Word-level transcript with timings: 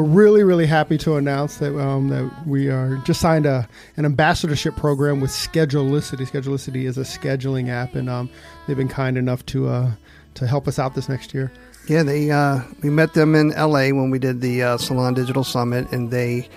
we're 0.00 0.08
really 0.08 0.42
really 0.42 0.66
happy 0.66 0.96
to 0.98 1.16
announce 1.16 1.58
that 1.58 1.78
um, 1.78 2.08
that 2.08 2.46
we 2.46 2.68
are 2.68 2.96
just 3.04 3.20
signed 3.20 3.46
a 3.46 3.68
an 3.96 4.04
ambassadorship 4.04 4.74
program 4.76 5.20
with 5.20 5.30
Schedulicity. 5.30 6.26
Schedulicity 6.28 6.84
is 6.84 6.96
a 6.96 7.02
scheduling 7.02 7.68
app, 7.68 7.94
and 7.94 8.08
um, 8.08 8.30
they've 8.66 8.76
been 8.76 8.88
kind 8.88 9.18
enough 9.18 9.44
to 9.46 9.68
uh, 9.68 9.90
to 10.34 10.46
help 10.46 10.66
us 10.66 10.78
out 10.78 10.94
this 10.94 11.08
next 11.08 11.34
year. 11.34 11.52
Yeah, 11.86 12.02
they 12.02 12.30
uh, 12.30 12.60
we 12.82 12.90
met 12.90 13.14
them 13.14 13.34
in 13.34 13.52
L.A. 13.52 13.92
when 13.92 14.10
we 14.10 14.18
did 14.18 14.40
the 14.40 14.62
uh, 14.62 14.78
Salon 14.78 15.14
Digital 15.14 15.44
Summit, 15.44 15.90
and 15.92 16.10
they 16.10 16.48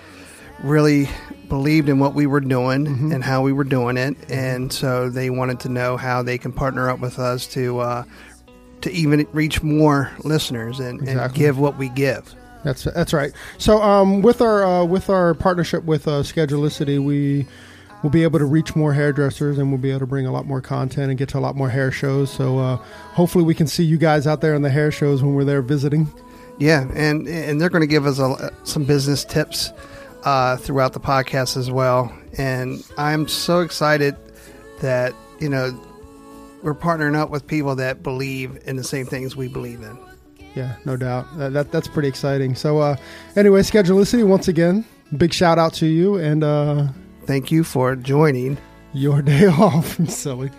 really 0.62 1.08
believed 1.48 1.88
in 1.88 1.98
what 1.98 2.14
we 2.14 2.26
were 2.26 2.40
doing 2.40 2.86
Mm-hmm. 2.86 3.12
and 3.12 3.22
how 3.22 3.42
we 3.42 3.52
were 3.52 3.64
doing 3.64 3.96
it, 3.96 4.16
and 4.30 4.72
so 4.72 5.10
they 5.10 5.28
wanted 5.28 5.60
to 5.60 5.68
know 5.68 5.96
how 5.96 6.22
they 6.22 6.38
can 6.38 6.52
partner 6.52 6.88
up 6.88 7.00
with 7.00 7.18
us 7.18 7.46
to 7.48 7.80
uh, 7.80 8.04
to 8.80 8.90
even 8.92 9.26
reach 9.32 9.62
more 9.62 10.10
listeners 10.24 10.80
and, 10.80 11.06
and 11.06 11.34
give 11.34 11.58
what 11.58 11.76
we 11.76 11.88
give. 11.90 12.34
That's 12.64 12.84
that's 12.84 13.12
right. 13.12 13.32
So 13.58 13.80
um, 13.82 14.22
with 14.22 14.40
our 14.40 14.64
uh, 14.64 14.84
with 14.84 15.10
our 15.10 15.34
partnership 15.34 15.84
with 15.84 16.08
uh, 16.08 16.22
Schedulicity, 16.22 17.02
we 17.02 17.46
will 18.02 18.10
be 18.10 18.22
able 18.22 18.38
to 18.38 18.44
reach 18.44 18.74
more 18.74 18.92
hairdressers, 18.92 19.58
and 19.58 19.70
we'll 19.70 19.80
be 19.80 19.90
able 19.90 20.00
to 20.00 20.06
bring 20.06 20.26
a 20.26 20.32
lot 20.32 20.46
more 20.46 20.60
content 20.60 21.10
and 21.10 21.18
get 21.18 21.28
to 21.30 21.38
a 21.38 21.40
lot 21.40 21.56
more 21.56 21.68
hair 21.68 21.90
shows. 21.90 22.32
So 22.32 22.58
uh, 22.58 22.76
hopefully, 22.76 23.44
we 23.44 23.54
can 23.54 23.66
see 23.66 23.84
you 23.84 23.98
guys 23.98 24.26
out 24.26 24.40
there 24.40 24.54
in 24.54 24.62
the 24.62 24.70
hair 24.70 24.90
shows 24.90 25.22
when 25.22 25.34
we're 25.34 25.44
there 25.44 25.62
visiting. 25.62 26.12
Yeah, 26.58 26.88
and 26.94 27.28
and 27.28 27.60
they're 27.60 27.68
going 27.68 27.82
to 27.82 27.86
give 27.86 28.06
us 28.06 28.18
a, 28.18 28.52
some 28.64 28.84
business 28.84 29.24
tips 29.24 29.72
uh, 30.24 30.56
throughout 30.56 30.94
the 30.94 31.00
podcast 31.00 31.56
as 31.56 31.70
well. 31.70 32.12
And 32.38 32.82
I'm 32.96 33.28
so 33.28 33.60
excited 33.60 34.16
that 34.80 35.14
you 35.38 35.50
know 35.50 35.78
we're 36.62 36.74
partnering 36.74 37.16
up 37.16 37.28
with 37.28 37.46
people 37.46 37.76
that 37.76 38.02
believe 38.02 38.58
in 38.64 38.76
the 38.76 38.84
same 38.84 39.04
things 39.04 39.36
we 39.36 39.48
believe 39.48 39.82
in. 39.82 39.98
Yeah, 40.54 40.76
no 40.84 40.96
doubt. 40.96 41.36
That, 41.38 41.52
that 41.52 41.72
that's 41.72 41.88
pretty 41.88 42.08
exciting. 42.08 42.54
So 42.54 42.78
uh, 42.78 42.96
anyway, 43.36 43.60
Schedulicity 43.62 44.24
once 44.26 44.48
again, 44.48 44.84
big 45.16 45.32
shout 45.32 45.58
out 45.58 45.74
to 45.74 45.86
you 45.86 46.16
and 46.16 46.44
uh, 46.44 46.88
Thank 47.26 47.50
you 47.50 47.64
for 47.64 47.96
joining. 47.96 48.58
your 48.92 49.22
day 49.32 49.46
off. 49.46 49.98
Silly. 50.08 50.50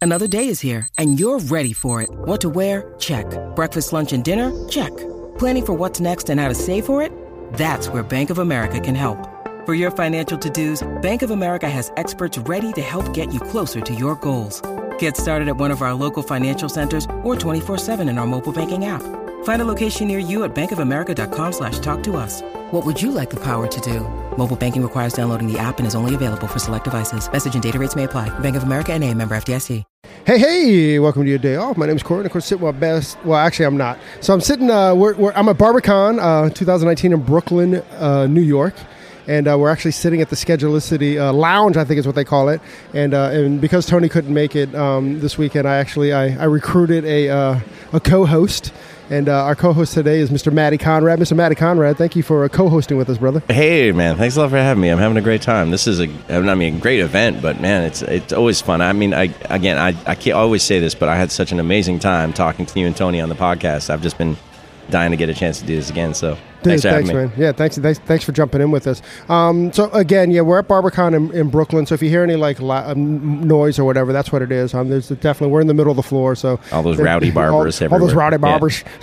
Another 0.00 0.26
day 0.26 0.48
is 0.48 0.60
here, 0.60 0.88
and 0.98 1.20
you're 1.20 1.38
ready 1.38 1.72
for 1.72 2.02
it. 2.02 2.10
What 2.10 2.40
to 2.40 2.48
wear? 2.48 2.92
Check. 2.98 3.26
Breakfast, 3.54 3.92
lunch, 3.92 4.12
and 4.12 4.24
dinner? 4.24 4.50
Check. 4.68 4.90
Planning 5.38 5.66
for 5.66 5.74
what's 5.74 6.00
next 6.00 6.28
and 6.28 6.40
how 6.40 6.48
to 6.48 6.54
save 6.56 6.86
for 6.86 7.00
it? 7.02 7.12
That's 7.54 7.86
where 7.88 8.02
Bank 8.02 8.30
of 8.30 8.38
America 8.38 8.80
can 8.80 8.96
help. 8.96 9.28
For 9.64 9.74
your 9.74 9.92
financial 9.92 10.36
to-dos, 10.36 10.82
Bank 11.02 11.22
of 11.22 11.30
America 11.30 11.70
has 11.70 11.92
experts 11.96 12.36
ready 12.36 12.72
to 12.72 12.80
help 12.82 13.14
get 13.14 13.32
you 13.32 13.38
closer 13.38 13.80
to 13.80 13.94
your 13.94 14.16
goals. 14.16 14.60
Get 15.02 15.16
started 15.16 15.48
at 15.48 15.56
one 15.56 15.72
of 15.72 15.82
our 15.82 15.94
local 15.94 16.22
financial 16.22 16.68
centers 16.68 17.06
or 17.24 17.34
24-7 17.34 18.08
in 18.08 18.18
our 18.18 18.26
mobile 18.26 18.52
banking 18.52 18.84
app. 18.84 19.02
Find 19.42 19.60
a 19.60 19.64
location 19.64 20.06
near 20.06 20.20
you 20.20 20.44
at 20.44 20.54
bankofamerica.com 20.54 21.52
slash 21.52 21.80
talk 21.80 22.04
to 22.04 22.14
us. 22.14 22.40
What 22.70 22.86
would 22.86 23.02
you 23.02 23.10
like 23.10 23.28
the 23.28 23.40
power 23.40 23.66
to 23.66 23.80
do? 23.80 23.98
Mobile 24.38 24.54
banking 24.54 24.80
requires 24.80 25.12
downloading 25.12 25.52
the 25.52 25.58
app 25.58 25.80
and 25.80 25.88
is 25.88 25.96
only 25.96 26.14
available 26.14 26.46
for 26.46 26.60
select 26.60 26.84
devices. 26.84 27.28
Message 27.32 27.54
and 27.54 27.62
data 27.64 27.80
rates 27.80 27.96
may 27.96 28.04
apply. 28.04 28.28
Bank 28.38 28.54
of 28.54 28.62
America 28.62 28.92
and 28.92 29.02
a 29.02 29.12
member 29.12 29.34
FDIC. 29.34 29.82
Hey, 30.24 30.38
hey, 30.38 30.98
welcome 31.00 31.24
to 31.24 31.28
your 31.28 31.40
day 31.40 31.56
off. 31.56 31.76
My 31.76 31.86
name 31.86 31.96
is 31.96 32.04
Corey, 32.04 32.20
and 32.20 32.26
of 32.26 32.32
course, 32.32 32.46
sitting 32.46 32.64
my 32.64 32.70
best. 32.70 33.18
Well, 33.24 33.38
actually, 33.38 33.66
I'm 33.66 33.76
not. 33.76 33.98
So 34.20 34.32
I'm 34.32 34.40
sitting, 34.40 34.70
uh, 34.70 34.94
we're, 34.94 35.14
we're, 35.14 35.32
I'm 35.32 35.48
at 35.48 35.58
BarberCon 35.58 36.20
uh, 36.20 36.50
2019 36.50 37.12
in 37.12 37.22
Brooklyn, 37.24 37.74
uh, 37.98 38.28
New 38.28 38.40
York. 38.40 38.74
And 39.26 39.46
uh, 39.46 39.56
we're 39.58 39.70
actually 39.70 39.92
sitting 39.92 40.20
at 40.20 40.30
the 40.30 40.36
Schedulicity 40.36 41.18
uh, 41.18 41.32
Lounge, 41.32 41.76
I 41.76 41.84
think 41.84 41.98
is 41.98 42.06
what 42.06 42.16
they 42.16 42.24
call 42.24 42.48
it. 42.48 42.60
And 42.92 43.14
uh, 43.14 43.30
and 43.32 43.60
because 43.60 43.86
Tony 43.86 44.08
couldn't 44.08 44.32
make 44.32 44.56
it 44.56 44.74
um, 44.74 45.20
this 45.20 45.38
weekend, 45.38 45.68
I 45.68 45.76
actually 45.76 46.12
I, 46.12 46.36
I 46.36 46.44
recruited 46.44 47.04
a 47.04 47.28
uh, 47.28 47.60
a 47.92 48.00
co-host. 48.00 48.72
And 49.10 49.28
uh, 49.28 49.44
our 49.44 49.54
co-host 49.54 49.92
today 49.92 50.20
is 50.20 50.30
Mr. 50.30 50.50
Matty 50.50 50.78
Conrad. 50.78 51.18
Mr. 51.18 51.36
Matty 51.36 51.54
Conrad, 51.54 51.98
thank 51.98 52.16
you 52.16 52.22
for 52.22 52.44
uh, 52.44 52.48
co-hosting 52.48 52.96
with 52.96 53.10
us, 53.10 53.18
brother. 53.18 53.42
Hey 53.48 53.92
man, 53.92 54.16
thanks 54.16 54.36
a 54.36 54.40
lot 54.40 54.50
for 54.50 54.56
having 54.56 54.80
me. 54.80 54.88
I'm 54.88 54.98
having 54.98 55.18
a 55.18 55.22
great 55.22 55.42
time. 55.42 55.70
This 55.70 55.86
is 55.86 56.00
a, 56.00 56.08
I 56.30 56.54
mean, 56.54 56.76
a 56.76 56.80
great 56.80 57.00
event, 57.00 57.42
but 57.42 57.60
man, 57.60 57.82
it's 57.82 58.00
it's 58.02 58.32
always 58.32 58.60
fun. 58.60 58.80
I 58.80 58.92
mean, 58.92 59.12
I 59.12 59.34
again, 59.50 59.76
I 59.76 59.88
I 60.06 60.14
can't 60.14 60.36
always 60.36 60.62
say 60.62 60.80
this, 60.80 60.94
but 60.94 61.08
I 61.08 61.16
had 61.16 61.30
such 61.30 61.52
an 61.52 61.60
amazing 61.60 61.98
time 61.98 62.32
talking 62.32 62.64
to 62.64 62.80
you 62.80 62.86
and 62.86 62.96
Tony 62.96 63.20
on 63.20 63.28
the 63.28 63.34
podcast. 63.34 63.90
I've 63.90 64.02
just 64.02 64.16
been 64.16 64.36
dying 64.88 65.10
to 65.10 65.16
get 65.16 65.28
a 65.28 65.34
chance 65.34 65.60
to 65.60 65.66
do 65.66 65.76
this 65.76 65.90
again. 65.90 66.14
So 66.14 66.38
thanks 66.62 66.82
thanks, 66.82 67.12
man. 67.12 67.32
Yeah, 67.36 67.52
thanks, 67.52 67.76
thanks, 67.78 67.98
thanks 68.00 68.24
for 68.24 68.32
jumping 68.32 68.60
in 68.60 68.70
with 68.70 68.86
us. 68.86 69.02
Um, 69.28 69.72
so 69.72 69.90
again, 69.90 70.30
yeah, 70.30 70.40
we're 70.42 70.58
at 70.58 70.68
BarberCon 70.68 71.14
in, 71.14 71.32
in 71.34 71.48
Brooklyn. 71.50 71.86
So 71.86 71.94
if 71.94 72.02
you 72.02 72.08
hear 72.08 72.22
any 72.22 72.36
like 72.36 72.60
la- 72.60 72.90
um, 72.90 73.46
noise 73.46 73.78
or 73.78 73.84
whatever, 73.84 74.12
that's 74.12 74.32
what 74.32 74.42
it 74.42 74.52
is. 74.52 74.74
Um, 74.74 74.88
there's 74.88 75.08
definitely 75.08 75.48
we're 75.52 75.60
in 75.60 75.66
the 75.66 75.74
middle 75.74 75.90
of 75.90 75.96
the 75.96 76.02
floor. 76.02 76.34
So 76.34 76.58
All 76.72 76.82
those 76.82 76.98
rowdy 76.98 77.30
barbers 77.30 77.80
all, 77.82 77.92
all 77.92 77.98
those 77.98 78.14
rowdy 78.14 78.34
Yeah. 78.34 78.38
barbers. 78.38 78.82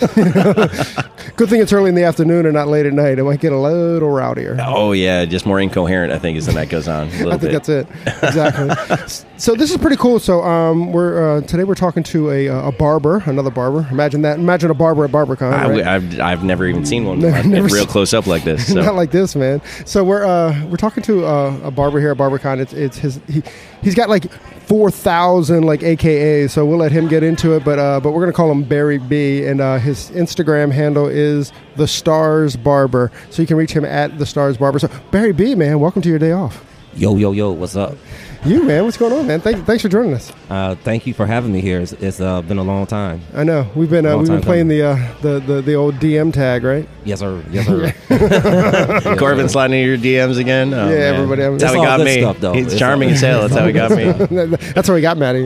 Good 1.36 1.48
thing 1.48 1.60
it's 1.60 1.72
early 1.72 1.88
in 1.88 1.94
the 1.94 2.04
afternoon 2.04 2.46
and 2.46 2.54
not 2.54 2.68
late 2.68 2.86
at 2.86 2.92
night. 2.92 3.18
It 3.18 3.24
might 3.24 3.40
get 3.40 3.52
a 3.52 3.58
little 3.58 4.08
rowdier. 4.10 4.56
Oh 4.66 4.92
yeah, 4.92 5.24
just 5.24 5.46
more 5.46 5.60
incoherent. 5.60 6.12
I 6.12 6.18
think 6.18 6.36
as 6.38 6.46
the 6.46 6.52
night 6.52 6.68
goes 6.70 6.88
on. 6.88 7.08
A 7.08 7.10
I 7.10 7.38
think 7.38 7.40
bit. 7.40 7.52
that's 7.52 7.68
it. 7.68 7.86
Exactly. 8.30 9.24
so 9.38 9.54
this 9.54 9.70
is 9.70 9.76
pretty 9.76 9.96
cool. 9.96 10.18
So 10.20 10.42
um, 10.42 10.92
we're 10.92 11.38
uh, 11.38 11.40
today 11.42 11.64
we're 11.64 11.74
talking 11.74 12.02
to 12.04 12.30
a, 12.30 12.46
a 12.46 12.72
barber, 12.72 13.22
another 13.26 13.50
barber. 13.50 13.86
Imagine 13.90 14.22
that. 14.22 14.38
Imagine 14.38 14.70
a 14.70 14.74
barber 14.74 15.04
at 15.04 15.10
BarberCon. 15.10 15.52
I, 15.52 15.68
right? 15.70 15.84
have 15.84 16.20
I've 16.20 16.44
never 16.44 16.66
even 16.66 16.84
seen 16.86 17.04
one 17.04 17.20
Never- 17.52 17.66
real 17.66 17.84
seen- 17.84 17.86
close 17.86 18.14
up 18.14 18.26
like 18.26 18.44
this. 18.44 18.68
So. 18.70 18.82
Not 18.82 18.94
like 18.94 19.10
this, 19.10 19.34
man. 19.34 19.60
So 19.84 20.04
we're 20.04 20.24
uh, 20.24 20.66
we're 20.66 20.76
talking 20.76 21.02
to 21.04 21.24
uh, 21.26 21.60
a 21.64 21.70
barber 21.70 21.98
here 22.00 22.10
at 22.12 22.16
BarberCon. 22.18 22.60
It's 22.60 22.72
it's 22.72 22.98
his 22.98 23.20
he 23.28 23.42
he's 23.82 23.94
got 23.94 24.08
like 24.08 24.30
four 24.66 24.90
thousand 24.90 25.64
like 25.64 25.80
AKAs. 25.80 26.50
So 26.50 26.64
we'll 26.64 26.78
let 26.78 26.92
him 26.92 27.08
get 27.08 27.22
into 27.22 27.54
it. 27.56 27.64
But 27.64 27.78
uh, 27.78 28.00
but 28.00 28.12
we're 28.12 28.20
gonna 28.20 28.32
call 28.32 28.50
him 28.50 28.62
Barry 28.62 28.98
B. 28.98 29.44
And 29.44 29.60
uh, 29.60 29.78
his 29.78 30.10
Instagram 30.12 30.70
handle 30.72 31.06
is 31.08 31.52
the 31.76 31.86
Stars 31.88 32.56
Barber. 32.56 33.10
So 33.30 33.42
you 33.42 33.48
can 33.48 33.56
reach 33.56 33.72
him 33.72 33.84
at 33.84 34.18
the 34.18 34.26
Stars 34.26 34.56
Barber. 34.56 34.78
So 34.78 34.88
Barry 35.10 35.32
B. 35.32 35.54
Man, 35.54 35.80
welcome 35.80 36.02
to 36.02 36.08
your 36.08 36.18
day 36.18 36.32
off. 36.32 36.64
Yo, 36.94 37.16
yo, 37.16 37.32
yo, 37.32 37.50
what's 37.52 37.76
up? 37.76 37.96
You 38.42 38.62
man, 38.62 38.84
what's 38.84 38.96
going 38.96 39.12
on, 39.12 39.26
man? 39.26 39.40
Thank, 39.42 39.66
thanks 39.66 39.82
for 39.82 39.90
joining 39.90 40.14
us. 40.14 40.32
Uh, 40.48 40.74
thank 40.76 41.06
you 41.06 41.12
for 41.12 41.26
having 41.26 41.52
me 41.52 41.60
here. 41.60 41.78
It's, 41.80 41.92
it's 41.92 42.20
uh, 42.22 42.40
been 42.40 42.56
a 42.56 42.62
long 42.62 42.86
time. 42.86 43.20
I 43.34 43.44
know 43.44 43.66
we've 43.74 43.90
been 43.90 44.06
uh, 44.06 44.16
we've 44.16 44.28
been 44.28 44.40
playing 44.40 44.68
the, 44.68 44.82
uh, 44.82 45.14
the 45.20 45.40
the 45.40 45.60
the 45.60 45.74
old 45.74 45.96
DM 45.96 46.32
tag, 46.32 46.64
right? 46.64 46.88
Yes, 47.04 47.18
sir. 47.18 47.44
Yes, 47.50 47.66
sir. 47.66 47.92
Corbin 49.18 49.46
sliding 49.50 49.78
into 49.80 49.88
your 49.90 50.26
DMs 50.28 50.38
again. 50.38 50.72
Oh, 50.72 50.88
Yeah, 50.88 51.12
man. 51.12 51.14
everybody- 51.16 51.42
That's 51.58 51.64
how 51.64 51.68
It's 51.72 51.80
he 51.80 51.84
got 51.84 51.96
good 51.98 52.04
me. 52.06 52.20
stuff, 52.20 52.38
though. 52.40 52.52
He's 52.54 52.66
It's 52.68 52.78
charming 52.78 53.08
all- 53.10 53.14
as 53.14 53.20
hell. 53.20 53.40
That's 53.48 53.54
how 53.60 53.66
he 53.66 53.72
got 53.74 53.90
me. 53.90 54.56
That's 54.72 54.88
how 54.88 54.94
he 54.96 55.02
got 55.02 55.18
mad 55.18 55.36
at 55.36 55.42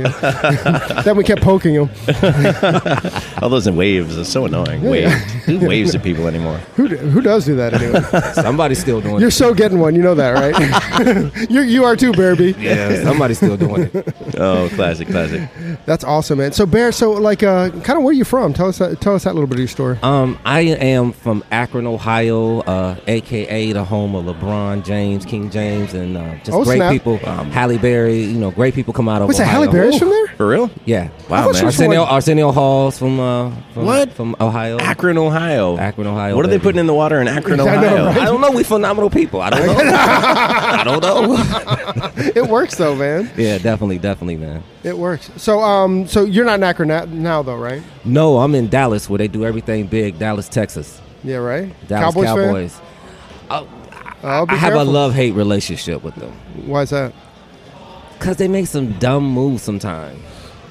you. 0.97 1.03
then 1.03 1.17
we 1.17 1.25
kept 1.25 1.43
poking 1.43 1.75
him. 1.75 1.91
All 3.43 3.49
those 3.49 3.69
waves 3.69 4.17
are 4.17 4.25
so 4.25 4.45
annoying. 4.47 4.83
Waves. 4.83 5.13
Who 5.47 5.59
waves 5.67 5.95
at 5.97 6.03
people 6.05 6.29
anymore? 6.29 6.59
Who 6.77 6.87
d- 6.89 6.97
who 6.97 7.21
does 7.21 7.45
do 7.45 7.57
that 7.57 7.75
anyway? 7.75 8.01
Somebody's 8.35 8.79
still 8.79 9.01
doing 9.01 9.19
You're 9.19 9.29
it. 9.29 9.33
so 9.33 9.53
getting 9.53 9.79
one, 9.81 9.95
you 9.97 10.03
know 10.03 10.15
that, 10.15 10.31
right? 10.33 11.51
you 11.51 11.61
you 11.63 11.85
are 11.85 11.97
too, 11.97 12.13
Bearby. 12.13 12.57
Yeah, 12.61 12.84
somebody's 13.05 13.37
still 13.39 13.57
doing 13.57 13.91
it. 13.93 14.15
Oh, 14.39 14.69
classic, 14.75 15.09
classic. 15.09 15.49
That's 15.87 16.05
awesome, 16.05 16.39
man. 16.39 16.53
So 16.53 16.67
Bear, 16.67 16.93
so 16.93 17.13
like, 17.13 17.43
uh, 17.43 17.71
kind 17.71 17.97
of 17.99 18.03
where 18.05 18.09
are 18.11 18.13
you 18.13 18.25
from? 18.25 18.53
Tell 18.53 18.69
us 18.69 18.79
that, 18.79 19.01
tell 19.01 19.15
us 19.15 19.25
that 19.25 19.35
little 19.35 19.47
bit 19.47 19.55
of 19.57 19.61
your 19.61 19.69
story. 19.69 19.99
Um, 20.03 20.39
I 20.45 20.61
am 20.61 21.13
from 21.13 21.45
Akron, 21.51 21.87
Ohio, 21.87 22.61
uh, 22.61 22.97
aka 23.07 23.73
the 23.73 23.85
home 23.85 24.15
of 24.15 24.25
LeBron 24.25 24.85
James, 24.85 25.25
King 25.25 25.51
James, 25.51 25.95
and 25.95 26.17
uh, 26.17 26.35
just 26.39 26.51
Oh, 26.53 26.65
great 26.65 26.77
snap. 26.77 26.93
people. 26.93 27.21
Um, 27.25 27.51
Halle 27.51 27.79
Berry, 27.79 28.23
you 28.25 28.39
know, 28.39 28.51
great 28.51 28.75
people 28.75 28.93
come 28.95 29.09
out 29.09 29.21
of 29.23 29.29
What's 29.29 29.39
that? 29.39 29.45
Ohio. 29.49 29.63
Halle 29.63 29.73
Berry's 29.73 29.99
from 29.99 30.09
there? 30.11 30.27
For 30.37 30.49
real? 30.49 30.71
Yeah. 30.85 31.11
Wow, 31.29 31.45
thought 31.45 31.55
she 31.57 31.61
man. 31.63 31.67
Arsenio, 31.67 32.01
like- 32.03 32.13
Arsenio 32.13 32.53
Hall's 32.53 32.99
from, 32.99 33.21
uh, 33.21 33.51
from 33.73 33.85
What? 33.87 34.13
from 34.13 34.35
Ohio. 34.41 34.79
Akron, 34.79 35.17
Ohio. 35.19 35.77
Akron, 35.79 36.07
Ohio. 36.07 36.35
What 36.37 36.45
are 36.45 36.49
they 36.49 36.59
putting 36.59 36.79
in 36.81 36.87
the 36.87 36.95
water 36.95 37.21
in 37.21 37.29
Akron, 37.29 37.61
I 37.61 37.65
know, 37.65 37.71
Ohio? 37.71 38.07
right? 38.07 38.17
I 38.19 38.25
don't 38.25 38.41
know. 38.41 38.51
We 38.51 38.63
phenomenal 38.65 39.11
people. 39.11 39.41
I 39.41 39.51
don't 39.51 39.67
know. 39.67 39.75
I 39.79 40.83
don't 40.85 41.03
know. 41.03 42.11
it 42.35 42.47
works 42.49 42.74
though, 42.77 42.95
man. 42.95 43.31
yeah, 43.37 43.59
definitely, 43.59 43.99
definitely, 43.99 44.37
man. 44.37 44.63
It 44.83 44.97
works. 44.97 45.31
So 45.37 45.61
um, 45.61 46.07
so 46.07 46.25
you're 46.25 46.45
not 46.45 46.57
in 46.57 46.63
Akron 46.63 46.89
na- 46.89 47.07
now, 47.07 47.43
though, 47.43 47.57
right? 47.57 47.83
No, 48.05 48.39
I'm 48.39 48.55
in 48.55 48.69
Dallas 48.69 49.09
where 49.09 49.19
they 49.19 49.29
do 49.29 49.45
everything 49.45 49.87
big. 49.87 50.19
Dallas, 50.19 50.49
Texas. 50.49 51.01
Yeah, 51.23 51.37
right. 51.37 51.73
Dallas 51.89 52.15
Cowboys. 52.15 52.27
Cowboys. 52.27 52.81
Oh, 54.27 54.47
be 54.47 54.53
I 54.53 54.57
have 54.57 54.75
a 54.75 54.85
love 54.85 55.13
hate 55.13 55.33
relationship 55.33 56.03
with 56.03 56.15
them 56.15 56.33
Why 56.65 56.83
is 56.83 56.91
that? 56.91 57.13
because 58.19 58.39
they 58.39 58.49
make 58.49 58.67
some 58.67 58.93
dumb 58.99 59.25
moves 59.29 59.63
sometimes. 59.63 60.19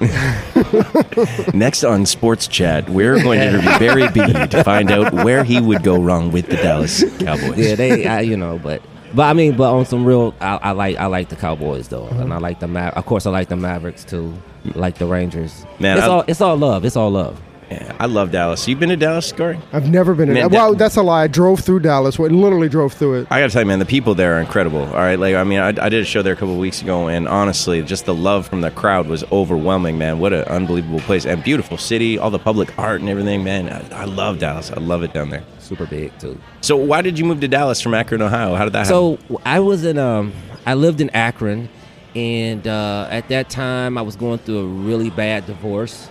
Next 1.54 1.84
on 1.84 2.04
Sports 2.04 2.48
Chat, 2.48 2.90
we're 2.90 3.22
going 3.22 3.38
to 3.38 3.46
interview 3.46 3.78
Barry 3.78 4.08
B 4.08 4.20
to 4.48 4.64
find 4.64 4.90
out 4.90 5.12
where 5.12 5.44
he 5.44 5.60
would 5.60 5.84
go 5.84 6.02
wrong 6.02 6.32
with 6.32 6.48
the 6.48 6.56
Dallas 6.56 7.04
Cowboys. 7.18 7.56
Yeah, 7.56 7.76
they, 7.76 8.06
I, 8.06 8.20
you 8.22 8.36
know, 8.36 8.58
but 8.58 8.82
but 9.14 9.22
I 9.24 9.32
mean, 9.32 9.56
but 9.56 9.72
on 9.72 9.84
some 9.86 10.04
real, 10.04 10.34
I, 10.40 10.56
I 10.62 10.70
like 10.72 10.96
I 10.96 11.06
like 11.06 11.28
the 11.28 11.36
Cowboys 11.36 11.88
though, 11.88 12.06
and 12.08 12.32
I 12.32 12.38
like 12.38 12.60
the 12.60 12.68
Ma- 12.68 12.88
Of 12.90 13.06
course, 13.06 13.26
I 13.26 13.30
like 13.30 13.48
the 13.48 13.56
Mavericks 13.56 14.04
too. 14.04 14.34
Like 14.74 14.96
the 14.98 15.06
Rangers. 15.06 15.66
Man, 15.78 15.98
it's 15.98 16.06
I- 16.06 16.10
all 16.10 16.24
it's 16.26 16.40
all 16.40 16.56
love. 16.56 16.84
It's 16.84 16.96
all 16.96 17.10
love. 17.10 17.40
Yeah, 17.70 17.96
I 17.98 18.06
love 18.06 18.30
Dallas. 18.30 18.68
You've 18.68 18.78
been 18.78 18.90
to 18.90 18.96
Dallas, 18.96 19.32
Corey? 19.32 19.58
I've 19.72 19.88
never 19.90 20.14
been 20.14 20.28
in. 20.28 20.34
Man, 20.34 20.50
well, 20.50 20.74
that's 20.74 20.96
a 20.96 21.02
lie. 21.02 21.22
I 21.24 21.26
drove 21.26 21.60
through 21.60 21.80
Dallas. 21.80 22.18
Well, 22.18 22.30
literally 22.30 22.68
drove 22.68 22.92
through 22.92 23.20
it. 23.20 23.26
I 23.30 23.40
gotta 23.40 23.52
tell 23.52 23.62
you, 23.62 23.68
man, 23.68 23.78
the 23.78 23.86
people 23.86 24.14
there 24.14 24.36
are 24.36 24.40
incredible. 24.40 24.82
All 24.82 24.92
right, 24.94 25.18
like 25.18 25.34
I 25.34 25.44
mean, 25.44 25.58
I, 25.60 25.68
I 25.68 25.88
did 25.88 25.94
a 25.94 26.04
show 26.04 26.22
there 26.22 26.34
a 26.34 26.36
couple 26.36 26.52
of 26.52 26.58
weeks 26.60 26.82
ago, 26.82 27.08
and 27.08 27.26
honestly, 27.26 27.82
just 27.82 28.04
the 28.04 28.14
love 28.14 28.46
from 28.46 28.60
the 28.60 28.70
crowd 28.70 29.06
was 29.06 29.24
overwhelming, 29.32 29.96
man. 29.96 30.18
What 30.18 30.32
an 30.32 30.44
unbelievable 30.44 31.00
place 31.00 31.24
and 31.24 31.42
beautiful 31.42 31.78
city, 31.78 32.18
all 32.18 32.30
the 32.30 32.38
public 32.38 32.76
art 32.78 33.00
and 33.00 33.08
everything, 33.08 33.42
man. 33.42 33.68
I, 33.68 34.02
I 34.02 34.04
love 34.04 34.38
Dallas. 34.38 34.70
I 34.70 34.80
love 34.80 35.02
it 35.02 35.12
down 35.14 35.30
there. 35.30 35.42
Super 35.58 35.86
big 35.86 36.16
too. 36.18 36.38
So, 36.60 36.76
why 36.76 37.00
did 37.00 37.18
you 37.18 37.24
move 37.24 37.40
to 37.40 37.48
Dallas 37.48 37.80
from 37.80 37.94
Akron, 37.94 38.20
Ohio? 38.20 38.54
How 38.54 38.64
did 38.64 38.74
that 38.74 38.86
So 38.86 39.12
happen? 39.12 39.26
So, 39.36 39.42
I 39.46 39.60
was 39.60 39.84
in 39.84 39.98
um 39.98 40.32
I 40.66 40.74
lived 40.74 41.00
in 41.00 41.08
Akron 41.10 41.68
and 42.14 42.66
uh, 42.68 43.08
at 43.10 43.28
that 43.28 43.48
time 43.50 43.96
I 43.98 44.02
was 44.02 44.14
going 44.16 44.38
through 44.38 44.58
a 44.58 44.66
really 44.66 45.10
bad 45.10 45.46
divorce 45.46 46.08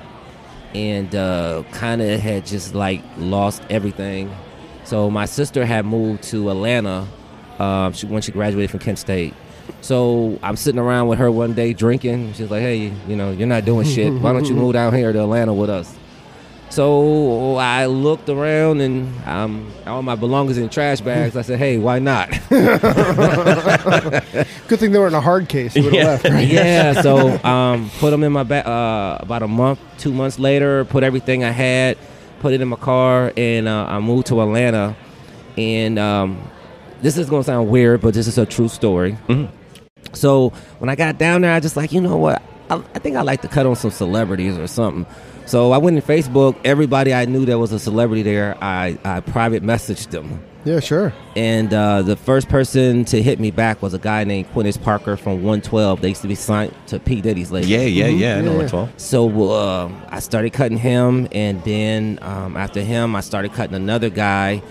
and 0.76 1.14
uh, 1.16 1.64
kind 1.72 2.02
of 2.02 2.20
had 2.20 2.46
just 2.46 2.74
like 2.76 3.02
lost 3.18 3.62
everything. 3.70 4.34
So 4.86 5.10
my 5.10 5.26
sister 5.26 5.66
had 5.66 5.86
moved 5.86 6.24
to 6.24 6.50
Atlanta 6.50 7.08
um, 7.60 7.94
she, 7.94 8.06
when 8.06 8.22
she 8.22 8.32
graduated 8.32 8.72
from 8.72 8.80
Kent 8.80 9.00
State. 9.00 9.34
So 9.82 10.38
I'm 10.44 10.56
sitting 10.58 10.80
around 10.80 11.08
with 11.08 11.20
her 11.20 11.32
one 11.32 11.54
day 11.54 11.74
drinking. 11.74 12.34
She's 12.34 12.52
like, 12.52 12.62
"Hey, 12.62 12.92
you 13.08 13.16
know, 13.16 13.32
you're 13.32 13.48
not 13.48 13.66
doing 13.66 13.86
shit. 13.86 14.12
Why 14.14 14.34
don't 14.34 14.46
you 14.46 14.56
move 14.56 14.74
down 14.74 14.94
here 14.94 15.14
to 15.14 15.22
Atlanta 15.22 15.54
with 15.54 15.70
us?" 15.70 15.94
So 16.74 17.58
I 17.58 17.86
looked 17.86 18.30
around 18.30 18.82
and 18.82 19.14
um, 19.28 19.72
all 19.86 20.02
my 20.02 20.16
belongings 20.16 20.58
in 20.58 20.70
trash 20.70 21.02
bags. 21.02 21.38
I 21.38 21.44
said, 21.44 21.60
"Hey, 21.60 21.78
why 21.78 22.00
not?" 22.00 22.32
Good 22.50 22.82
thing 24.80 24.92
they 24.92 24.98
were 24.98 25.06
in 25.06 25.14
a 25.14 25.22
hard 25.22 25.50
case. 25.50 25.76
You 25.76 25.84
would 25.84 25.94
have 25.94 26.24
left. 26.24 26.34
Right? 26.34 26.48
yeah, 26.48 27.00
so 27.04 27.38
um, 27.44 27.92
put 28.00 28.10
them 28.10 28.24
in 28.24 28.32
my 28.32 28.42
bag. 28.42 28.66
Uh, 28.66 29.20
about 29.20 29.44
a 29.44 29.48
month, 29.48 29.80
two 30.00 30.12
months 30.12 30.40
later, 30.40 30.84
put 30.86 31.04
everything 31.04 31.44
I 31.44 31.52
had, 31.52 31.96
put 32.40 32.54
it 32.54 32.62
in 32.62 32.70
my 32.70 32.78
car, 32.78 33.32
and 33.38 33.68
uh, 33.68 33.86
I 33.88 34.00
moved 34.00 34.26
to 34.28 34.42
Atlanta. 34.42 34.96
And 35.56 36.00
um, 36.00 36.42
this 37.04 37.20
is 37.20 37.30
gonna 37.30 37.44
sound 37.44 37.70
weird, 37.70 38.02
but 38.02 38.16
this 38.16 38.26
is 38.26 38.40
a 38.40 38.48
true 38.48 38.68
story. 38.68 39.16
So 40.14 40.50
when 40.80 40.90
I 40.90 40.96
got 40.96 41.20
down 41.20 41.42
there, 41.42 41.54
I 41.54 41.60
just 41.60 41.78
like, 41.78 41.92
you 41.92 42.02
know 42.02 42.18
what? 42.18 42.42
I, 42.72 42.78
I 42.96 42.98
think 42.98 43.16
I 43.16 43.22
like 43.22 43.44
to 43.44 43.48
cut 43.48 43.68
on 43.68 43.76
some 43.76 43.92
celebrities 43.92 44.58
or 44.58 44.66
something. 44.66 45.06
So 45.46 45.72
I 45.72 45.78
went 45.78 45.96
in 45.98 46.02
Facebook. 46.02 46.56
Everybody 46.64 47.14
I 47.14 47.26
knew 47.26 47.46
that 47.46 47.60
was 47.60 47.72
a 47.72 47.80
celebrity 47.80 48.24
there, 48.24 48.58
I, 48.62 48.98
I 49.04 49.20
private 49.20 49.62
messaged 49.64 50.10
them. 50.12 50.44
Yeah, 50.66 50.80
sure. 50.80 51.12
And 51.36 51.74
uh, 51.74 52.04
the 52.04 52.16
first 52.16 52.48
person 52.48 53.04
to 53.06 53.22
hit 53.22 53.38
me 53.38 53.52
back 53.52 53.82
was 53.82 53.94
a 53.94 54.00
guy 54.00 54.24
named 54.24 54.50
Quinnes 54.54 54.78
Parker 54.78 55.18
from 55.18 55.44
112. 55.44 56.00
They 56.00 56.10
used 56.10 56.22
to 56.22 56.30
be 56.30 56.36
signed 56.36 56.74
to 56.88 57.00
P. 57.00 57.20
Diddy's 57.20 57.52
label. 57.52 57.68
yeah, 57.68 57.82
yeah, 57.82 58.06
yeah. 58.08 58.38
I 58.38 58.42
know 58.42 58.54
Yeah. 58.54 58.58
what's 58.60 58.74
all. 58.74 58.90
So 58.96 59.52
uh, 59.52 59.92
I 60.08 60.20
started 60.20 60.54
cutting 60.54 60.78
him, 60.78 61.28
and 61.34 61.62
then 61.66 62.18
um, 62.22 62.56
after 62.56 62.80
him, 62.82 63.14
I 63.14 63.20
started 63.20 63.52
cutting 63.52 63.76
another 63.76 64.10
guy. 64.10 64.62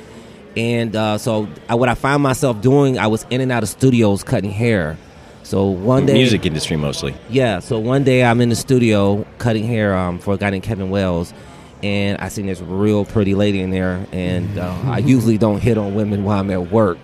And 0.56 0.96
uh, 0.96 1.18
so 1.18 1.46
I, 1.68 1.74
what 1.74 1.90
I 1.90 1.94
found 1.94 2.22
myself 2.22 2.62
doing, 2.62 2.98
I 2.98 3.08
was 3.08 3.26
in 3.28 3.42
and 3.42 3.52
out 3.52 3.62
of 3.62 3.68
studios 3.68 4.24
cutting 4.24 4.50
hair. 4.50 4.96
So 5.42 5.66
one 5.66 6.06
day, 6.06 6.14
Music 6.14 6.46
industry 6.46 6.76
mostly. 6.76 7.14
yeah. 7.28 7.58
So 7.58 7.78
one 7.78 8.04
day 8.04 8.24
I'm 8.24 8.40
in 8.40 8.48
the 8.48 8.56
studio 8.56 9.26
cutting 9.38 9.64
hair 9.64 9.94
um, 9.96 10.18
for 10.18 10.34
a 10.34 10.36
guy 10.38 10.50
named 10.50 10.62
Kevin 10.64 10.88
Wells, 10.90 11.34
and 11.82 12.18
I 12.18 12.28
seen 12.28 12.46
this 12.46 12.60
real 12.60 13.04
pretty 13.04 13.34
lady 13.34 13.60
in 13.60 13.70
there. 13.70 14.06
And 14.12 14.58
uh, 14.58 14.74
I 14.86 14.98
usually 15.14 15.38
don't 15.38 15.60
hit 15.60 15.76
on 15.78 15.94
women 15.94 16.24
while 16.24 16.38
I'm 16.40 16.50
at 16.50 16.70
work, 16.70 16.98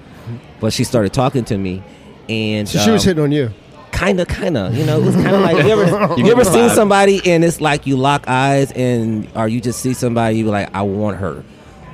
but 0.61 0.73
she 0.73 0.85
started 0.85 1.12
talking 1.12 1.44
to 1.46 1.58
me, 1.58 1.82
and 2.29 2.69
So 2.69 2.79
she 2.79 2.90
was 2.90 3.05
um, 3.05 3.08
hitting 3.08 3.23
on 3.25 3.32
you. 3.32 3.50
kind 3.90 4.20
of, 4.20 4.29
kind 4.29 4.56
of. 4.56 4.75
You 4.75 4.87
know, 4.87 5.00
it 5.00 5.05
was 5.05 5.14
kind 5.17 5.34
of 5.34 5.41
like 5.41 5.56
you 5.64 5.70
ever, 5.70 6.14
you 6.17 6.23
get 6.25 6.32
ever 6.32 6.44
seen 6.44 6.70
somebody 6.70 7.20
and 7.26 7.43
it's 7.44 7.61
like 7.61 7.87
you 7.87 7.96
lock 7.96 8.25
eyes 8.29 8.70
and 8.73 9.29
or 9.34 9.49
you 9.49 9.61
just 9.61 9.81
see 9.81 9.94
somebody 9.94 10.37
you 10.38 10.44
be 10.44 10.50
like, 10.50 10.73
I 10.75 10.82
want 10.82 11.17
her. 11.19 11.43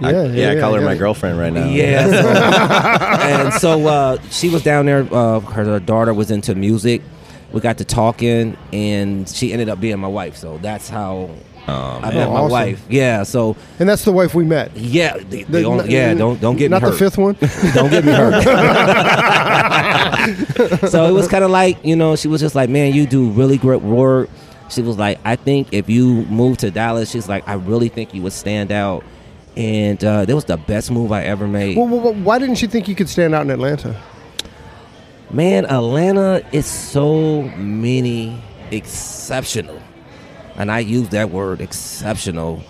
Yeah, 0.00 0.08
I, 0.08 0.10
yeah, 0.10 0.22
yeah, 0.24 0.48
I 0.50 0.54
yeah, 0.54 0.60
call 0.60 0.74
her 0.74 0.80
yeah. 0.80 0.86
my 0.86 0.94
girlfriend 0.96 1.38
right 1.38 1.52
now. 1.52 1.66
Yeah. 1.66 2.06
so- 2.10 2.28
and 3.26 3.52
so 3.54 3.86
uh, 3.86 4.18
she 4.30 4.48
was 4.50 4.62
down 4.62 4.86
there. 4.86 5.06
Uh, 5.12 5.40
her, 5.40 5.64
her 5.64 5.80
daughter 5.80 6.12
was 6.14 6.30
into 6.30 6.54
music. 6.54 7.02
We 7.52 7.60
got 7.60 7.78
to 7.78 7.84
talking, 7.84 8.56
and 8.72 9.28
she 9.28 9.52
ended 9.52 9.68
up 9.68 9.80
being 9.80 9.98
my 10.00 10.08
wife. 10.08 10.36
So 10.36 10.58
that's 10.58 10.88
how 10.88 11.30
Oh, 11.66 11.72
I 12.02 12.12
met 12.12 12.28
my 12.28 12.34
Awesome. 12.40 12.50
wife. 12.50 12.84
Yeah. 12.90 13.22
So 13.22 13.56
And 13.78 13.88
that's 13.88 14.04
the 14.04 14.12
wife 14.12 14.34
we 14.34 14.44
met. 14.44 14.76
yeah, 14.76 15.16
the, 15.16 15.44
the 15.44 15.60
The- 15.60 15.64
only, 15.64 15.88
yeah. 15.90 16.12
Don't 16.12 16.38
don't 16.40 16.56
get 16.56 16.70
not 16.70 16.82
me 16.82 16.88
hurt. 16.88 16.92
the 16.92 16.98
fifth 16.98 17.16
one. 17.16 17.34
Don't 17.74 17.88
get 17.90 18.04
me 18.04 18.12
hurt. 18.12 18.42
so 20.90 21.06
it 21.06 21.12
was 21.12 21.26
kind 21.28 21.42
of 21.44 21.50
like, 21.50 21.82
you 21.84 21.96
know, 21.96 22.16
she 22.16 22.28
was 22.28 22.40
just 22.42 22.54
like, 22.54 22.68
man, 22.68 22.92
you 22.92 23.06
do 23.06 23.30
really 23.30 23.56
great 23.56 23.80
work. 23.82 24.28
She 24.68 24.82
was 24.82 24.98
like, 24.98 25.18
I 25.24 25.36
think 25.36 25.68
if 25.72 25.88
you 25.88 26.24
move 26.26 26.58
to 26.58 26.70
Dallas, 26.70 27.10
she's 27.10 27.28
like, 27.28 27.46
I 27.48 27.54
really 27.54 27.88
think 27.88 28.12
you 28.14 28.22
would 28.22 28.32
stand 28.32 28.70
out. 28.72 29.02
And 29.56 30.02
uh, 30.04 30.24
that 30.24 30.34
was 30.34 30.46
the 30.46 30.56
best 30.56 30.90
move 30.90 31.12
I 31.12 31.24
ever 31.24 31.46
made. 31.46 31.76
well, 31.76 31.86
well, 31.86 32.14
why 32.14 32.38
didn't 32.38 32.60
you 32.60 32.68
think 32.68 32.88
you 32.88 32.94
could 32.94 33.08
stand 33.08 33.34
out 33.34 33.42
in 33.42 33.50
Atlanta? 33.50 34.00
Man, 35.30 35.64
Atlanta 35.66 36.44
is 36.52 36.66
so 36.66 37.42
many 37.56 38.40
exceptional, 38.70 39.80
and 40.56 40.70
I 40.70 40.80
use 40.80 41.08
that 41.10 41.30
word 41.30 41.60
exceptional 41.60 42.62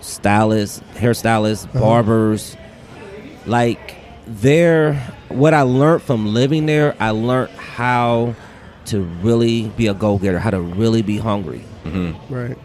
stylists, 0.00 0.80
hairstylists, 0.94 1.70
barbers. 1.78 2.56
Like, 3.46 3.96
they're 4.26 4.94
what 5.28 5.54
I 5.54 5.62
learned 5.62 6.02
from 6.02 6.32
living 6.32 6.66
there, 6.66 6.94
I 7.00 7.10
learned 7.10 7.50
how 7.52 8.34
to 8.86 9.00
really 9.00 9.68
be 9.76 9.86
a 9.86 9.94
go 9.94 10.18
getter, 10.18 10.38
how 10.38 10.50
to 10.50 10.60
really 10.60 11.02
be 11.02 11.18
hungry. 11.18 11.64
Right. 12.30 12.56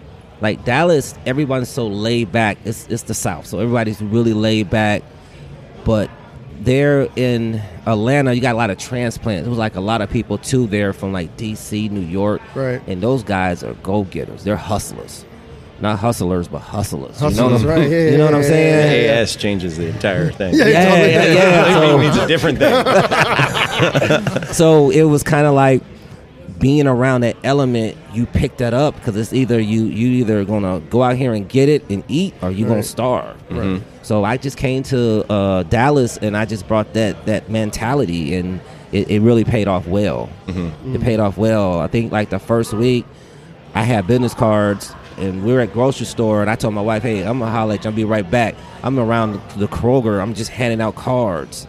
Like 0.41 0.63
Dallas, 0.65 1.15
everyone's 1.25 1.69
so 1.69 1.87
laid 1.87 2.31
back. 2.31 2.57
It's 2.63 2.87
it's 2.87 3.03
the 3.03 3.13
South, 3.13 3.47
so 3.47 3.59
everybody's 3.59 4.01
really 4.01 4.33
laid 4.33 4.69
back. 4.69 5.01
But 5.83 6.09
there 6.59 7.07
in 7.15 7.61
Atlanta, 7.85 8.33
you 8.33 8.41
got 8.41 8.53
a 8.53 8.57
lot 8.57 8.69
of 8.69 8.77
transplants. 8.77 9.47
It 9.47 9.49
was 9.49 9.59
like 9.59 9.75
a 9.75 9.81
lot 9.81 10.01
of 10.01 10.09
people 10.09 10.37
too 10.37 10.67
there 10.67 10.91
from 10.93 11.11
like 11.13 11.35
D.C., 11.37 11.89
New 11.89 12.01
York, 12.01 12.41
Right. 12.55 12.81
And 12.87 13.01
those 13.01 13.23
guys 13.23 13.63
are 13.63 13.73
go 13.75 14.03
getters. 14.03 14.43
They're 14.43 14.55
hustlers, 14.57 15.23
not 15.81 15.97
hustlers, 15.99 16.47
but 16.47 16.59
hustlers. 16.59 17.21
you 17.21 17.29
know 17.31 17.49
what 17.51 17.61
I'm, 17.61 17.67
right. 17.67 17.89
Yeah, 17.89 18.09
you 18.11 18.17
know 18.17 18.25
what 18.25 18.33
I'm 18.35 18.41
yeah, 18.41 18.47
saying? 18.47 19.05
yeah, 19.05 19.11
AS 19.21 19.35
changes 19.35 19.77
the 19.77 19.87
entire 19.87 20.31
thing. 20.31 20.53
Yeah, 20.55 20.65
Yeah, 20.67 20.85
totally 20.85 21.11
yeah, 21.13 21.23
does. 21.23 21.35
yeah. 21.35 21.93
it 21.95 21.99
means 21.99 22.17
a 22.17 22.27
different 22.27 22.59
thing. 22.59 24.43
so 24.53 24.89
it 24.91 25.03
was 25.03 25.23
kind 25.23 25.47
of 25.47 25.53
like 25.53 25.81
being 26.59 26.87
around 26.87 27.21
that 27.21 27.35
element 27.43 27.95
you 28.13 28.25
pick 28.25 28.57
that 28.57 28.73
up 28.73 28.95
because 28.95 29.15
it's 29.15 29.33
either 29.33 29.59
you 29.59 29.83
you 29.85 30.07
either 30.09 30.43
gonna 30.45 30.79
go 30.89 31.03
out 31.03 31.15
here 31.15 31.33
and 31.33 31.47
get 31.47 31.69
it 31.69 31.87
and 31.89 32.03
eat 32.07 32.33
or 32.41 32.49
you 32.51 32.63
gonna 32.65 32.77
Right. 32.77 32.85
starve. 32.85 33.35
Right. 33.51 33.81
so 34.01 34.23
i 34.23 34.37
just 34.37 34.57
came 34.57 34.81
to 34.83 35.23
uh, 35.31 35.63
dallas 35.63 36.17
and 36.17 36.35
i 36.35 36.45
just 36.45 36.67
brought 36.67 36.93
that 36.93 37.25
that 37.27 37.49
mentality 37.49 38.35
and 38.35 38.59
it, 38.91 39.09
it 39.09 39.19
really 39.19 39.43
paid 39.43 39.67
off 39.67 39.85
well. 39.85 40.29
It 40.47 41.01
paid 41.01 41.19
off 41.19 41.37
well. 41.37 41.81
I 41.81 41.87
think 41.87 42.11
like 42.11 42.29
the 42.29 42.39
first 42.39 42.73
week 42.73 43.05
i 43.75 43.83
had 43.83 44.07
business 44.07 44.33
cards 44.33 44.95
and 45.17 45.43
we 45.43 45.51
were 45.53 45.59
at 45.59 45.73
grocery 45.73 46.05
store 46.05 46.41
and 46.41 46.49
i 46.49 46.55
told 46.55 46.73
my 46.73 46.81
wife 46.81 47.03
hey 47.03 47.21
i'm 47.23 47.39
gonna 47.39 47.51
holler 47.51 47.73
at 47.75 47.83
you. 47.83 47.89
I'll 47.89 47.95
be 47.95 48.05
right 48.05 48.29
back. 48.29 48.55
I'm 48.83 48.97
around 48.97 49.41
the 49.57 49.67
kroger. 49.67 50.21
I'm 50.21 50.33
just 50.33 50.49
handing 50.51 50.79
out 50.81 50.95
cards 50.95 51.67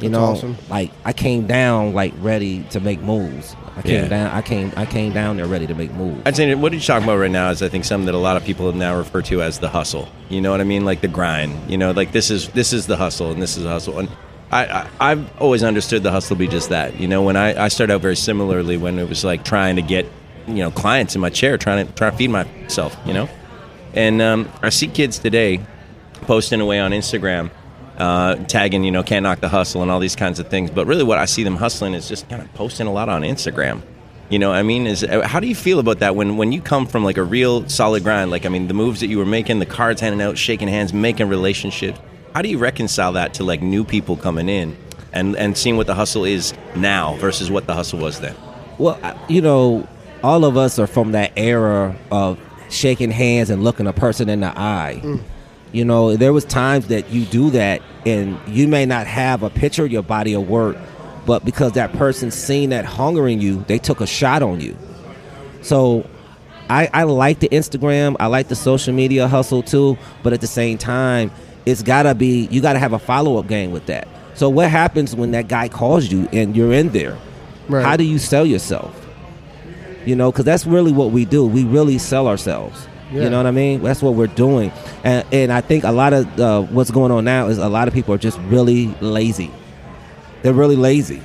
you 0.00 0.08
That's 0.08 0.12
know 0.12 0.24
awesome. 0.24 0.56
like 0.68 0.90
I 1.04 1.12
came 1.12 1.46
down 1.46 1.94
like 1.94 2.12
ready 2.18 2.62
to 2.70 2.80
make 2.80 3.00
moves. 3.00 3.54
I 3.76 3.82
came 3.82 4.02
Yeah. 4.04 4.08
down. 4.08 4.30
I 4.30 4.42
came. 4.42 4.72
I 4.76 4.86
came 4.86 5.12
down 5.12 5.36
there 5.36 5.46
ready 5.46 5.66
to 5.66 5.74
make 5.74 5.92
moves. 5.92 6.22
I'd 6.26 6.36
say 6.36 6.54
what 6.54 6.72
you're 6.72 6.80
talking 6.80 7.04
about 7.04 7.16
right 7.18 7.30
now 7.30 7.50
is 7.50 7.62
I 7.62 7.68
think 7.68 7.84
something 7.84 8.06
that 8.06 8.14
a 8.14 8.18
lot 8.18 8.36
of 8.36 8.44
people 8.44 8.72
now 8.72 8.96
refer 8.96 9.20
to 9.22 9.42
as 9.42 9.58
the 9.58 9.68
hustle. 9.68 10.08
You 10.28 10.40
know 10.40 10.50
what 10.52 10.60
I 10.60 10.64
mean? 10.64 10.84
Like 10.84 11.00
the 11.00 11.08
grind. 11.08 11.70
You 11.70 11.76
know, 11.78 11.90
like 11.90 12.12
this 12.12 12.30
is 12.30 12.48
this 12.50 12.72
is 12.72 12.86
the 12.86 12.96
hustle 12.96 13.30
and 13.32 13.42
this 13.42 13.56
is 13.56 13.64
the 13.64 13.70
hustle. 13.70 13.98
And 13.98 14.08
I, 14.52 14.64
I 14.66 14.86
I've 15.00 15.40
always 15.42 15.64
understood 15.64 16.02
the 16.04 16.12
hustle 16.12 16.36
to 16.36 16.38
be 16.38 16.46
just 16.46 16.68
that. 16.68 17.00
You 17.00 17.08
know, 17.08 17.22
when 17.22 17.36
I, 17.36 17.64
I 17.64 17.68
started 17.68 17.94
out 17.94 18.00
very 18.02 18.16
similarly 18.16 18.76
when 18.76 18.98
it 18.98 19.08
was 19.08 19.24
like 19.24 19.44
trying 19.44 19.74
to 19.76 19.82
get 19.82 20.06
you 20.46 20.56
know 20.56 20.70
clients 20.70 21.14
in 21.16 21.20
my 21.20 21.30
chair, 21.30 21.58
trying 21.58 21.86
to 21.86 21.92
trying 21.94 22.12
to 22.12 22.16
feed 22.16 22.30
myself. 22.30 22.96
You 23.06 23.14
know, 23.14 23.28
and 23.94 24.22
um, 24.22 24.48
I 24.62 24.68
see 24.68 24.86
kids 24.86 25.18
today 25.18 25.60
posting 26.22 26.60
away 26.60 26.78
on 26.78 26.92
Instagram. 26.92 27.50
Uh, 27.98 28.34
tagging, 28.46 28.82
you 28.82 28.90
know, 28.90 29.04
can't 29.04 29.22
knock 29.22 29.38
the 29.40 29.48
hustle 29.48 29.80
and 29.80 29.90
all 29.90 30.00
these 30.00 30.16
kinds 30.16 30.40
of 30.40 30.48
things. 30.48 30.70
But 30.70 30.86
really, 30.86 31.04
what 31.04 31.18
I 31.18 31.26
see 31.26 31.44
them 31.44 31.56
hustling 31.56 31.94
is 31.94 32.08
just 32.08 32.28
kind 32.28 32.42
of 32.42 32.52
posting 32.54 32.86
a 32.88 32.92
lot 32.92 33.08
on 33.08 33.22
Instagram. 33.22 33.82
You 34.30 34.38
know, 34.38 34.52
I 34.52 34.62
mean, 34.62 34.86
is 34.86 35.04
uh, 35.04 35.26
how 35.26 35.38
do 35.38 35.46
you 35.46 35.54
feel 35.54 35.78
about 35.78 36.00
that 36.00 36.16
when 36.16 36.36
when 36.36 36.50
you 36.50 36.60
come 36.60 36.86
from 36.86 37.04
like 37.04 37.18
a 37.18 37.22
real 37.22 37.68
solid 37.68 38.02
grind? 38.02 38.30
Like, 38.30 38.46
I 38.46 38.48
mean, 38.48 38.68
the 38.68 38.74
moves 38.74 39.00
that 39.00 39.08
you 39.08 39.18
were 39.18 39.26
making, 39.26 39.58
the 39.58 39.66
cards 39.66 40.00
handing 40.00 40.20
out, 40.20 40.38
shaking 40.38 40.66
hands, 40.68 40.92
making 40.92 41.28
relationships. 41.28 42.00
How 42.34 42.42
do 42.42 42.48
you 42.48 42.58
reconcile 42.58 43.12
that 43.12 43.34
to 43.34 43.44
like 43.44 43.62
new 43.62 43.84
people 43.84 44.16
coming 44.16 44.48
in 44.48 44.76
and 45.12 45.36
and 45.36 45.56
seeing 45.56 45.76
what 45.76 45.86
the 45.86 45.94
hustle 45.94 46.24
is 46.24 46.52
now 46.74 47.14
versus 47.16 47.50
what 47.50 47.66
the 47.66 47.74
hustle 47.74 48.00
was 48.00 48.20
then? 48.20 48.34
Well, 48.78 48.98
you 49.28 49.40
know, 49.40 49.86
all 50.22 50.44
of 50.44 50.56
us 50.56 50.78
are 50.78 50.88
from 50.88 51.12
that 51.12 51.32
era 51.36 51.94
of 52.10 52.38
shaking 52.70 53.10
hands 53.10 53.50
and 53.50 53.62
looking 53.62 53.86
a 53.86 53.92
person 53.92 54.28
in 54.28 54.40
the 54.40 54.58
eye. 54.58 55.00
You 55.74 55.84
know, 55.84 56.16
there 56.16 56.32
was 56.32 56.44
times 56.44 56.86
that 56.86 57.10
you 57.10 57.24
do 57.24 57.50
that, 57.50 57.82
and 58.06 58.38
you 58.46 58.68
may 58.68 58.86
not 58.86 59.08
have 59.08 59.42
a 59.42 59.50
picture 59.50 59.84
of 59.84 59.90
your 59.90 60.04
body 60.04 60.32
of 60.32 60.48
work, 60.48 60.76
but 61.26 61.44
because 61.44 61.72
that 61.72 61.92
person 61.94 62.30
seen 62.30 62.70
that 62.70 62.84
hunger 62.84 63.26
in 63.26 63.40
you, 63.40 63.64
they 63.66 63.78
took 63.78 64.00
a 64.00 64.06
shot 64.06 64.40
on 64.40 64.60
you. 64.60 64.76
So, 65.62 66.08
I, 66.70 66.88
I 66.94 67.02
like 67.02 67.40
the 67.40 67.48
Instagram, 67.48 68.14
I 68.20 68.26
like 68.26 68.46
the 68.46 68.54
social 68.54 68.94
media 68.94 69.26
hustle 69.26 69.64
too, 69.64 69.98
but 70.22 70.32
at 70.32 70.40
the 70.40 70.46
same 70.46 70.78
time, 70.78 71.32
it's 71.66 71.82
gotta 71.82 72.14
be 72.14 72.46
you 72.52 72.60
gotta 72.60 72.78
have 72.78 72.92
a 72.92 72.98
follow 73.00 73.36
up 73.38 73.48
game 73.48 73.72
with 73.72 73.86
that. 73.86 74.06
So 74.34 74.48
what 74.48 74.70
happens 74.70 75.16
when 75.16 75.32
that 75.32 75.48
guy 75.48 75.68
calls 75.68 76.06
you 76.06 76.28
and 76.32 76.56
you're 76.56 76.72
in 76.72 76.90
there? 76.90 77.18
Right. 77.68 77.84
How 77.84 77.96
do 77.96 78.04
you 78.04 78.18
sell 78.20 78.46
yourself? 78.46 79.08
You 80.06 80.14
know, 80.14 80.30
because 80.30 80.44
that's 80.44 80.66
really 80.66 80.92
what 80.92 81.10
we 81.10 81.24
do. 81.24 81.44
We 81.44 81.64
really 81.64 81.98
sell 81.98 82.28
ourselves. 82.28 82.86
Yeah. 83.14 83.22
You 83.24 83.30
know 83.30 83.36
what 83.36 83.46
I 83.46 83.52
mean? 83.52 83.82
That's 83.82 84.02
what 84.02 84.14
we're 84.14 84.26
doing, 84.26 84.72
and, 85.04 85.24
and 85.32 85.52
I 85.52 85.60
think 85.60 85.84
a 85.84 85.92
lot 85.92 86.12
of 86.12 86.40
uh, 86.40 86.62
what's 86.62 86.90
going 86.90 87.12
on 87.12 87.24
now 87.24 87.46
is 87.46 87.58
a 87.58 87.68
lot 87.68 87.86
of 87.88 87.94
people 87.94 88.12
are 88.12 88.18
just 88.18 88.38
really 88.40 88.88
lazy. 89.00 89.50
They're 90.42 90.52
really 90.52 90.76
lazy. 90.76 91.22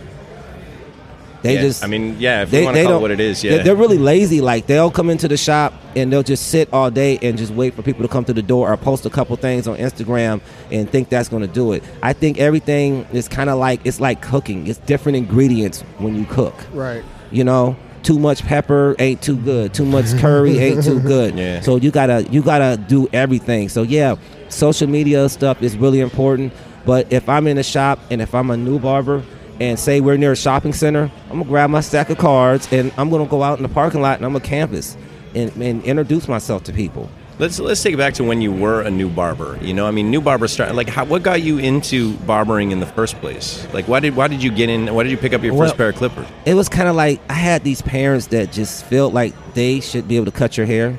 They 1.42 1.56
Yeah, 1.56 1.62
just 1.62 1.84
I 1.84 1.88
mean, 1.88 2.18
yeah, 2.20 2.44
if 2.44 2.52
they, 2.52 2.60
you 2.60 2.66
want 2.66 2.76
to 2.78 2.84
call 2.84 2.98
it 2.98 3.02
what 3.02 3.12
it 3.12 3.20
is, 3.22 3.42
they're- 3.42 3.58
yeah. 3.58 3.64
They're 3.64 3.76
really 3.76 3.98
lazy. 3.98 4.42
Like 4.42 4.68
they'll 4.68 4.92
come 4.92 5.10
into 5.10 5.28
the 5.30 5.38
shop 5.38 5.74
and 5.96 6.12
they'll 6.12 6.22
just 6.24 6.48
sit 6.48 6.68
all 6.74 6.92
day 6.92 7.18
and 7.22 7.38
just 7.38 7.54
wait 7.54 7.74
for 7.76 7.82
people 7.82 8.02
to 8.02 8.10
come 8.10 8.26
to 8.26 8.34
the 8.34 8.42
door 8.42 8.72
or 8.72 8.76
post 8.78 9.06
a 9.06 9.10
couple 9.10 9.36
things 9.38 9.66
on 9.66 9.78
Instagram 9.78 10.42
and 10.70 10.90
think 10.90 11.08
that's 11.10 11.30
going 11.30 11.42
to 11.42 11.48
do 11.48 11.72
it. 11.72 11.82
I 12.04 12.12
think 12.12 12.40
everything 12.40 13.08
is 13.14 13.30
kind 13.30 13.50
of 13.50 13.58
like 13.58 13.80
it's 13.86 14.02
like 14.02 14.22
cooking. 14.22 14.68
It's 14.68 14.80
different 14.80 15.16
ingredients 15.18 15.82
when 15.98 16.16
you 16.16 16.26
cook. 16.26 16.56
Right. 16.74 17.04
You 17.32 17.46
know, 17.46 17.78
too 18.04 18.20
much 18.20 18.44
pepper 18.44 18.96
ain't 19.00 19.22
too 19.22 19.36
good. 19.38 19.74
Too 19.74 19.86
much 19.86 20.18
curry 20.18 20.58
ain't 20.58 20.84
too 20.84 21.00
good. 21.14 21.36
Yeah. 21.38 21.62
So 21.62 21.76
you 21.78 21.92
gotta 21.92 22.28
you 22.32 22.42
gotta 22.42 22.78
do 22.78 23.08
everything. 23.14 23.70
So 23.70 23.84
yeah, 23.84 24.16
social 24.50 24.88
media 24.88 25.30
stuff 25.30 25.62
is 25.62 25.78
really 25.78 26.00
important. 26.00 26.54
But 26.86 27.12
if 27.12 27.28
I'm 27.30 27.48
in 27.48 27.58
a 27.58 27.64
shop 27.64 28.00
and 28.10 28.22
if 28.22 28.34
I'm 28.34 28.50
a 28.50 28.58
new 28.58 28.80
barber 28.80 29.24
and 29.60 29.78
say 29.78 30.00
we're 30.02 30.18
near 30.18 30.32
a 30.32 30.36
shopping 30.38 30.74
center, 30.74 31.12
I'm 31.30 31.40
gonna 31.40 31.46
grab 31.46 31.70
my 31.70 31.82
stack 31.82 32.10
of 32.10 32.18
cards 32.18 32.68
and 32.72 32.92
I'm 32.98 33.10
gonna 33.10 33.26
go 33.26 33.44
out 33.44 33.60
in 33.60 33.64
the 33.64 33.70
parking 33.70 34.02
lot 34.02 34.18
and 34.18 34.26
I'm 34.26 34.34
gonna 34.34 34.44
canvas 34.44 34.98
and, 35.36 35.52
and 35.62 35.84
introduce 35.84 36.28
myself 36.28 36.64
to 36.64 36.74
people. 36.74 37.10
Let's 37.40 37.58
let's 37.58 37.82
take 37.82 37.94
it 37.94 37.98
back 37.98 38.16
to 38.16 38.24
when 38.26 38.42
you 38.42 38.52
were 38.52 38.82
a 38.82 38.92
new 38.92 39.10
barber. 39.10 39.58
You 39.62 39.74
know, 39.74 39.88
I 39.88 39.92
mean, 39.92 40.12
new 40.12 40.20
barber 40.20 40.48
start 40.50 40.76
like 40.76 40.90
how, 40.90 41.06
what 41.06 41.24
got 41.24 41.42
you 41.42 41.58
into 41.58 42.14
barbering 42.18 42.72
in 42.72 42.82
the 42.82 42.86
first 42.86 43.16
place? 43.22 43.66
Like, 43.74 43.88
why 43.88 44.02
did 44.02 44.14
why 44.16 44.28
did 44.28 44.44
you 44.44 44.52
get 44.52 44.70
in? 44.70 44.94
Why 44.94 45.04
did 45.04 45.12
you 45.12 45.18
pick 45.18 45.32
up 45.34 45.42
your 45.42 45.54
Well- 45.54 45.68
first 45.70 45.78
pair 45.78 45.90
of 45.90 45.96
clippers? 45.96 46.28
It 46.46 46.56
was 46.56 46.68
kind 46.68 46.90
of 46.90 46.96
like 46.98 47.22
I 47.30 47.34
had 47.34 47.64
these 47.64 47.82
parents 47.82 48.28
that 48.28 48.52
just 48.52 48.84
felt 48.86 49.14
like 49.14 49.34
they 49.54 49.80
should 49.80 50.06
be 50.08 50.18
able 50.18 50.26
to 50.26 50.32
cut 50.32 50.58
your 50.58 50.66
hair. 50.66 50.98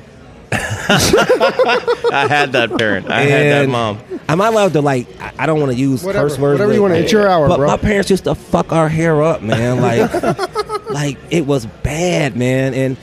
I 0.53 2.25
had 2.29 2.51
that 2.53 2.75
parent. 2.77 3.09
I 3.09 3.21
had 3.21 3.29
that 3.45 3.63
And 3.63 3.71
mom. 3.71 3.99
Am 4.27 4.41
I 4.41 4.47
allowed 4.47 4.73
to 4.73 4.81
like? 4.81 5.07
I- 5.21 5.31
I 5.39 5.45
don't 5.45 5.59
want 5.59 5.71
to 5.71 5.77
use 5.77 6.03
Whatever. 6.03 6.27
curse 6.29 6.37
words. 6.39 6.59
Whatever 6.59 6.73
you 6.73 6.81
want 6.81 6.93
to. 6.95 6.99
It's 7.01 7.11
your 7.11 7.27
hour, 7.27 7.47
But 7.47 7.57
bro. 7.57 7.67
my 7.67 7.77
parents 7.77 8.09
used 8.09 8.23
to 8.25 8.35
fuck 8.35 8.71
our 8.71 8.89
hair 8.89 9.21
up, 9.23 9.41
man. 9.41 9.79
Like, 9.79 10.89
like 10.89 11.17
it 11.29 11.45
was 11.45 11.65
bad, 11.83 12.35
man. 12.35 12.73
And 12.73 12.97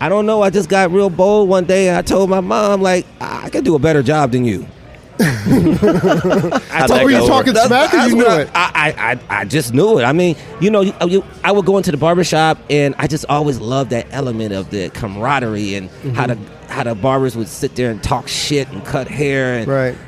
I 0.00 0.08
don't 0.08 0.26
know. 0.26 0.42
I 0.42 0.50
just 0.50 0.68
got 0.68 0.90
real 0.90 1.10
bold 1.10 1.48
one 1.48 1.64
day, 1.64 1.88
and 1.88 1.96
I 1.96 2.02
told 2.02 2.30
my 2.30 2.40
mom, 2.40 2.80
like, 2.82 3.06
I 3.20 3.50
could 3.50 3.64
do 3.64 3.74
a 3.74 3.78
better 3.78 4.02
job 4.02 4.32
than 4.32 4.44
you. 4.44 4.66
How'd 5.20 6.90
that 6.90 7.00
were 7.02 7.10
you 7.10 7.26
talking 7.26 7.56
over? 7.56 7.66
smack 7.66 7.92
or 7.92 8.08
you 8.08 8.14
knew 8.14 8.24
what 8.24 8.40
it? 8.42 8.50
I, 8.54 8.94
I, 8.96 9.12
I, 9.12 9.40
I 9.40 9.44
just 9.44 9.74
knew 9.74 9.98
it. 9.98 10.04
I 10.04 10.12
mean, 10.12 10.36
you 10.60 10.70
know, 10.70 10.82
you, 10.82 10.92
uh, 11.00 11.06
you, 11.06 11.24
I 11.42 11.50
would 11.50 11.66
go 11.66 11.76
into 11.76 11.90
the 11.90 11.96
barbershop, 11.96 12.58
and 12.70 12.94
I 12.98 13.08
just 13.08 13.24
always 13.28 13.58
loved 13.58 13.90
that 13.90 14.06
element 14.12 14.52
of 14.52 14.70
the 14.70 14.90
camaraderie 14.90 15.74
and 15.74 15.90
how 16.14 16.26
mm-hmm. 16.26 16.44
the 16.44 16.72
how 16.72 16.84
the 16.84 16.94
barbers 16.94 17.36
would 17.36 17.48
sit 17.48 17.74
there 17.74 17.90
and 17.90 18.00
talk 18.02 18.28
shit 18.28 18.68
and 18.68 18.84
cut 18.84 19.08
hair 19.08 19.58
and 19.58 19.66
Right. 19.66 19.98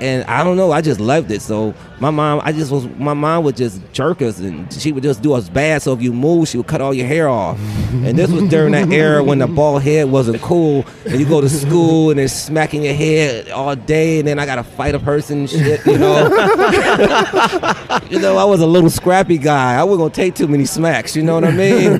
And 0.00 0.24
I 0.24 0.44
don't 0.44 0.56
know, 0.56 0.72
I 0.72 0.80
just 0.80 1.00
loved 1.00 1.30
it. 1.30 1.42
So 1.42 1.74
my 2.00 2.10
mom, 2.10 2.40
I 2.44 2.52
just 2.52 2.70
was, 2.70 2.86
my 2.98 3.14
mom 3.14 3.44
would 3.44 3.56
just 3.56 3.80
jerk 3.92 4.20
us, 4.22 4.38
and 4.38 4.70
she 4.72 4.92
would 4.92 5.02
just 5.02 5.22
do 5.22 5.32
us 5.32 5.48
bad. 5.48 5.82
So 5.82 5.92
if 5.92 6.02
you 6.02 6.12
move, 6.12 6.48
she 6.48 6.58
would 6.58 6.66
cut 6.66 6.80
all 6.80 6.92
your 6.92 7.06
hair 7.06 7.28
off. 7.28 7.58
and 7.92 8.18
this 8.18 8.30
was 8.30 8.48
during 8.50 8.72
that 8.72 8.90
era 8.92 9.24
when 9.24 9.38
the 9.38 9.46
bald 9.46 9.82
head 9.82 10.10
wasn't 10.10 10.42
cool, 10.42 10.84
and 11.06 11.18
you 11.18 11.26
go 11.26 11.40
to 11.40 11.48
school 11.48 12.10
and 12.10 12.18
they're 12.18 12.28
smacking 12.28 12.84
your 12.84 12.94
head 12.94 13.50
all 13.50 13.74
day, 13.74 14.18
and 14.18 14.28
then 14.28 14.38
I 14.38 14.46
gotta 14.46 14.64
fight 14.64 14.94
a 14.94 14.98
person, 14.98 15.46
shit, 15.46 15.84
you 15.86 15.98
know. 15.98 16.24
you 18.10 18.18
know, 18.18 18.36
I 18.36 18.44
was 18.44 18.60
a 18.60 18.66
little 18.66 18.90
scrappy 18.90 19.38
guy. 19.38 19.74
I 19.74 19.84
wasn't 19.84 20.00
gonna 20.00 20.14
take 20.14 20.34
too 20.34 20.48
many 20.48 20.66
smacks. 20.66 21.16
You 21.16 21.22
know 21.22 21.34
what 21.34 21.44
I 21.44 21.50
mean? 21.52 21.98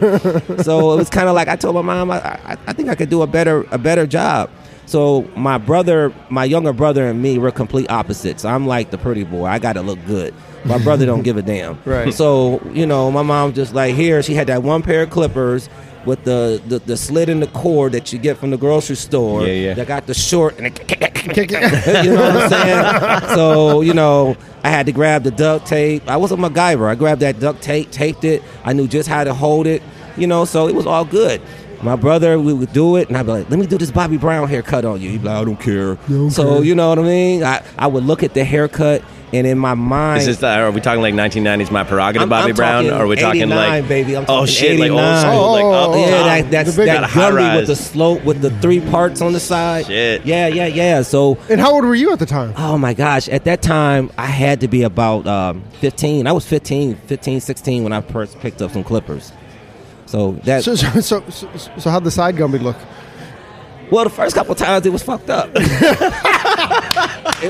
so 0.62 0.92
it 0.92 0.96
was 0.96 1.10
kind 1.10 1.28
of 1.28 1.34
like 1.34 1.48
I 1.48 1.56
told 1.56 1.74
my 1.76 1.82
mom, 1.82 2.10
I, 2.10 2.18
I, 2.18 2.56
I 2.66 2.72
think 2.72 2.88
I 2.88 2.94
could 2.94 3.08
do 3.08 3.22
a 3.22 3.26
better, 3.26 3.66
a 3.70 3.78
better 3.78 4.06
job. 4.06 4.50
So 4.86 5.28
my 5.36 5.58
brother, 5.58 6.12
my 6.30 6.44
younger 6.44 6.72
brother, 6.72 7.06
and 7.06 7.20
me, 7.20 7.38
we're 7.38 7.50
complete 7.50 7.90
opposites. 7.90 8.44
I'm 8.44 8.66
like 8.66 8.90
the 8.90 8.98
pretty 8.98 9.24
boy. 9.24 9.46
I 9.46 9.58
got 9.58 9.74
to 9.74 9.82
look 9.82 9.98
good. 10.06 10.32
My 10.64 10.78
brother 10.78 11.06
don't 11.06 11.22
give 11.22 11.36
a 11.36 11.42
damn. 11.42 11.78
Right. 11.86 12.12
So 12.14 12.60
you 12.72 12.86
know, 12.86 13.10
my 13.10 13.22
mom 13.22 13.52
just 13.52 13.74
like 13.74 13.94
here. 13.94 14.22
She 14.22 14.34
had 14.34 14.46
that 14.46 14.62
one 14.62 14.82
pair 14.82 15.02
of 15.02 15.10
clippers 15.10 15.68
with 16.04 16.22
the 16.24 16.62
the, 16.68 16.78
the 16.78 16.96
slit 16.96 17.28
in 17.28 17.40
the 17.40 17.46
cord 17.48 17.92
that 17.92 18.12
you 18.12 18.18
get 18.18 18.36
from 18.38 18.50
the 18.50 18.56
grocery 18.56 18.96
store. 18.96 19.44
Yeah, 19.46 19.52
yeah. 19.52 19.74
That 19.74 19.88
got 19.88 20.06
the 20.06 20.14
short 20.14 20.56
and 20.58 20.66
it, 20.68 20.90
you 22.04 22.12
know 22.14 22.22
what 22.22 22.36
I'm 22.36 22.48
saying. 22.50 23.34
So 23.34 23.80
you 23.80 23.92
know, 23.94 24.36
I 24.62 24.68
had 24.70 24.86
to 24.86 24.92
grab 24.92 25.24
the 25.24 25.30
duct 25.32 25.66
tape. 25.66 26.08
I 26.08 26.16
was 26.16 26.30
a 26.32 26.36
MacGyver. 26.36 26.88
I 26.88 26.94
grabbed 26.94 27.22
that 27.22 27.40
duct 27.40 27.60
tape, 27.62 27.90
taped 27.90 28.24
it. 28.24 28.42
I 28.64 28.72
knew 28.72 28.86
just 28.88 29.08
how 29.08 29.24
to 29.24 29.34
hold 29.34 29.66
it. 29.66 29.82
You 30.16 30.26
know, 30.26 30.44
so 30.44 30.66
it 30.68 30.74
was 30.74 30.86
all 30.86 31.04
good. 31.04 31.42
My 31.82 31.96
brother, 31.96 32.38
we 32.38 32.52
would 32.52 32.72
do 32.72 32.96
it, 32.96 33.08
and 33.08 33.16
I'd 33.16 33.26
be 33.26 33.32
like, 33.32 33.50
"Let 33.50 33.58
me 33.58 33.66
do 33.66 33.78
this 33.78 33.90
Bobby 33.90 34.16
Brown 34.16 34.48
haircut 34.48 34.84
on 34.84 35.00
you." 35.00 35.10
He'd 35.10 35.22
be 35.22 35.28
like, 35.28 35.36
"I 35.40 35.44
don't 35.44 35.60
care." 35.60 35.98
so 36.30 36.62
you 36.62 36.74
know 36.74 36.88
what 36.88 36.98
I 36.98 37.02
mean? 37.02 37.44
I, 37.44 37.62
I 37.78 37.86
would 37.86 38.04
look 38.04 38.22
at 38.22 38.34
the 38.34 38.44
haircut, 38.44 39.02
and 39.32 39.46
in 39.46 39.58
my 39.58 39.74
mind, 39.74 40.20
Is 40.20 40.26
this 40.26 40.36
the, 40.38 40.48
are 40.48 40.70
we 40.70 40.80
talking 40.80 41.02
like 41.02 41.12
1990s 41.14 41.70
My 41.70 41.84
Prerogative 41.84 42.22
I'm- 42.22 42.28
Bobby 42.28 42.50
I'm 42.50 42.56
Brown? 42.56 42.86
Or 42.90 42.94
are 42.94 43.06
we 43.06 43.16
talking 43.16 43.48
like 43.48 43.86
baby. 43.88 44.16
I'm 44.16 44.22
oh 44.24 44.46
talking 44.46 44.46
shit, 44.46 44.78
like 44.80 44.90
old 44.90 45.00
89. 45.00 45.20
school, 45.22 45.52
like 45.52 45.64
Oh, 45.64 45.72
up 45.72 45.88
oh, 45.90 45.96
yeah, 46.00 46.10
top. 46.10 46.24
that, 46.26 46.50
that's 46.50 46.76
The 46.76 46.84
that 46.84 46.94
Got 46.94 47.04
a 47.04 47.06
high 47.08 47.20
gummy 47.30 47.36
rise. 47.42 47.56
with 47.58 47.66
the 47.66 47.76
slope 47.76 48.24
with 48.24 48.40
the 48.40 48.50
three 48.60 48.80
parts 48.80 49.20
on 49.20 49.32
the 49.32 49.40
side. 49.40 49.86
Shit. 49.86 50.24
Yeah, 50.24 50.46
yeah, 50.46 50.66
yeah. 50.66 51.02
So 51.02 51.36
And 51.50 51.60
how 51.60 51.72
old 51.74 51.84
were 51.84 51.94
you 51.94 52.12
at 52.12 52.18
the 52.20 52.26
time? 52.26 52.54
Oh 52.56 52.78
my 52.78 52.94
gosh, 52.94 53.28
at 53.28 53.44
that 53.44 53.62
time 53.62 54.10
I 54.16 54.26
had 54.26 54.60
to 54.60 54.68
be 54.68 54.82
about 54.84 55.26
um, 55.26 55.62
15. 55.80 56.26
I 56.26 56.32
was 56.32 56.46
15, 56.46 56.94
15, 56.96 57.40
16 57.40 57.82
when 57.82 57.92
I 57.92 58.00
first 58.00 58.38
picked 58.40 58.62
up 58.62 58.70
some 58.72 58.84
clippers. 58.84 59.32
So 60.16 60.32
that 60.44 60.64
So, 60.64 60.74
so, 60.74 61.00
so, 61.00 61.22
so, 61.28 61.48
so 61.78 61.90
how'd 61.90 62.04
the 62.04 62.10
side 62.10 62.36
Gumby 62.36 62.62
look? 62.62 62.76
well, 63.90 64.04
the 64.04 64.10
first 64.10 64.34
couple 64.34 64.54
times 64.54 64.86
it 64.86 64.90
was 64.92 65.02
fucked 65.02 65.28
up. 65.30 65.50
it, 65.54 65.60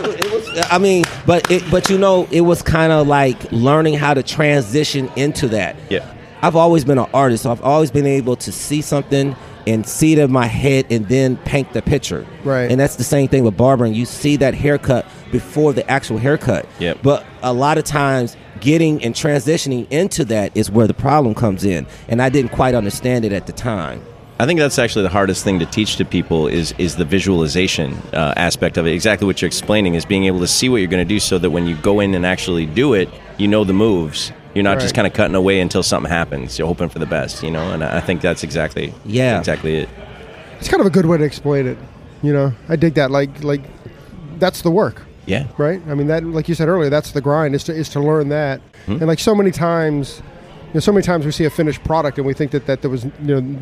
was- 0.03 0.15
it 0.17 0.33
was 0.33 0.67
I 0.71 0.79
mean, 0.79 1.05
but 1.27 1.49
it 1.51 1.63
but 1.71 1.89
you 1.89 1.97
know, 1.99 2.27
it 2.33 2.41
was 2.41 2.63
kind 2.63 2.93
of 2.93 3.07
like 3.07 3.51
learning 3.53 3.95
how 3.95 4.15
to 4.15 4.23
transition 4.23 5.09
into 5.17 5.47
that. 5.49 5.77
Yeah. 5.91 6.13
I've 6.43 6.57
always 6.57 6.85
been 6.85 6.99
an 6.99 7.09
artist, 7.15 7.45
so 7.45 7.53
I've 7.53 7.63
always 7.63 7.91
been 7.93 8.05
able 8.07 8.35
to 8.37 8.51
see 8.53 8.83
something 8.83 9.37
and 9.67 9.87
see 9.87 10.13
it 10.13 10.19
in 10.19 10.31
my 10.33 10.47
head 10.47 10.87
and 10.91 11.09
then 11.09 11.37
paint 11.39 11.73
the 11.73 11.83
picture. 11.83 12.27
Right. 12.45 12.71
And 12.71 12.79
that's 12.81 12.97
the 12.97 13.05
same 13.05 13.29
thing 13.29 13.43
with 13.45 13.57
barbering. 13.57 13.95
You 13.95 14.05
see 14.07 14.37
that 14.37 14.55
haircut 14.55 15.07
before 15.33 15.73
the 15.73 15.89
actual 15.91 16.19
haircut. 16.19 16.67
Yep. 16.81 16.99
But 17.03 17.25
a 17.43 17.53
lot 17.53 17.79
of 17.79 17.85
times 17.85 18.37
getting 18.61 19.03
and 19.05 19.15
transitioning 19.15 19.87
into 19.91 20.25
that 20.27 20.57
is 20.57 20.71
where 20.71 20.87
the 20.87 20.95
problem 20.95 21.35
comes 21.35 21.65
in. 21.65 21.87
And 22.09 22.21
I 22.23 22.29
didn't 22.29 22.51
quite 22.53 22.75
understand 22.75 23.25
it 23.25 23.33
at 23.33 23.47
the 23.47 23.53
time. 23.53 24.03
I 24.39 24.45
think 24.45 24.61
that's 24.61 24.79
actually 24.79 25.03
the 25.05 25.09
hardest 25.09 25.45
thing 25.45 25.59
to 25.61 25.67
teach 25.67 25.97
to 25.97 26.05
people 26.05 26.47
is 26.47 26.75
is 26.77 26.97
the 26.97 27.07
visualization 27.07 27.95
uh, 28.13 28.35
aspect 28.37 28.77
of 28.77 28.87
it. 28.87 28.93
Exactly 28.93 29.27
what 29.27 29.41
you're 29.41 29.47
explaining 29.47 29.95
is 29.95 30.05
being 30.05 30.25
able 30.25 30.41
to 30.41 30.47
see 30.47 30.69
what 30.69 30.77
you're 30.79 30.91
going 30.91 31.07
to 31.07 31.09
do, 31.09 31.19
so 31.21 31.39
that 31.39 31.51
when 31.51 31.67
you 31.67 31.75
go 31.77 32.01
in 32.01 32.15
and 32.15 32.27
actually 32.27 32.67
do 32.67 32.93
it, 32.93 33.09
you 33.39 33.49
know 33.49 33.65
the 33.65 33.73
moves. 33.73 34.33
You're 34.55 34.63
not 34.65 34.79
just 34.79 34.95
kind 34.95 35.07
of 35.07 35.13
cutting 35.13 35.35
away 35.35 35.61
until 35.61 35.83
something 35.83 36.11
happens. 36.11 36.59
You're 36.59 36.69
hoping 36.69 36.89
for 36.91 36.99
the 36.99 37.07
best, 37.07 37.43
you 37.43 37.51
know. 37.51 37.73
And 37.73 37.83
I 37.83 37.97
I 37.99 38.01
think 38.01 38.21
that's 38.21 38.43
exactly 38.43 38.93
Yeah. 39.07 39.39
exactly 39.39 39.77
it. 39.77 39.89
It's 40.61 40.69
kind 40.69 40.81
of 40.81 40.87
a 40.87 40.91
good 40.91 41.07
way 41.07 41.17
to 41.19 41.25
explain 41.25 41.67
it. 41.67 41.79
You 42.23 42.33
know, 42.35 42.53
I 42.69 42.77
dig 42.77 42.95
that. 42.95 43.11
Like, 43.11 43.43
like 43.45 43.61
that's 44.39 44.61
the 44.63 44.71
work, 44.71 45.03
Yeah. 45.27 45.47
right? 45.59 45.81
I 45.89 45.95
mean, 45.95 46.07
that, 46.07 46.25
like 46.25 46.49
you 46.49 46.55
said 46.55 46.69
earlier, 46.69 46.89
that's 46.89 47.11
the 47.13 47.21
grind 47.21 47.55
is 47.55 47.65
to 47.65 47.75
is 47.75 47.89
to 47.91 48.01
learn 48.01 48.29
that. 48.31 48.61
Hmm. 48.87 48.93
And 48.93 49.07
like 49.07 49.19
so 49.19 49.35
many 49.35 49.51
times, 49.51 50.23
you 50.69 50.75
know, 50.75 50.81
so 50.81 50.93
many 50.93 51.03
times 51.03 51.25
we 51.27 51.33
see 51.33 51.45
a 51.45 51.51
finished 51.51 51.83
product 51.85 52.19
and 52.19 52.27
we 52.27 52.33
think 52.33 52.53
that 52.53 52.67
that 52.67 52.81
there 52.83 52.91
was, 52.91 53.05
you 53.05 53.41
know, 53.41 53.59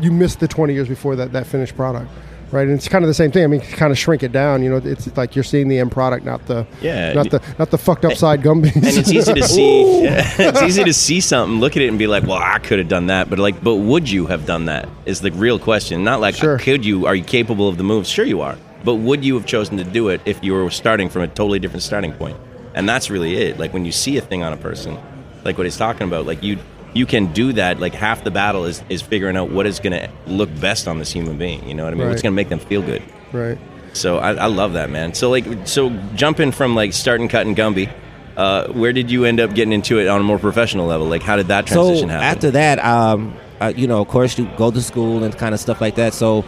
you 0.00 0.10
missed 0.12 0.40
the 0.40 0.48
20 0.48 0.74
years 0.74 0.88
before 0.88 1.14
that 1.16 1.32
that 1.32 1.46
finished 1.46 1.76
product, 1.76 2.10
right? 2.50 2.66
And 2.66 2.72
it's 2.72 2.88
kind 2.88 3.04
of 3.04 3.08
the 3.08 3.14
same 3.14 3.30
thing. 3.30 3.44
I 3.44 3.46
mean, 3.46 3.60
kind 3.60 3.92
of 3.92 3.98
shrink 3.98 4.22
it 4.24 4.32
down. 4.32 4.62
You 4.64 4.70
know, 4.70 4.76
it's 4.84 5.16
like 5.16 5.36
you're 5.36 5.44
seeing 5.44 5.68
the 5.68 5.78
end 5.78 5.92
product, 5.92 6.24
not 6.26 6.44
the 6.46 6.66
Yeah. 6.80 7.12
not 7.12 7.30
the 7.30 7.40
not 7.58 7.70
the 7.70 7.78
fucked 7.78 8.04
up 8.04 8.14
side 8.14 8.42
Gumbies. 8.42 8.74
and 8.74 8.84
it's 8.84 9.10
easy 9.12 9.32
to 9.34 9.42
see 9.56 9.82
it's 10.04 10.62
easy 10.62 10.82
to 10.84 10.92
see 10.92 11.20
something 11.20 11.60
look 11.60 11.76
at 11.76 11.82
it 11.82 11.88
and 11.88 11.98
be 11.98 12.06
like 12.08 12.24
well 12.24 12.40
i 12.42 12.58
could 12.58 12.78
have 12.80 12.88
done 12.88 13.06
that 13.06 13.30
but 13.30 13.38
like 13.38 13.62
but 13.62 13.76
would 13.76 14.10
you 14.10 14.26
have 14.26 14.46
done 14.46 14.64
that 14.66 14.88
is 15.06 15.20
the 15.20 15.30
real 15.32 15.58
question 15.60 16.02
not 16.02 16.20
like 16.20 16.34
Sure. 16.34 16.58
could 16.58 16.84
you 16.84 17.06
are 17.06 17.14
you 17.14 17.22
capable 17.24 17.68
of 17.68 17.76
the 17.78 17.84
moves 17.84 18.08
sure 18.08 18.24
you 18.24 18.40
are 18.40 18.56
but 18.84 18.96
would 18.96 19.24
you 19.24 19.34
have 19.34 19.46
chosen 19.46 19.76
to 19.78 19.84
do 19.84 20.08
it 20.08 20.20
if 20.24 20.42
you 20.44 20.52
were 20.52 20.70
starting 20.70 21.08
from 21.08 21.22
a 21.22 21.28
totally 21.28 21.58
different 21.58 21.82
starting 21.82 22.12
point? 22.12 22.36
and 22.74 22.88
that's 22.88 23.08
really 23.08 23.36
it 23.36 23.58
like 23.58 23.72
when 23.72 23.84
you 23.84 23.92
see 23.92 24.16
a 24.18 24.20
thing 24.20 24.42
on 24.42 24.52
a 24.52 24.56
person 24.56 24.98
like 25.44 25.56
what 25.56 25.64
he's 25.64 25.76
talking 25.76 26.06
about 26.06 26.26
like 26.26 26.42
you 26.42 26.58
you 26.92 27.06
can 27.06 27.32
do 27.32 27.52
that 27.52 27.80
like 27.80 27.94
half 27.94 28.22
the 28.24 28.30
battle 28.30 28.64
is 28.64 28.82
is 28.88 29.00
figuring 29.00 29.36
out 29.36 29.50
what 29.50 29.66
is 29.66 29.80
going 29.80 29.92
to 29.92 30.10
look 30.26 30.50
best 30.60 30.86
on 30.86 30.98
this 30.98 31.10
human 31.10 31.38
being 31.38 31.66
you 31.66 31.74
know 31.74 31.84
what 31.84 31.92
i 31.92 31.96
mean 31.96 32.08
what's 32.08 32.22
going 32.22 32.32
to 32.32 32.36
make 32.36 32.48
them 32.48 32.58
feel 32.58 32.82
good 32.82 33.02
right. 33.32 33.58
so 33.92 34.18
I, 34.18 34.34
I 34.34 34.46
love 34.46 34.72
that, 34.74 34.90
man. 34.90 35.14
So 35.14 35.30
like, 35.30 35.44
so 35.66 35.90
jumping 36.14 36.52
from 36.52 36.74
like 36.74 36.92
starting 36.92 37.28
cutting 37.28 37.54
Gumby, 37.54 37.92
uh, 38.36 38.72
where 38.72 38.92
did 38.92 39.10
you 39.10 39.24
end 39.24 39.40
up 39.40 39.54
getting 39.54 39.72
into 39.72 39.98
it 39.98 40.08
on 40.08 40.20
a 40.20 40.24
more 40.24 40.38
professional 40.38 40.86
level? 40.86 41.06
Like, 41.06 41.22
how 41.22 41.36
did 41.36 41.48
that 41.48 41.66
transition 41.66 42.08
so 42.08 42.12
happen? 42.12 42.24
after 42.24 42.50
that, 42.52 42.84
um, 42.84 43.36
uh, 43.60 43.72
you 43.74 43.86
know, 43.86 44.00
of 44.00 44.08
course, 44.08 44.38
you 44.38 44.48
go 44.56 44.70
to 44.70 44.82
school 44.82 45.22
and 45.22 45.36
kind 45.36 45.54
of 45.54 45.60
stuff 45.60 45.80
like 45.80 45.94
that. 45.94 46.14
So 46.14 46.44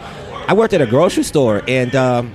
I 0.47 0.53
worked 0.53 0.73
at 0.73 0.81
a 0.81 0.85
grocery 0.85 1.23
store, 1.23 1.61
and 1.67 1.93
um, 1.95 2.33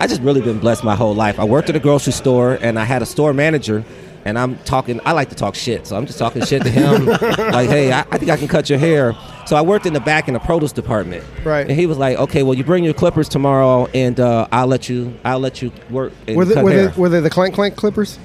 I 0.00 0.06
just 0.06 0.22
really 0.22 0.40
been 0.40 0.58
blessed 0.58 0.82
my 0.82 0.94
whole 0.96 1.14
life. 1.14 1.38
I 1.38 1.44
worked 1.44 1.68
at 1.68 1.76
a 1.76 1.80
grocery 1.80 2.12
store, 2.12 2.54
and 2.62 2.78
I 2.78 2.84
had 2.84 3.02
a 3.02 3.06
store 3.06 3.32
manager. 3.32 3.84
And 4.24 4.38
I'm 4.38 4.58
talking. 4.64 5.00
I 5.06 5.12
like 5.12 5.30
to 5.30 5.34
talk 5.34 5.54
shit, 5.54 5.86
so 5.86 5.96
I'm 5.96 6.04
just 6.04 6.18
talking 6.18 6.44
shit 6.44 6.62
to 6.62 6.70
him. 6.70 7.06
like, 7.06 7.68
hey, 7.68 7.92
I, 7.92 8.00
I 8.00 8.18
think 8.18 8.30
I 8.30 8.36
can 8.36 8.48
cut 8.48 8.68
your 8.68 8.78
hair. 8.78 9.14
So 9.46 9.56
I 9.56 9.62
worked 9.62 9.86
in 9.86 9.94
the 9.94 10.00
back 10.00 10.28
in 10.28 10.34
the 10.34 10.40
produce 10.40 10.72
department. 10.72 11.24
Right. 11.44 11.66
And 11.66 11.70
he 11.78 11.86
was 11.86 11.96
like, 11.96 12.18
okay, 12.18 12.42
well, 12.42 12.52
you 12.52 12.64
bring 12.64 12.84
your 12.84 12.92
clippers 12.92 13.28
tomorrow, 13.28 13.86
and 13.94 14.18
uh, 14.20 14.46
I'll 14.52 14.66
let 14.66 14.88
you. 14.88 15.14
I'll 15.24 15.38
let 15.38 15.62
you 15.62 15.72
work. 15.88 16.12
And 16.26 16.36
Were 16.36 16.44
they, 16.44 16.54
cut 16.54 16.64
were, 16.64 16.70
hair. 16.70 16.88
they, 16.88 17.00
were 17.00 17.08
they 17.08 17.20
the 17.20 17.30
clank 17.30 17.54
clank 17.54 17.76
clippers? 17.76 18.18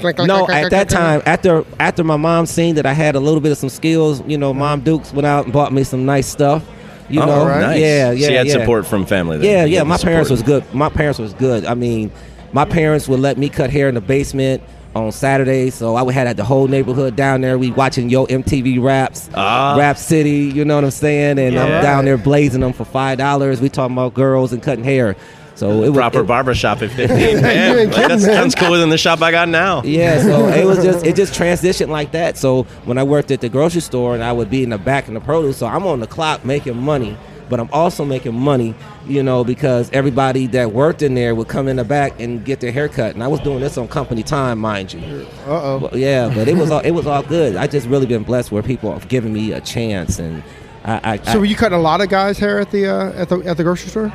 Clank, 0.00 0.16
clank, 0.16 0.28
No, 0.28 0.46
clank, 0.46 0.64
at 0.64 0.70
that 0.70 0.88
time, 0.88 1.22
after 1.24 1.64
after 1.78 2.02
my 2.02 2.16
mom 2.16 2.46
seen 2.46 2.74
that 2.76 2.86
I 2.86 2.92
had 2.92 3.14
a 3.14 3.20
little 3.20 3.40
bit 3.40 3.52
of 3.52 3.58
some 3.58 3.70
skills, 3.70 4.26
you 4.26 4.38
know, 4.38 4.52
Mom 4.52 4.80
Dukes 4.80 5.12
went 5.12 5.26
out 5.26 5.44
and 5.44 5.52
bought 5.52 5.72
me 5.72 5.84
some 5.84 6.04
nice 6.04 6.26
stuff. 6.26 6.64
You 7.08 7.20
oh, 7.20 7.26
know, 7.26 7.48
nice. 7.48 7.78
yeah, 7.80 8.10
yeah, 8.12 8.28
you 8.30 8.36
had 8.36 8.46
yeah. 8.46 8.52
support 8.52 8.86
from 8.86 9.04
family. 9.06 9.38
Then. 9.38 9.50
Yeah, 9.50 9.64
yeah. 9.64 9.82
My 9.82 9.96
the 9.96 10.04
parents 10.04 10.30
was 10.30 10.42
good. 10.42 10.64
My 10.74 10.88
parents 10.88 11.18
was 11.18 11.34
good. 11.34 11.64
I 11.64 11.74
mean, 11.74 12.10
my 12.52 12.64
parents 12.64 13.08
would 13.08 13.20
let 13.20 13.36
me 13.36 13.48
cut 13.48 13.70
hair 13.70 13.88
in 13.88 13.94
the 13.94 14.00
basement 14.00 14.62
on 14.94 15.10
Saturdays, 15.12 15.74
so 15.74 15.96
I 15.96 16.02
would 16.02 16.14
have 16.14 16.36
the 16.36 16.44
whole 16.44 16.68
neighborhood 16.68 17.16
down 17.16 17.40
there. 17.40 17.58
We 17.58 17.72
watching 17.72 18.08
Yo 18.08 18.26
MTV 18.26 18.80
raps, 18.82 19.28
Ah. 19.34 19.76
Rap 19.76 19.98
City. 19.98 20.52
You 20.54 20.64
know 20.64 20.76
what 20.76 20.84
I'm 20.84 20.90
saying? 20.90 21.38
And 21.38 21.54
Yeah. 21.54 21.64
I'm 21.64 21.82
down 21.82 22.04
there 22.04 22.16
blazing 22.16 22.60
them 22.60 22.72
for 22.72 22.84
five 22.84 23.18
dollars. 23.18 23.60
We 23.60 23.68
talking 23.68 23.96
about 23.96 24.14
girls 24.14 24.52
and 24.52 24.62
cutting 24.62 24.84
hair. 24.84 25.16
So 25.56 25.82
it 25.84 25.90
was 25.90 25.96
proper 25.98 26.20
it- 26.20 26.26
barber 26.26 26.54
shop 26.54 26.82
at 26.82 26.90
15. 26.90 27.18
You 27.18 27.40
man, 27.40 27.78
ain't 27.78 27.90
like, 27.90 27.94
kidding, 27.96 28.18
that 28.18 28.26
man. 28.26 28.36
sounds 28.36 28.54
cooler 28.54 28.78
than 28.78 28.88
the 28.90 28.98
shop 28.98 29.22
I 29.22 29.30
got 29.30 29.48
now. 29.48 29.82
Yeah, 29.84 30.20
so 30.22 30.48
it 30.48 30.64
was 30.66 30.82
just 30.82 31.06
it 31.06 31.14
just 31.16 31.32
transitioned 31.34 31.88
like 31.88 32.12
that. 32.12 32.36
So 32.36 32.64
when 32.84 32.98
I 32.98 33.02
worked 33.04 33.30
at 33.30 33.40
the 33.40 33.48
grocery 33.48 33.80
store 33.80 34.14
and 34.14 34.24
I 34.24 34.32
would 34.32 34.50
be 34.50 34.62
in 34.64 34.70
the 34.70 34.78
back 34.78 35.06
in 35.08 35.14
the 35.14 35.20
produce, 35.20 35.58
so 35.58 35.66
I'm 35.66 35.86
on 35.86 36.00
the 36.00 36.06
clock 36.08 36.44
making 36.44 36.76
money, 36.76 37.16
but 37.48 37.60
I'm 37.60 37.68
also 37.72 38.04
making 38.04 38.34
money, 38.34 38.74
you 39.06 39.22
know, 39.22 39.44
because 39.44 39.90
everybody 39.92 40.48
that 40.48 40.72
worked 40.72 41.02
in 41.02 41.14
there 41.14 41.34
would 41.36 41.46
come 41.48 41.68
in 41.68 41.76
the 41.76 41.84
back 41.84 42.18
and 42.18 42.44
get 42.44 42.58
their 42.60 42.72
haircut, 42.72 43.14
and 43.14 43.22
I 43.22 43.28
was 43.28 43.38
doing 43.40 43.60
this 43.60 43.78
on 43.78 43.86
company 43.86 44.24
time, 44.24 44.58
mind 44.58 44.92
you. 44.92 45.24
Uh 45.46 45.50
oh. 45.50 45.90
Yeah, 45.92 46.32
but 46.34 46.48
it 46.48 46.56
was 46.56 46.70
all 46.72 46.80
it 46.80 46.90
was 46.92 47.06
all 47.06 47.22
good. 47.22 47.54
I 47.54 47.68
just 47.68 47.86
really 47.86 48.06
been 48.06 48.24
blessed 48.24 48.50
where 48.50 48.62
people 48.64 48.92
have 48.92 49.06
given 49.08 49.32
me 49.32 49.52
a 49.52 49.60
chance, 49.60 50.18
and 50.18 50.42
I, 50.84 51.12
I, 51.12 51.32
So 51.32 51.38
were 51.38 51.44
you 51.46 51.54
cutting 51.56 51.78
a 51.78 51.80
lot 51.80 52.00
of 52.00 52.08
guys' 52.08 52.38
hair 52.38 52.58
at 52.58 52.70
the 52.72 52.88
uh, 52.88 53.12
at 53.12 53.28
the 53.28 53.38
at 53.42 53.56
the 53.56 53.62
grocery 53.62 53.88
store? 53.90 54.12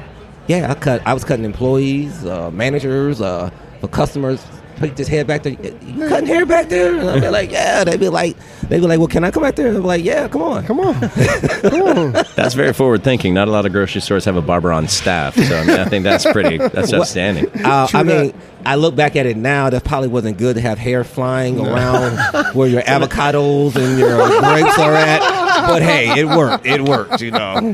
Yeah, 0.49 0.71
I 0.71 0.73
cut. 0.73 1.05
I 1.05 1.13
was 1.13 1.23
cutting 1.23 1.45
employees, 1.45 2.25
uh, 2.25 2.49
managers, 2.49 3.21
uh, 3.21 3.51
for 3.79 3.87
customers. 3.87 4.43
Put 4.77 4.95
this 4.95 5.07
hair 5.09 5.25
back 5.25 5.43
there. 5.43 5.53
You 5.53 6.07
cutting 6.07 6.25
hair 6.25 6.45
back 6.45 6.69
there? 6.69 6.95
And 6.97 7.09
I'd 7.09 7.21
be 7.21 7.27
like, 7.27 7.51
yeah. 7.51 7.83
They'd 7.83 7.99
be 7.99 8.07
like, 8.07 8.37
they'd 8.69 8.79
be 8.79 8.87
like, 8.87 8.97
well, 8.97 9.09
can 9.09 9.25
I 9.25 9.29
come 9.31 9.43
back 9.43 9.57
there? 9.57 9.67
And 9.67 9.77
I'd 9.77 9.81
be 9.81 9.87
like, 9.87 10.03
yeah, 10.03 10.27
come 10.29 10.41
on. 10.41 10.65
Come 10.65 10.79
on, 10.79 10.93
come 11.09 11.81
on. 11.81 12.11
That's 12.35 12.55
very 12.55 12.73
forward 12.73 13.03
thinking. 13.03 13.33
Not 13.33 13.47
a 13.47 13.51
lot 13.51 13.65
of 13.65 13.73
grocery 13.73 14.01
stores 14.01 14.25
have 14.25 14.37
a 14.37 14.41
barber 14.41 14.71
on 14.71 14.87
staff. 14.87 15.35
So 15.35 15.55
I, 15.55 15.65
mean, 15.65 15.79
I 15.79 15.85
think 15.85 16.03
that's 16.03 16.25
pretty, 16.31 16.57
that's 16.57 16.93
outstanding. 16.93 17.47
Uh, 17.63 17.87
I 17.93 18.03
mean. 18.03 18.33
I 18.65 18.75
look 18.75 18.93
back 18.93 19.15
at 19.15 19.25
it 19.25 19.37
now. 19.37 19.69
That 19.69 19.85
probably 19.85 20.09
wasn't 20.09 20.37
good 20.37 20.57
to 20.57 20.61
have 20.61 20.77
hair 20.77 21.05
flying 21.05 21.65
around 21.65 22.17
where 22.53 22.67
your 22.67 22.81
avocados 22.95 23.77
and 23.77 23.97
your 23.97 24.17
grapes 24.41 24.77
are 24.77 24.93
at. 24.93 25.21
But 25.55 25.81
hey, 25.81 26.19
it 26.19 26.25
worked. 26.27 26.65
It 26.65 26.81
worked. 26.81 27.21
You 27.21 27.31
know. 27.31 27.73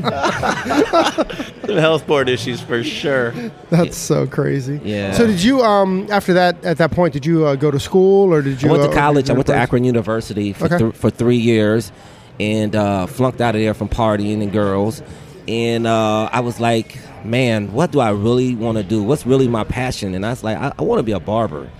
Some 1.66 1.76
health 1.78 2.06
board 2.06 2.28
issues 2.28 2.60
for 2.60 2.82
sure. 2.84 3.32
That's 3.70 3.96
so 3.96 4.26
crazy. 4.26 4.80
Yeah. 4.84 5.12
So 5.12 5.26
did 5.26 5.42
you 5.42 5.62
um 5.62 6.06
after 6.10 6.34
that 6.34 6.64
at 6.64 6.78
that 6.78 6.90
point 6.92 7.12
did 7.12 7.26
you 7.26 7.44
uh, 7.46 7.56
go 7.56 7.70
to 7.70 7.80
school 7.80 8.32
or 8.32 8.40
did 8.42 8.62
you? 8.62 8.68
I 8.68 8.72
went 8.72 8.84
uh, 8.84 8.88
to 8.88 8.94
college. 8.94 9.30
I 9.30 9.32
went 9.32 9.46
to 9.46 9.52
Akron. 9.52 9.62
Akron 9.66 9.84
University 9.84 10.52
for 10.52 10.66
Okay. 10.66 10.78
th- 10.78 10.94
for 10.94 11.10
three 11.10 11.36
years, 11.38 11.90
and 12.38 12.74
uh, 12.76 13.06
flunked 13.06 13.40
out 13.40 13.54
of 13.56 13.60
there 13.60 13.74
from 13.74 13.88
partying 13.88 14.42
and 14.42 14.52
girls. 14.52 15.02
And 15.48 15.86
uh, 15.86 16.28
I 16.32 16.40
was 16.40 16.58
like, 16.60 16.98
man, 17.24 17.72
what 17.72 17.90
do 17.92 18.00
I 18.00 18.10
really 18.10 18.54
want 18.54 18.78
to 18.78 18.84
do? 18.84 19.02
What's 19.02 19.24
really 19.26 19.46
my 19.48 19.64
passion? 19.64 20.14
And 20.14 20.24
I 20.26 20.30
was 20.30 20.42
like, 20.42 20.56
I, 20.58 20.72
I 20.78 20.82
want 20.82 20.98
to 20.98 21.02
be 21.04 21.12
a 21.12 21.20
barber. 21.20 21.70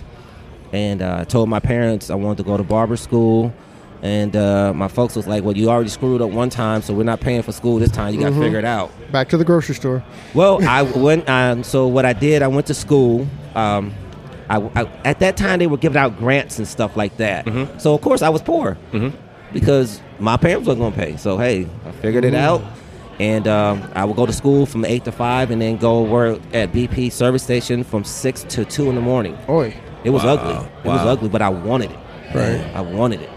And 0.73 1.01
uh, 1.01 1.17
I 1.21 1.23
told 1.25 1.49
my 1.49 1.59
parents 1.59 2.09
I 2.09 2.15
wanted 2.15 2.37
to 2.37 2.43
go 2.43 2.55
to 2.57 2.63
barber 2.63 2.97
school. 2.97 3.53
And 4.03 4.35
uh, 4.35 4.73
my 4.73 4.87
folks 4.87 5.15
was 5.15 5.25
like, 5.27 5.43
well, 5.43 5.57
you 5.57 5.69
already 5.69 5.89
screwed 5.89 6.21
up 6.21 6.29
one 6.29 6.49
time, 6.51 6.81
so 6.83 6.93
we're 6.93 7.03
not 7.03 7.19
paying 7.19 7.41
for 7.41 7.51
school 7.51 7.77
this 7.79 7.89
time. 7.91 8.13
You 8.13 8.19
got 8.19 8.29
to 8.29 8.39
figure 8.39 8.59
it 8.59 8.65
out. 8.65 8.91
Back 9.11 9.29
to 9.29 9.37
the 9.37 9.43
grocery 9.45 9.73
store. 9.75 10.03
Well, 10.35 10.63
I 10.67 10.83
went. 10.83 11.27
Um, 11.27 11.63
so 11.63 11.87
what 11.87 12.05
I 12.05 12.13
did, 12.13 12.43
I 12.43 12.47
went 12.47 12.67
to 12.67 12.73
school. 12.75 13.27
Um, 13.55 13.93
I, 14.49 14.57
I- 14.75 14.91
at 15.03 15.19
that 15.19 15.35
time 15.35 15.59
they 15.59 15.67
were 15.67 15.77
giving 15.77 15.97
out 15.97 16.17
grants 16.17 16.57
and 16.59 16.67
stuff 16.67 16.95
like 16.95 17.17
that. 17.17 17.45
Mm-hmm. 17.45 17.79
So 17.79 17.93
of 17.95 18.01
course 18.01 18.21
I 18.21 18.29
was 18.29 18.41
poor 18.41 18.77
because 19.53 20.01
my 20.19 20.37
parents 20.37 20.67
weren't 20.67 20.79
going 20.79 20.93
to 20.93 20.97
pay. 20.99 21.17
So 21.17 21.37
hey, 21.37 21.67
I 21.85 21.91
figured 21.93 22.23
it 22.25 22.33
out, 22.35 22.61
and 23.19 23.47
um, 23.47 23.89
I 23.95 24.05
would 24.05 24.15
go 24.15 24.25
to 24.25 24.33
school 24.33 24.65
from 24.65 24.85
eight 24.85 25.05
to 25.05 25.11
five, 25.11 25.51
and 25.51 25.61
then 25.61 25.77
go 25.77 26.03
work 26.03 26.39
at 26.53 26.71
BP 26.71 27.11
service 27.11 27.43
station 27.43 27.83
from 27.83 28.03
six 28.03 28.43
to 28.49 28.63
two 28.65 28.89
in 28.89 28.95
the 28.95 29.01
morning. 29.01 29.37
Oi. 29.49 29.75
It 30.03 30.11
was 30.11 30.23
Wow. 30.23 30.33
ugly. 30.35 30.69
It 30.83 30.87
was 30.87 31.01
ugly, 31.01 31.29
but 31.29 31.41
I 31.41 31.49
wanted 31.49 31.91
it. 31.91 31.97
Right. 32.35 32.61
I 32.75 32.81
wanted 32.81 33.21
it. 33.21 33.29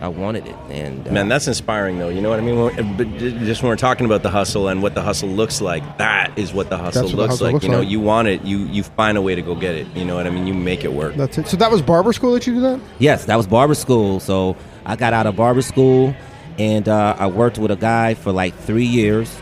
I 0.00 0.06
wanted 0.08 0.46
it, 0.46 0.54
and 0.70 1.08
uh, 1.08 1.10
Man, 1.10 1.28
that's 1.28 1.48
inspiring, 1.48 1.98
though. 1.98 2.08
You 2.08 2.20
know 2.20 2.30
what 2.30 2.38
I 2.38 2.42
mean? 2.42 2.56
When- 2.62 2.96
But 2.96 3.08
just 3.18 3.62
when 3.62 3.70
we're 3.70 3.74
talking 3.76 4.06
about 4.06 4.22
the 4.22 4.30
hustle 4.30 4.68
and 4.68 4.80
what 4.80 4.94
the 4.94 5.02
hustle 5.02 5.28
looks 5.28 5.60
like, 5.60 5.82
that 5.98 6.30
is 6.38 6.52
what 6.52 6.70
the 6.70 6.76
hustle 6.78 7.02
That's 7.02 7.12
what 7.14 7.16
the 7.16 7.22
looks 7.22 7.30
hustle 7.32 7.46
like. 7.46 7.52
looks 7.54 7.64
you 7.64 7.70
know, 7.72 7.80
like. 7.80 7.88
you 7.88 7.98
want 8.00 8.28
it, 8.28 8.42
you 8.42 8.58
you 8.58 8.84
find 8.84 9.18
a 9.18 9.22
way 9.22 9.34
to 9.34 9.42
go 9.42 9.56
get 9.56 9.74
it. 9.74 9.88
You 9.96 10.04
know 10.04 10.14
what 10.14 10.26
I 10.28 10.30
mean? 10.30 10.46
You 10.46 10.54
make 10.54 10.84
it 10.84 10.92
work. 10.92 11.16
That's 11.16 11.38
it. 11.38 11.48
So 11.48 11.56
that 11.56 11.70
was 11.72 11.82
barber 11.82 12.12
school 12.12 12.32
that 12.34 12.46
you 12.46 12.54
did 12.54 12.62
that? 12.62 12.80
Yes, 13.00 13.24
that 13.24 13.34
was 13.36 13.48
barber 13.48 13.74
school. 13.74 14.20
So 14.20 14.56
I 14.86 14.94
got 14.94 15.12
out 15.14 15.26
of 15.26 15.34
barber 15.34 15.62
school, 15.62 16.14
and 16.58 16.88
uh, 16.88 17.16
I 17.18 17.26
worked 17.26 17.58
with 17.58 17.72
a 17.72 17.76
guy 17.76 18.14
for 18.14 18.30
like 18.30 18.54
three 18.54 18.86
years. 18.86 19.36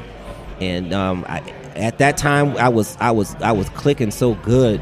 And 0.58 0.94
um, 0.94 1.26
I, 1.28 1.40
at 1.74 1.98
that 1.98 2.16
time, 2.16 2.56
I 2.56 2.70
was 2.70 2.96
I 2.98 3.10
was 3.10 3.34
I 3.42 3.52
was 3.52 3.68
clicking 3.70 4.10
so 4.10 4.34
good 4.36 4.80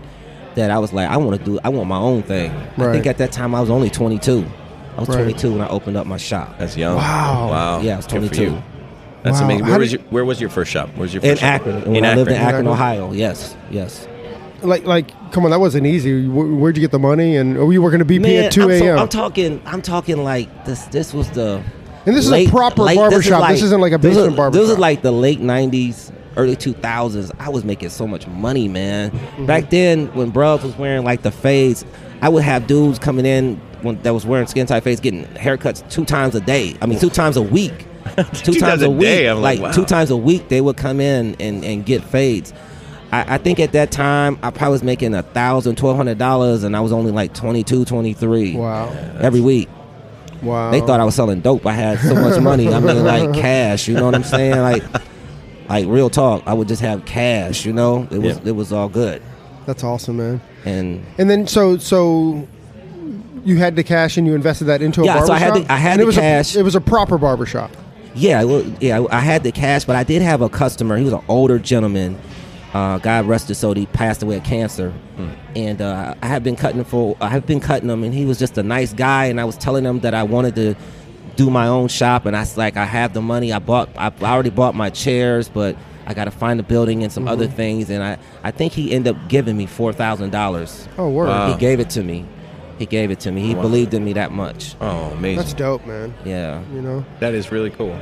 that 0.54 0.70
I 0.70 0.78
was 0.78 0.92
like, 0.92 1.08
I 1.10 1.16
want 1.16 1.36
to 1.40 1.44
do, 1.44 1.58
I 1.64 1.68
want 1.68 1.88
my 1.88 1.98
own 1.98 2.22
thing. 2.22 2.52
I 2.78 2.92
think 2.92 3.06
at 3.06 3.18
that 3.18 3.32
time 3.32 3.56
I 3.56 3.60
was 3.60 3.70
only 3.70 3.90
22. 3.90 4.46
I 4.96 5.00
was 5.00 5.08
Right. 5.08 5.16
22 5.16 5.52
when 5.52 5.60
I 5.60 5.68
opened 5.68 5.96
up 5.96 6.06
my 6.06 6.16
shop 6.16 6.56
That's 6.58 6.76
young. 6.76 6.96
Wow. 6.96 7.48
Wow. 7.50 7.80
Yeah, 7.80 7.94
I 7.94 7.96
was 7.96 8.06
22. 8.06 8.56
That's 9.22 9.38
Wow. 9.40 9.44
amazing. 9.46 9.64
How 9.64 9.70
Where 9.70 9.78
did- 9.78 9.80
was 9.80 9.92
your 9.92 10.00
Where 10.10 10.24
was 10.24 10.40
your 10.40 10.50
first 10.50 10.70
shop? 10.70 10.90
Where's 10.96 11.12
your 11.14 11.22
in 11.22 11.36
shop? 11.36 11.44
Akron. 11.44 11.92
When 11.92 12.04
I 12.04 12.14
lived 12.14 12.30
in 12.30 12.36
Akron, 12.36 12.66
Ohio. 12.68 13.12
Yes, 13.12 13.56
yes. 13.70 14.06
Like, 14.62 14.86
like, 14.86 15.10
come 15.32 15.44
on, 15.44 15.50
that 15.50 15.60
wasn't 15.60 15.86
easy. 15.86 16.26
Where, 16.26 16.46
where'd 16.46 16.76
you 16.76 16.80
get 16.80 16.90
the 16.90 16.98
money? 16.98 17.36
And 17.36 17.56
were 17.58 17.72
you 17.72 17.82
working 17.82 18.00
at 18.00 18.06
BP 18.06 18.20
Man, 18.22 18.44
at 18.44 18.52
two 18.52 18.70
I'm, 18.70 18.78
so- 18.78 18.96
I'm 18.96 19.08
talking. 19.08 19.60
I'm 19.66 19.82
talking 19.82 20.22
like 20.24 20.64
this. 20.64 20.84
This 20.86 21.12
was 21.12 21.28
the. 21.30 21.60
And 22.06 22.14
this 22.16 22.26
is 22.26 22.32
a 22.32 22.46
proper 22.48 22.82
late- 22.82 22.96
barber 22.96 23.16
this 23.16 23.24
is 23.24 23.30
shop. 23.30 23.40
like- 23.40 23.52
This 23.54 23.62
isn't 23.62 23.80
like 23.80 23.92
a 23.92 23.98
this 23.98 24.10
basement 24.12 24.32
is- 24.32 24.36
barber 24.36 24.58
This 24.58 24.70
is 24.70 24.78
like 24.78 25.00
the 25.02 25.10
late 25.10 25.40
'90s, 25.40 26.12
early 26.36 26.54
2000s. 26.56 27.30
I 27.40 27.48
was 27.48 27.64
making 27.64 27.88
so 27.90 28.06
much 28.06 28.26
money, 28.26 28.68
man. 28.68 29.10
Mm-hmm. 29.10 29.46
Back 29.46 29.70
then, 29.70 30.06
when 30.14 30.30
Brubs 30.30 30.62
was 30.64 30.76
wearing 30.78 31.04
like 31.04 31.22
the 31.22 31.30
fades, 31.30 31.84
I 32.24 32.28
would 32.30 32.42
have 32.42 32.66
dudes 32.66 32.98
coming 32.98 33.26
in 33.26 33.56
when, 33.82 34.00
that 34.00 34.14
was 34.14 34.24
wearing 34.24 34.46
skin 34.46 34.66
tight 34.66 34.82
fades, 34.82 34.98
getting 34.98 35.26
haircuts 35.26 35.86
two 35.90 36.06
times 36.06 36.34
a 36.34 36.40
day. 36.40 36.74
I 36.80 36.86
mean, 36.86 36.98
two 36.98 37.10
times 37.10 37.36
a 37.36 37.42
week. 37.42 37.84
two, 38.32 38.54
times 38.54 38.80
a 38.80 38.88
week. 38.88 39.00
day, 39.00 39.28
I'm 39.28 39.42
like, 39.42 39.60
wow. 39.60 39.72
two 39.72 39.84
times 39.84 40.10
a 40.10 40.16
week, 40.16 40.48
they 40.48 40.62
would 40.62 40.78
come 40.78 41.00
in 41.00 41.36
and, 41.38 41.62
and 41.62 41.84
get 41.84 42.02
fades. 42.02 42.54
I, 43.12 43.34
I 43.34 43.36
think 43.38 43.60
at 43.60 43.72
that 43.72 43.90
time 43.90 44.38
I 44.42 44.50
probably 44.50 44.72
was 44.72 44.82
making 44.82 45.14
a 45.14 45.22
thousand, 45.22 45.76
twelve 45.76 45.98
hundred 45.98 46.16
dollars, 46.16 46.64
and 46.64 46.74
I 46.74 46.80
was 46.80 46.92
only 46.92 47.12
like 47.12 47.34
22, 47.34 47.84
23 47.84 48.56
wow, 48.56 48.88
every 49.20 49.42
week. 49.42 49.68
wow. 50.42 50.70
They 50.70 50.80
thought 50.80 51.00
I 51.00 51.04
was 51.04 51.14
selling 51.14 51.42
dope. 51.42 51.66
I 51.66 51.72
had 51.74 51.98
so 51.98 52.14
much 52.14 52.40
money. 52.40 52.72
I 52.72 52.80
mean, 52.80 53.04
like 53.04 53.34
cash. 53.38 53.86
You 53.86 53.96
know 53.96 54.06
what 54.06 54.14
I'm 54.14 54.24
saying? 54.24 54.58
Like, 54.60 54.82
like 55.68 55.86
real 55.88 56.08
talk. 56.08 56.42
I 56.46 56.54
would 56.54 56.68
just 56.68 56.80
have 56.80 57.04
cash. 57.04 57.66
You 57.66 57.74
know, 57.74 58.08
it 58.10 58.16
was 58.16 58.38
Yeah. 58.38 58.48
it 58.48 58.52
was 58.52 58.72
all 58.72 58.88
good. 58.88 59.20
That's 59.66 59.84
awesome, 59.84 60.16
man. 60.18 60.40
And 60.64 61.04
And 61.18 61.28
then 61.30 61.46
so 61.46 61.76
so 61.78 62.46
you 63.44 63.56
had 63.58 63.76
the 63.76 63.82
cash 63.84 64.16
and 64.16 64.26
you 64.26 64.34
invested 64.34 64.64
that 64.64 64.80
into 64.82 65.02
a 65.02 65.04
Yeah, 65.06 65.14
barber 65.14 65.26
so 65.26 65.32
I 65.34 65.38
had 65.38 65.54
shop? 65.54 65.66
the- 65.66 65.72
I 65.72 65.76
had 65.76 65.98
the 65.98 66.02
it 66.04 66.06
was 66.06 66.14
cash. 66.16 66.56
A, 66.56 66.60
it 66.60 66.62
was 66.62 66.74
a 66.74 66.80
proper 66.80 67.18
barber 67.18 67.46
shop. 67.46 67.70
yeah, 68.14 68.42
well, 68.44 68.64
yeah, 68.80 69.04
I 69.10 69.20
had 69.20 69.42
the 69.42 69.52
cash, 69.52 69.84
but 69.84 69.96
I 69.96 70.04
did 70.04 70.22
have 70.22 70.40
a 70.40 70.48
customer. 70.48 70.96
He 70.96 71.04
was 71.04 71.12
an 71.12 71.22
older 71.28 71.58
gentleman. 71.58 72.18
Uh, 72.72 72.98
God 72.98 73.26
rest 73.26 73.48
his 73.48 73.58
soul. 73.58 73.74
He 73.74 73.86
passed 73.86 74.22
away 74.24 74.38
of 74.38 74.42
cancer, 74.44 74.92
and 75.54 75.80
uh, 75.80 76.14
I 76.20 76.26
had 76.26 76.42
been 76.42 76.56
cutting 76.56 76.82
for. 76.82 77.16
I 77.20 77.28
have 77.28 77.46
been 77.46 77.60
cutting 77.60 77.88
him, 77.88 78.02
and 78.02 78.12
he 78.12 78.24
was 78.24 78.36
just 78.36 78.58
a 78.58 78.64
nice 78.64 78.92
guy. 78.92 79.26
And 79.26 79.40
I 79.40 79.44
was 79.44 79.56
telling 79.56 79.84
him 79.84 80.00
that 80.00 80.12
I 80.12 80.24
wanted 80.24 80.56
to 80.56 80.74
do 81.36 81.50
my 81.50 81.68
own 81.68 81.86
shop, 81.86 82.26
and 82.26 82.36
I 82.36 82.40
was 82.40 82.56
like, 82.56 82.76
I 82.76 82.84
have 82.84 83.12
the 83.14 83.22
money. 83.22 83.52
I 83.52 83.60
bought. 83.60 83.90
I 83.96 84.10
already 84.22 84.50
bought 84.50 84.74
my 84.74 84.90
chairs, 84.90 85.48
but 85.48 85.76
I 86.06 86.14
got 86.14 86.24
to 86.26 86.30
find 86.30 86.60
a 86.60 86.62
building 86.62 87.02
and 87.02 87.12
some 87.12 87.26
other 87.28 87.46
mm-hmm. 87.46 87.56
things. 87.56 87.90
And 87.90 88.02
I 88.02 88.18
I 88.42 88.50
think 88.50 88.72
he 88.72 88.92
ended 88.92 89.16
up 89.16 89.28
giving 89.28 89.56
me 89.56 89.66
four 89.66 89.92
thousand 89.92 90.30
dollars. 90.30 90.88
Oh, 90.98 91.08
word. 91.08 91.28
Wow. 91.28 91.52
He 91.52 91.58
gave 91.58 91.80
it 91.80 91.90
to 91.90 92.02
me. 92.02 92.26
He 92.78 92.86
gave 92.86 93.10
it 93.10 93.20
to 93.20 93.30
me. 93.30 93.42
He 93.42 93.54
Wow. 93.54 93.62
believed 93.62 93.94
in 93.94 94.04
me 94.04 94.12
that 94.14 94.32
much. 94.32 94.74
Oh, 94.80 95.10
amazing. 95.12 95.36
That's 95.36 95.52
dope, 95.54 95.86
man. 95.86 96.12
Yeah. 96.24 96.60
You 96.74 96.82
know, 96.82 97.04
That 97.20 97.34
is 97.34 97.52
really 97.52 97.70
cool. 97.70 97.96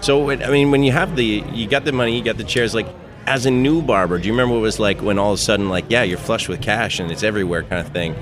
So, 0.00 0.30
I 0.30 0.50
mean, 0.50 0.70
when 0.70 0.82
you 0.82 0.92
have 0.92 1.16
the, 1.16 1.24
you 1.52 1.68
got 1.68 1.84
the 1.84 1.92
money, 1.92 2.16
you 2.16 2.22
got 2.22 2.36
the 2.36 2.44
chairs. 2.44 2.74
Like, 2.74 2.88
as 3.26 3.46
a 3.46 3.50
new 3.50 3.80
barber, 3.80 4.18
do 4.18 4.26
you 4.26 4.32
remember 4.32 4.54
what 4.54 4.58
it 4.58 4.62
was 4.62 4.80
like 4.80 5.00
when 5.00 5.18
all 5.18 5.32
of 5.32 5.38
a 5.38 5.42
sudden, 5.42 5.68
like, 5.68 5.84
yeah, 5.88 6.02
you're 6.02 6.18
flush 6.18 6.48
with 6.48 6.60
cash 6.60 6.98
and 7.00 7.10
it's 7.10 7.22
everywhere, 7.22 7.62
kind 7.62 7.86
of 7.86 7.92
thing. 7.92 8.14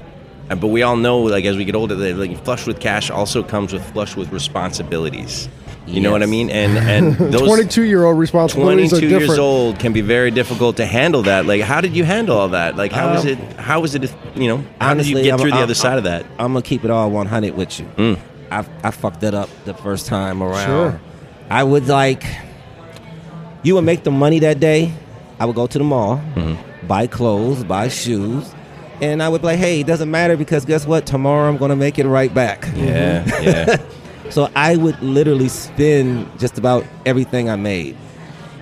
But 0.48 0.68
we 0.68 0.82
all 0.82 0.96
know, 0.96 1.20
like, 1.20 1.44
as 1.46 1.56
we 1.56 1.64
get 1.64 1.74
older, 1.74 1.94
that 1.94 2.16
like 2.16 2.44
flush 2.44 2.66
with 2.66 2.78
cash 2.78 3.10
also 3.10 3.42
comes 3.42 3.72
with 3.72 3.82
flush 3.92 4.14
with 4.14 4.30
responsibilities. 4.30 5.48
You 5.86 6.00
know 6.00 6.12
what 6.12 6.22
I 6.22 6.26
mean? 6.26 6.48
And 6.48 6.78
and 6.78 7.16
those 7.32 7.42
22 7.42 7.82
year 7.82 8.04
old 8.04 8.16
responsibilities 8.18 8.92
are 8.92 9.00
22 9.00 9.08
different. 9.08 9.28
years 9.30 9.38
old 9.38 9.78
can 9.80 9.92
be 9.92 10.00
very 10.00 10.30
difficult 10.30 10.76
to 10.76 10.86
handle 10.86 11.22
that. 11.24 11.44
Like, 11.46 11.60
how 11.62 11.80
did 11.80 11.96
you 11.96 12.04
handle 12.04 12.38
all 12.38 12.48
that? 12.50 12.76
Like, 12.76 12.92
how 12.92 13.12
was 13.12 13.22
Um, 13.24 13.30
it? 13.32 13.38
How 13.58 13.80
was 13.80 13.94
it? 13.94 14.02
You 14.36 14.48
know, 14.48 14.64
how 14.80 14.94
did 14.94 15.06
you 15.06 15.16
Honestly, 15.16 15.22
get 15.24 15.30
I'm- 15.30 15.38
through 15.40 15.50
the 15.50 15.56
I'm- 15.56 15.64
other 15.64 15.74
side 15.74 15.98
of 15.98 16.04
that? 16.04 16.24
I'm 16.38 16.52
gonna 16.52 16.62
keep 16.62 16.84
it 16.84 16.90
all 16.90 17.10
100 17.10 17.56
with 17.56 17.80
you. 17.80 17.86
Mm. 17.96 18.18
I 18.50 18.64
I 18.84 18.90
fucked 18.92 19.20
that 19.22 19.34
up 19.34 19.48
the 19.64 19.74
first 19.74 20.06
time 20.06 20.42
around. 20.42 20.66
Sure. 20.66 21.00
I 21.50 21.64
would 21.64 21.88
like 21.88 22.24
you 23.62 23.74
would 23.74 23.82
make 23.84 24.02
the 24.04 24.10
money 24.10 24.38
that 24.40 24.60
day. 24.60 24.92
I 25.40 25.46
would 25.46 25.56
go 25.56 25.66
to 25.66 25.78
the 25.78 25.84
mall, 25.84 26.20
Mm-hmm. 26.36 26.86
buy 26.86 27.06
clothes, 27.08 27.64
buy 27.64 27.88
shoes, 27.88 28.44
and 29.00 29.20
I 29.22 29.28
would 29.28 29.40
be 29.40 29.48
like, 29.48 29.58
"Hey, 29.58 29.80
it 29.80 29.86
doesn't 29.86 30.10
matter 30.10 30.36
because 30.36 30.64
guess 30.64 30.86
what? 30.86 31.06
Tomorrow 31.06 31.48
I'm 31.48 31.56
gonna 31.56 31.76
make 31.76 31.98
it 31.98 32.06
right 32.06 32.32
back." 32.32 32.68
Yeah, 32.76 33.24
yeah. 33.42 33.76
So 34.32 34.50
I 34.56 34.76
would 34.76 35.00
literally 35.02 35.48
spend 35.48 36.26
just 36.40 36.56
about 36.56 36.86
everything 37.04 37.50
I 37.50 37.56
made. 37.56 37.96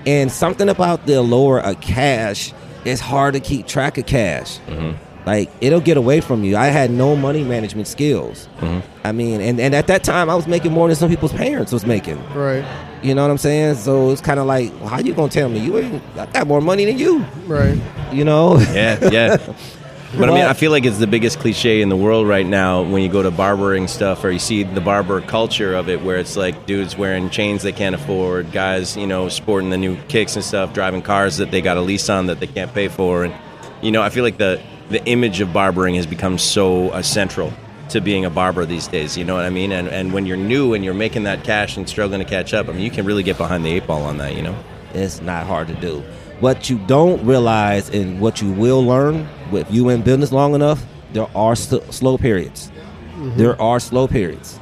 And 0.04 0.32
something 0.32 0.68
about 0.68 1.06
the 1.06 1.14
allure 1.14 1.60
of 1.60 1.80
cash, 1.80 2.52
it's 2.84 3.00
hard 3.00 3.34
to 3.34 3.40
keep 3.40 3.68
track 3.68 3.96
of 3.96 4.06
cash. 4.06 4.58
Mm-hmm. 4.66 4.96
Like 5.26 5.48
it'll 5.60 5.80
get 5.80 5.96
away 5.96 6.20
from 6.20 6.42
you. 6.42 6.56
I 6.56 6.66
had 6.66 6.90
no 6.90 7.14
money 7.14 7.44
management 7.44 7.86
skills. 7.86 8.48
Mm-hmm. 8.58 9.06
I 9.06 9.12
mean, 9.12 9.40
and, 9.40 9.60
and 9.60 9.72
at 9.74 9.86
that 9.86 10.02
time 10.02 10.28
I 10.28 10.34
was 10.34 10.48
making 10.48 10.72
more 10.72 10.88
than 10.88 10.96
some 10.96 11.08
people's 11.08 11.32
parents 11.32 11.70
was 11.70 11.86
making. 11.86 12.18
Right, 12.34 12.64
You 13.02 13.14
know 13.14 13.22
what 13.22 13.30
I'm 13.30 13.38
saying? 13.38 13.76
So 13.76 14.10
it's 14.10 14.20
kind 14.20 14.40
of 14.40 14.46
like, 14.46 14.72
well, 14.80 14.88
how 14.88 14.98
you 14.98 15.14
gonna 15.14 15.30
tell 15.30 15.48
me 15.48 15.60
you 15.60 15.78
ain't 15.78 16.02
I 16.16 16.26
got 16.26 16.48
more 16.48 16.60
money 16.60 16.84
than 16.84 16.98
you? 16.98 17.20
right. 17.46 17.80
You 18.12 18.24
know? 18.24 18.58
yeah, 18.72 19.08
yeah. 19.10 19.54
But 20.16 20.28
I 20.28 20.34
mean, 20.34 20.44
I 20.44 20.54
feel 20.54 20.72
like 20.72 20.84
it's 20.84 20.98
the 20.98 21.06
biggest 21.06 21.38
cliche 21.38 21.82
in 21.82 21.88
the 21.88 21.96
world 21.96 22.26
right 22.26 22.46
now 22.46 22.82
when 22.82 23.02
you 23.02 23.08
go 23.08 23.22
to 23.22 23.30
barbering 23.30 23.86
stuff 23.86 24.24
or 24.24 24.30
you 24.30 24.40
see 24.40 24.64
the 24.64 24.80
barber 24.80 25.20
culture 25.20 25.74
of 25.74 25.88
it, 25.88 26.02
where 26.02 26.16
it's 26.16 26.36
like 26.36 26.66
dudes 26.66 26.96
wearing 26.96 27.30
chains 27.30 27.62
they 27.62 27.72
can't 27.72 27.94
afford, 27.94 28.50
guys, 28.50 28.96
you 28.96 29.06
know, 29.06 29.28
sporting 29.28 29.70
the 29.70 29.76
new 29.76 29.96
kicks 30.08 30.34
and 30.34 30.44
stuff, 30.44 30.72
driving 30.74 31.00
cars 31.02 31.36
that 31.36 31.52
they 31.52 31.60
got 31.60 31.76
a 31.76 31.80
lease 31.80 32.08
on 32.08 32.26
that 32.26 32.40
they 32.40 32.48
can't 32.48 32.74
pay 32.74 32.88
for, 32.88 33.24
and 33.24 33.34
you 33.82 33.92
know, 33.92 34.02
I 34.02 34.10
feel 34.10 34.24
like 34.24 34.38
the 34.38 34.60
the 34.88 35.04
image 35.04 35.40
of 35.40 35.52
barbering 35.52 35.94
has 35.94 36.06
become 36.06 36.38
so 36.38 36.90
uh, 36.90 37.02
central 37.02 37.52
to 37.90 38.00
being 38.00 38.24
a 38.24 38.30
barber 38.30 38.66
these 38.66 38.88
days. 38.88 39.16
You 39.16 39.24
know 39.24 39.36
what 39.36 39.44
I 39.44 39.50
mean? 39.50 39.70
And 39.70 39.88
and 39.88 40.12
when 40.12 40.26
you're 40.26 40.36
new 40.36 40.74
and 40.74 40.84
you're 40.84 40.94
making 40.94 41.22
that 41.24 41.44
cash 41.44 41.76
and 41.76 41.88
struggling 41.88 42.20
to 42.20 42.28
catch 42.28 42.52
up, 42.52 42.68
I 42.68 42.72
mean, 42.72 42.82
you 42.82 42.90
can 42.90 43.06
really 43.06 43.22
get 43.22 43.38
behind 43.38 43.64
the 43.64 43.70
eight 43.70 43.86
ball 43.86 44.02
on 44.02 44.18
that. 44.18 44.34
You 44.34 44.42
know? 44.42 44.56
It's 44.92 45.20
not 45.20 45.46
hard 45.46 45.68
to 45.68 45.74
do. 45.74 46.02
What 46.40 46.70
you 46.70 46.78
don't 46.86 47.24
realize 47.24 47.90
and 47.90 48.20
what 48.20 48.40
you 48.40 48.50
will 48.50 48.82
learn 48.84 49.28
if 49.52 49.70
you 49.70 49.88
in 49.88 50.02
business 50.02 50.32
long 50.32 50.54
enough, 50.54 50.84
there 51.12 51.28
are 51.34 51.54
st- 51.54 51.92
slow 51.92 52.16
periods. 52.16 52.70
Mm-hmm. 52.70 53.36
There 53.36 53.60
are 53.60 53.80
slow 53.80 54.06
periods. 54.06 54.58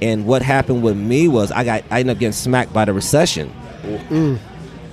And 0.00 0.26
what 0.26 0.42
happened 0.42 0.82
with 0.82 0.96
me 0.96 1.28
was 1.28 1.52
I 1.52 1.64
got 1.64 1.84
I 1.90 2.00
ended 2.00 2.16
up 2.16 2.20
getting 2.20 2.32
smacked 2.32 2.72
by 2.72 2.84
the 2.84 2.92
recession. 2.92 3.52
Mm. 3.82 4.38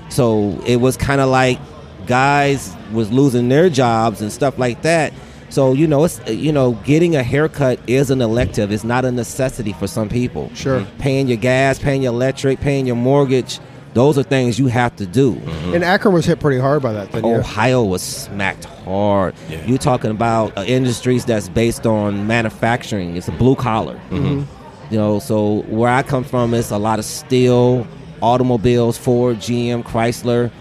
So 0.10 0.62
it 0.66 0.78
was 0.78 0.98
kind 0.98 1.22
of 1.22 1.30
like 1.30 1.60
guys 2.06 2.76
was 2.92 3.12
losing 3.12 3.50
their 3.50 3.70
jobs 3.70 4.22
and 4.22 4.32
stuff 4.32 4.58
like 4.58 4.82
that. 4.82 5.14
So 5.50 5.74
you 5.74 5.88
know, 5.88 6.04
it's 6.06 6.20
you 6.30 6.52
know, 6.52 6.74
getting 6.86 7.16
a 7.16 7.24
haircut 7.24 7.80
is 7.88 8.10
an 8.10 8.22
elective. 8.22 8.72
It's 8.72 8.84
not 8.84 9.06
a 9.06 9.12
necessity 9.12 9.74
for 9.74 9.88
some 9.88 10.10
people. 10.10 10.54
Sure. 10.56 10.86
Paying 11.00 11.28
your 11.28 11.38
gas, 11.38 11.78
paying 11.80 12.04
your 12.04 12.14
electric, 12.14 12.60
paying 12.60 12.86
your 12.86 12.96
mortgage, 12.96 13.60
those 13.94 14.18
are 14.18 14.24
things 14.24 14.58
you 14.58 14.68
have 14.68 14.96
to 14.98 15.06
do. 15.06 15.34
And 15.74 15.84
Akron 15.84 16.14
was 16.14 16.26
hit 16.26 16.40
pretty 16.40 16.60
hard 16.60 16.82
by 16.82 16.94
that. 16.94 17.12
Then, 17.12 17.26
yeah. 17.26 17.38
Ohio 17.38 17.84
was 17.84 18.02
smacked 18.02 18.66
hard. 18.66 19.36
You're 19.66 19.78
talking 19.78 20.12
about 20.12 20.58
uh, 20.58 20.64
industries 20.64 21.26
that's 21.26 21.50
based 21.50 21.86
on 21.86 22.28
manufacturing. 22.28 23.18
It's 23.18 23.28
a 23.28 23.34
blue 23.34 23.56
collar. 23.56 24.00
You 24.12 24.98
know, 24.98 25.20
so 25.20 25.62
where 25.64 25.90
I 25.90 26.04
come 26.04 26.24
from, 26.26 26.54
it's 26.54 26.72
a 26.72 26.78
lot 26.78 27.00
of 27.00 27.06
steel, 27.06 27.88
automobiles, 28.22 28.98
Ford, 28.98 29.38
GM, 29.38 29.84
Chrysler, 29.84 30.52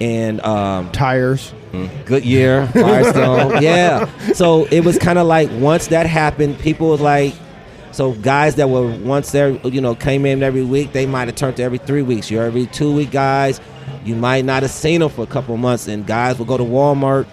and 0.00 0.40
um, 0.40 0.90
Tires. 0.92 1.52
Goodyear, 2.06 2.68
Firestone. 2.68 3.60
yeah. 3.62 4.06
So 4.32 4.64
it 4.66 4.84
was 4.84 4.96
kind 4.96 5.18
of 5.18 5.26
like 5.26 5.50
once 5.54 5.88
that 5.88 6.06
happened, 6.06 6.58
people 6.60 6.88
was 6.90 7.00
like, 7.00 7.34
so 7.94 8.10
guys 8.10 8.56
that 8.56 8.68
were 8.68 8.90
once 8.98 9.30
there, 9.30 9.50
you 9.50 9.80
know, 9.80 9.94
came 9.94 10.26
in 10.26 10.42
every 10.42 10.64
week, 10.64 10.92
they 10.92 11.06
might 11.06 11.28
have 11.28 11.36
turned 11.36 11.58
to 11.58 11.62
every 11.62 11.78
three 11.78 12.02
weeks. 12.02 12.28
You're 12.28 12.42
every 12.42 12.66
two 12.66 12.92
week 12.92 13.12
guys. 13.12 13.60
You 14.04 14.16
might 14.16 14.44
not 14.44 14.62
have 14.64 14.72
seen 14.72 14.98
them 14.98 15.10
for 15.10 15.22
a 15.22 15.28
couple 15.28 15.56
months, 15.56 15.86
and 15.86 16.04
guys 16.04 16.36
will 16.36 16.44
go 16.44 16.56
to 16.56 16.64
Walmart, 16.64 17.28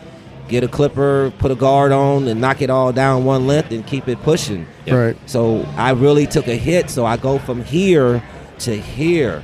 get 0.50 0.64
a 0.64 0.68
clipper, 0.68 1.34
put 1.40 1.50
a 1.50 1.56
guard 1.56 1.92
on, 1.92 2.28
and 2.28 2.40
knock 2.40 2.62
it 2.62 2.70
all 2.70 2.94
down 2.94 3.26
one 3.26 3.48
length 3.48 3.72
and 3.72 3.88
keep 3.88 4.08
it 4.08 4.22
pushing. 4.22 4.68
Yep. 4.86 4.96
Right. 4.96 5.30
So 5.30 5.64
I 5.78 5.94
really 5.94 6.28
took 6.28 6.48
a 6.48 6.56
hit. 6.56 6.92
So 6.92 7.08
I 7.08 7.18
go 7.18 7.40
from 7.40 7.64
here 7.64 8.24
to 8.60 8.78
here, 8.78 9.44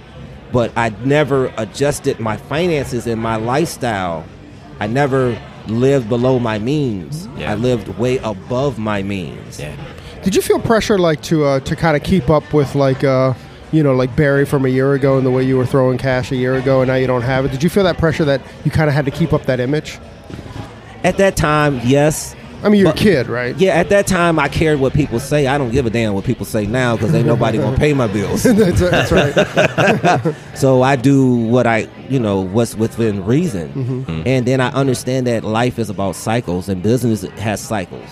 but 0.51 0.71
I 0.77 0.89
never 1.03 1.51
adjusted 1.58 2.19
my 2.19 2.38
finances 2.38 3.08
and 3.08 3.19
my 3.19 3.38
lifestyle. 3.38 4.23
I 4.80 4.86
never 4.86 5.36
lived 5.65 6.10
below 6.10 6.38
my 6.38 6.60
means. 6.60 7.27
Yeah. 7.38 7.53
I 7.53 7.56
lived 7.56 7.88
way 7.97 8.19
above 8.19 8.77
my 8.77 9.01
means. 9.01 9.60
Yeah. 9.60 9.75
Did 10.23 10.36
you 10.36 10.41
feel 10.41 10.60
pressure 10.60 10.97
like 10.97 11.21
to 11.23 11.45
uh, 11.45 11.60
to 11.62 11.75
kind 11.75 11.95
of 11.95 12.03
keep 12.03 12.30
up 12.30 12.53
with 12.53 12.75
like 12.75 13.03
uh, 13.03 13.34
you 13.71 13.84
know 13.84 13.93
like 13.93 14.15
Barry 14.15 14.45
from 14.45 14.65
a 14.65 14.69
year 14.69 14.93
ago 14.93 15.17
and 15.17 15.25
the 15.25 15.32
way 15.32 15.43
you 15.43 15.58
were 15.58 15.65
throwing 15.65 15.97
cash 15.97 16.32
a 16.32 16.36
year 16.36 16.56
ago 16.56 16.82
and 16.82 16.88
now 16.88 16.95
you 16.95 17.08
don't 17.08 17.21
have 17.21 17.45
it? 17.45 17.51
Did 17.51 17.63
you 17.63 17.69
feel 17.69 17.84
that 17.84 17.97
pressure 17.97 18.25
that 18.25 18.41
you 18.65 18.71
kind 18.71 18.89
of 18.89 18.93
had 18.93 19.06
to 19.06 19.12
keep 19.12 19.34
up 19.34 19.43
that 19.43 19.60
image? 19.60 19.99
At 21.03 21.17
that 21.17 21.36
time, 21.38 21.80
yes. 21.84 22.36
I 22.63 22.70
mean, 22.70 22.82
you're 22.82 22.89
But- 22.91 23.00
a 23.00 23.04
kid, 23.04 23.28
right? 23.28 23.56
Yeah, 23.58 23.76
at 23.76 23.89
that 23.89 24.08
time, 24.08 24.39
I 24.39 24.48
cared 24.48 24.80
what 24.80 24.93
people 24.93 25.20
say. 25.20 25.46
I 25.48 25.58
don't 25.58 25.72
give 25.72 25.86
a 25.86 25.89
damn 25.89 26.13
what 26.13 26.24
people 26.26 26.46
say 26.46 26.65
now 26.65 26.96
because 26.96 27.13
ain't 27.13 27.28
nobody 27.28 27.58
gonna 27.60 27.78
pay 27.78 27.93
my 27.93 28.08
bills. 28.08 28.43
that's, 28.43 28.80
that's 28.80 29.12
right. 29.12 30.36
So 30.56 30.82
I 30.82 30.96
do 30.96 31.36
what 31.36 31.67
I, 31.67 31.88
you 32.10 32.20
know, 32.20 32.41
what's 32.41 32.74
within 32.76 33.24
reason. 33.26 33.70
Mm-hmm. 33.70 34.24
And 34.26 34.46
then 34.48 34.60
I 34.60 34.70
understand 34.70 35.28
that 35.28 35.43
life 35.43 35.78
is 35.78 35.89
about 35.91 36.15
cycles 36.15 36.67
and 36.67 36.82
business 36.82 37.22
has 37.38 37.62
cycles. 37.62 38.10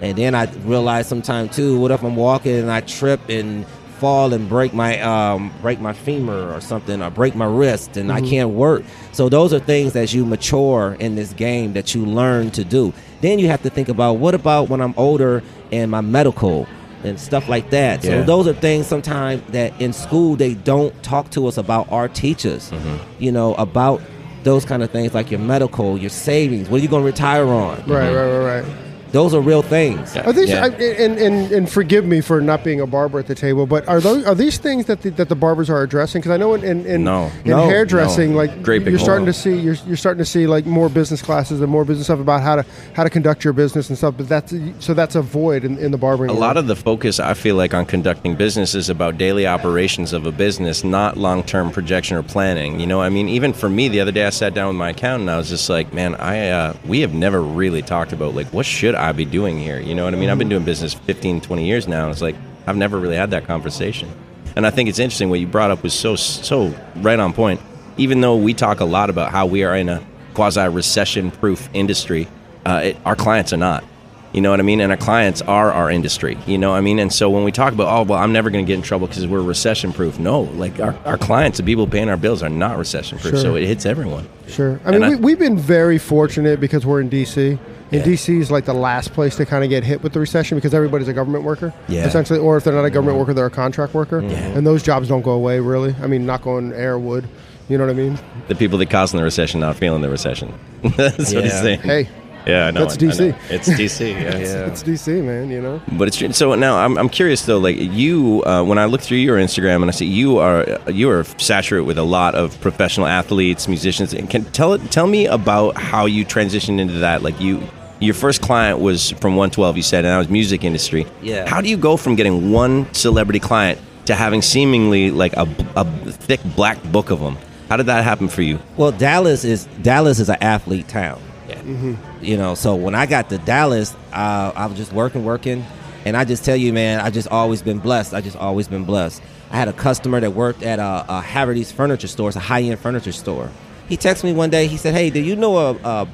And 0.00 0.16
then 0.16 0.34
I 0.34 0.50
realize 0.64 1.06
sometimes 1.06 1.54
too, 1.54 1.78
what 1.78 1.90
if 1.90 2.02
I'm 2.02 2.16
walking 2.16 2.56
and 2.56 2.70
I 2.70 2.80
trip 2.80 3.20
and 3.28 3.66
fall 4.04 4.34
and 4.34 4.50
break 4.50 4.74
my 4.74 5.00
um, 5.00 5.50
break 5.62 5.80
my 5.80 5.94
femur 5.94 6.52
or 6.52 6.60
something 6.60 7.00
or 7.00 7.08
break 7.08 7.34
my 7.34 7.46
wrist 7.46 7.96
and 7.96 8.12
I 8.12 8.20
can't 8.20 8.50
work. 8.50 8.82
So 9.12 9.30
those 9.30 9.54
are 9.54 9.58
things 9.58 9.96
as 9.96 10.12
you 10.12 10.26
mature 10.26 10.94
in 11.00 11.14
this 11.14 11.32
game 11.32 11.72
that 11.72 11.94
you 11.94 12.04
learn 12.04 12.50
to 12.50 12.64
do. 12.64 12.92
Then 13.22 13.38
you 13.38 13.46
have 13.48 13.62
to 13.62 13.70
think 13.70 13.88
about 13.88 14.14
what 14.18 14.34
about 14.34 14.68
when 14.68 14.82
I'm 14.82 14.92
older 14.98 15.42
and 15.72 15.90
my 15.90 16.02
medical 16.02 16.66
and 17.02 17.18
stuff 17.18 17.48
like 17.48 17.70
that. 17.70 18.02
So 18.02 18.10
Yeah. 18.10 18.22
those 18.24 18.46
are 18.46 18.52
things 18.52 18.86
sometimes 18.86 19.40
that 19.52 19.72
in 19.80 19.94
school 19.94 20.36
they 20.36 20.52
don't 20.52 20.92
talk 21.02 21.30
to 21.30 21.46
us 21.46 21.56
about 21.56 21.90
our 21.90 22.08
teachers. 22.08 22.70
You 23.18 23.32
know, 23.32 23.54
about 23.54 24.02
those 24.42 24.66
kind 24.66 24.82
of 24.82 24.90
things 24.90 25.14
like 25.14 25.30
your 25.30 25.40
medical, 25.40 25.96
your 25.96 26.10
savings, 26.10 26.68
what 26.68 26.80
are 26.80 26.82
you 26.82 26.88
going 26.88 27.02
to 27.02 27.06
retire 27.06 27.46
on? 27.46 27.82
right, 27.86 28.12
right, 28.12 28.14
right, 28.14 28.60
right. 28.60 28.83
Those 29.14 29.32
are 29.32 29.40
real 29.40 29.62
things. 29.62 30.16
Yeah. 30.16 30.26
Are 30.28 30.32
these 30.32 30.50
Yeah. 30.50 30.64
I, 30.64 30.68
and, 31.04 31.16
and 31.18 31.52
and 31.52 31.70
forgive 31.70 32.04
me 32.04 32.20
for 32.20 32.40
not 32.40 32.64
being 32.64 32.80
a 32.80 32.86
barber 32.86 33.20
at 33.20 33.28
the 33.28 33.34
table, 33.36 33.64
but 33.64 33.86
are 33.86 34.00
those 34.00 34.24
are 34.26 34.34
these 34.34 34.58
things 34.58 34.86
that 34.86 35.02
the, 35.02 35.10
that 35.10 35.28
the 35.28 35.36
barbers 35.36 35.70
are 35.70 35.80
addressing? 35.82 36.20
Because 36.20 36.32
I 36.32 36.36
know 36.36 36.52
in 36.54 36.64
in, 36.64 36.84
in, 36.84 37.04
No. 37.04 37.30
in 37.44 37.50
No. 37.52 37.66
hairdressing, 37.68 38.32
No. 38.32 38.38
like 38.38 38.62
Great 38.64 38.82
you're 38.82 38.98
starting 38.98 39.24
hole. 39.24 39.32
to 39.32 39.38
see 39.44 39.54
you're, 39.56 39.76
you're 39.86 39.96
starting 39.96 40.18
to 40.18 40.24
see 40.24 40.48
like 40.48 40.66
more 40.66 40.88
business 40.88 41.22
classes 41.22 41.60
and 41.60 41.70
more 41.70 41.84
business 41.84 42.06
stuff 42.08 42.18
about 42.18 42.42
how 42.42 42.56
to 42.56 42.64
how 42.94 43.04
to 43.04 43.10
conduct 43.10 43.44
your 43.44 43.52
business 43.52 43.88
and 43.88 43.96
stuff. 43.96 44.14
But 44.16 44.28
that's 44.28 44.52
so 44.80 44.94
that's 44.94 45.14
a 45.14 45.22
void 45.22 45.64
in, 45.64 45.78
in 45.78 45.92
the 45.92 45.98
barbering. 45.98 46.30
A 46.30 46.34
lot 46.34 46.56
of 46.56 46.66
the 46.66 46.74
focus 46.76 47.20
I 47.20 47.34
feel 47.34 47.54
like 47.54 47.72
on 47.72 47.86
conducting 47.86 48.34
business 48.34 48.74
is 48.74 48.90
about 48.90 49.16
daily 49.16 49.46
operations 49.46 50.12
of 50.12 50.26
a 50.26 50.32
business, 50.32 50.82
not 50.82 51.16
long-term 51.16 51.70
projection 51.70 52.16
or 52.16 52.24
planning. 52.24 52.80
You 52.80 52.88
know, 52.88 53.00
I 53.00 53.10
mean, 53.10 53.28
even 53.28 53.52
for 53.52 53.68
me, 53.68 53.86
the 53.88 54.00
other 54.00 54.10
day 54.12 54.26
I 54.26 54.30
sat 54.30 54.54
down 54.54 54.66
with 54.68 54.76
my 54.76 54.90
accountant. 54.90 55.22
and 55.28 55.30
I 55.30 55.36
was 55.36 55.48
just 55.48 55.70
like, 55.70 55.92
man, 55.92 56.16
I 56.16 56.48
uh, 56.48 56.74
we 56.84 56.98
have 57.02 57.14
never 57.14 57.40
really 57.40 57.80
talked 57.82 58.12
about 58.12 58.34
like 58.34 58.48
what 58.48 58.66
should 58.66 58.96
I 58.96 59.03
be 59.12 59.24
doing 59.24 59.58
here. 59.58 59.80
You 59.80 59.94
know 59.94 60.04
what 60.04 60.14
I 60.14 60.16
mean? 60.16 60.30
I've 60.30 60.38
been 60.38 60.48
doing 60.48 60.64
business 60.64 60.94
15, 60.94 61.40
20 61.40 61.66
years 61.66 61.86
now, 61.88 62.04
and 62.04 62.12
it's 62.12 62.22
like 62.22 62.36
I've 62.66 62.76
never 62.76 62.98
really 62.98 63.16
had 63.16 63.30
that 63.32 63.46
conversation. 63.46 64.08
And 64.56 64.66
I 64.66 64.70
think 64.70 64.88
it's 64.88 64.98
interesting 64.98 65.30
what 65.30 65.40
you 65.40 65.46
brought 65.46 65.70
up 65.70 65.82
was 65.82 65.92
so 65.94 66.16
so 66.16 66.74
right 66.96 67.18
on 67.18 67.32
point. 67.32 67.60
Even 67.96 68.20
though 68.20 68.36
we 68.36 68.54
talk 68.54 68.80
a 68.80 68.84
lot 68.84 69.10
about 69.10 69.30
how 69.30 69.46
we 69.46 69.64
are 69.64 69.76
in 69.76 69.88
a 69.88 70.04
quasi 70.34 70.66
recession-proof 70.68 71.68
industry, 71.74 72.26
uh, 72.66 72.80
it, 72.84 72.96
our 73.04 73.14
clients 73.16 73.52
are 73.52 73.56
not. 73.56 73.84
You 74.32 74.40
know 74.40 74.50
what 74.50 74.58
I 74.58 74.64
mean? 74.64 74.80
And 74.80 74.90
our 74.90 74.98
clients 74.98 75.42
are 75.42 75.70
our 75.70 75.88
industry. 75.88 76.36
You 76.44 76.58
know 76.58 76.70
what 76.70 76.76
I 76.78 76.80
mean? 76.80 76.98
And 76.98 77.12
so 77.12 77.30
when 77.30 77.44
we 77.44 77.52
talk 77.52 77.72
about, 77.72 77.86
oh, 77.86 78.02
well, 78.02 78.18
I'm 78.18 78.32
never 78.32 78.50
going 78.50 78.64
to 78.64 78.68
get 78.68 78.74
in 78.74 78.82
trouble 78.82 79.06
because 79.06 79.28
we're 79.28 79.40
recession 79.42 79.92
proof. 79.92 80.18
No, 80.18 80.40
like 80.40 80.80
our, 80.80 80.96
our 81.04 81.16
clients, 81.16 81.58
the 81.58 81.62
people 81.64 81.86
paying 81.86 82.08
our 82.08 82.16
bills, 82.16 82.42
are 82.42 82.48
not 82.48 82.76
recession 82.76 83.18
proof. 83.18 83.34
Sure. 83.34 83.40
So 83.40 83.54
it 83.54 83.64
hits 83.64 83.86
everyone. 83.86 84.28
Sure. 84.48 84.80
I 84.84 84.90
mean, 84.90 85.04
I- 85.04 85.10
we, 85.10 85.14
we've 85.16 85.38
been 85.38 85.56
very 85.56 85.98
fortunate 85.98 86.58
because 86.58 86.84
we're 86.84 87.00
in 87.00 87.08
D.C. 87.08 87.60
And 87.94 88.00
Yeah. 88.00 88.04
D.C. 88.12 88.38
is 88.38 88.50
like 88.50 88.64
the 88.64 88.74
last 88.74 89.12
place 89.12 89.36
to 89.36 89.46
kind 89.46 89.64
of 89.64 89.70
get 89.70 89.84
hit 89.84 90.02
with 90.02 90.12
the 90.12 90.20
recession 90.20 90.56
because 90.58 90.74
everybody's 90.74 91.08
a 91.08 91.12
government 91.12 91.44
worker, 91.44 91.72
Yeah. 91.88 92.06
essentially. 92.06 92.38
Or 92.38 92.56
if 92.56 92.64
they're 92.64 92.74
not 92.74 92.84
a 92.84 92.90
government 92.90 93.18
worker, 93.18 93.32
they're 93.34 93.46
a 93.46 93.50
contract 93.50 93.94
worker, 93.94 94.18
and 94.18 94.66
those 94.66 94.82
jobs 94.82 95.08
don't 95.08 95.22
go 95.22 95.32
away 95.32 95.60
really. 95.60 95.94
I 96.02 96.06
mean, 96.06 96.26
knock 96.26 96.46
on 96.46 96.72
air 96.72 96.98
wood. 96.98 97.26
You 97.68 97.78
know 97.78 97.86
what 97.86 97.90
I 97.92 97.96
mean? 97.96 98.18
The 98.48 98.54
people 98.54 98.76
that 98.78 98.90
causing 98.90 99.16
the 99.18 99.24
recession 99.24 99.60
not 99.60 99.76
feeling 99.76 100.02
the 100.02 100.10
recession. 100.10 100.52
That's 100.82 101.32
what 101.32 101.44
he's 101.44 101.52
saying. 101.60 101.80
Hey, 101.80 102.08
Yeah, 102.46 102.66
I 102.66 102.70
know. 102.72 102.80
That's 102.84 103.02
I 103.02 103.06
know. 103.06 103.12
DC. 103.32 103.36
It's 103.48 103.68
DC. 103.70 104.10
Yeah, 104.12 104.18
yeah. 104.36 104.66
It's 104.66 104.82
DC, 104.82 105.24
man. 105.24 105.48
You 105.50 105.62
know. 105.62 105.80
But 105.92 106.08
it's 106.08 106.18
true. 106.18 106.30
So 106.34 106.54
now 106.56 106.76
I'm, 106.76 106.98
I'm 106.98 107.08
curious 107.08 107.46
though. 107.46 107.56
Like 107.58 107.76
you, 107.78 108.42
uh, 108.44 108.62
when 108.64 108.76
I 108.78 108.84
look 108.84 109.00
through 109.00 109.16
your 109.16 109.38
Instagram 109.38 109.76
and 109.76 109.86
I 109.86 109.92
see 109.92 110.04
you 110.04 110.36
are 110.36 110.66
you 110.90 111.08
are 111.08 111.24
saturated 111.38 111.86
with 111.86 111.96
a 111.96 112.02
lot 112.02 112.34
of 112.34 112.60
professional 112.60 113.06
athletes, 113.06 113.66
musicians. 113.66 114.12
And 114.12 114.28
can 114.28 114.44
tell 114.52 114.76
tell 114.78 115.06
me 115.06 115.24
about 115.24 115.78
how 115.78 116.04
you 116.04 116.26
transitioned 116.26 116.80
into 116.80 116.98
that. 116.98 117.22
Like 117.22 117.40
you, 117.40 117.62
your 118.00 118.14
first 118.14 118.42
client 118.42 118.80
was 118.80 119.10
from 119.12 119.36
112. 119.36 119.76
You 119.76 119.82
said, 119.82 120.04
and 120.04 120.12
that 120.12 120.18
was 120.18 120.28
music 120.28 120.64
industry. 120.64 121.06
Yeah. 121.22 121.48
How 121.48 121.60
do 121.60 121.68
you 121.68 121.76
go 121.76 121.96
from 121.96 122.16
getting 122.16 122.50
one 122.50 122.92
celebrity 122.94 123.40
client 123.40 123.80
to 124.06 124.14
having 124.14 124.42
seemingly 124.42 125.10
like 125.10 125.32
a, 125.34 125.48
a 125.76 125.84
thick 126.12 126.40
black 126.56 126.82
book 126.84 127.10
of 127.10 127.20
them? 127.20 127.36
How 127.68 127.76
did 127.76 127.86
that 127.86 128.04
happen 128.04 128.28
for 128.28 128.42
you? 128.42 128.58
Well, 128.76 128.92
Dallas 128.92 129.44
is 129.44 129.66
Dallas 129.82 130.18
is 130.18 130.28
an 130.28 130.36
athlete 130.40 130.88
town. 130.88 131.20
Yeah. 131.48 131.96
You 132.20 132.36
know, 132.36 132.54
so 132.54 132.74
when 132.74 132.94
I 132.94 133.06
got 133.06 133.28
to 133.30 133.38
Dallas, 133.38 133.94
uh, 134.12 134.52
I 134.54 134.66
was 134.66 134.76
just 134.76 134.92
working, 134.92 135.24
working, 135.24 135.64
and 136.04 136.16
I 136.16 136.24
just 136.24 136.44
tell 136.44 136.56
you, 136.56 136.72
man, 136.72 137.00
I 137.00 137.10
just 137.10 137.28
always 137.28 137.62
been 137.62 137.78
blessed. 137.78 138.14
I 138.14 138.20
just 138.20 138.36
always 138.36 138.68
been 138.68 138.84
blessed. 138.84 139.22
I 139.50 139.56
had 139.56 139.68
a 139.68 139.72
customer 139.72 140.20
that 140.20 140.32
worked 140.32 140.62
at 140.62 140.78
a, 140.78 141.04
a 141.08 141.20
Haverty's 141.20 141.70
furniture 141.70 142.08
store. 142.08 142.28
It's 142.28 142.36
a 142.36 142.40
high 142.40 142.62
end 142.62 142.78
furniture 142.80 143.12
store. 143.12 143.50
He 143.88 143.96
texted 143.96 144.24
me 144.24 144.32
one 144.32 144.50
day. 144.50 144.66
He 144.66 144.76
said, 144.76 144.94
"Hey, 144.94 145.10
do 145.10 145.20
you 145.20 145.36
know 145.36 145.56
a, 145.56 145.74
a, 145.74 146.08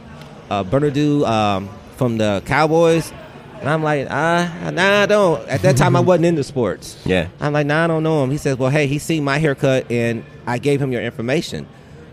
a 0.51 0.65
Bernardo 0.65 1.25
um, 1.25 1.69
from 1.97 2.19
the 2.19 2.43
Cowboys?" 2.45 3.13
And 3.61 3.69
I'm 3.69 3.83
like, 3.83 4.07
"Ah, 4.11 4.71
nah, 4.73 5.03
I 5.03 5.07
don't." 5.07 5.47
At 5.49 5.61
that 5.63 5.77
time, 5.77 5.95
I 5.95 6.01
wasn't 6.01 6.25
into 6.27 6.43
sports. 6.43 7.01
Yeah. 7.05 7.29
I'm 7.41 7.53
like, 7.53 7.67
nah, 7.67 7.85
I 7.85 7.87
don't 7.87 8.03
know 8.03 8.25
him. 8.25 8.31
He 8.31 8.39
says, 8.39 8.57
well, 8.57 8.71
hey, 8.71 8.87
he 8.87 8.99
seen 8.99 9.23
my 9.23 9.37
haircut 9.37 9.91
and 9.91 10.25
I 10.47 10.57
gave 10.59 10.81
him 10.81 10.93
your 10.93 11.03
information. 11.03 11.67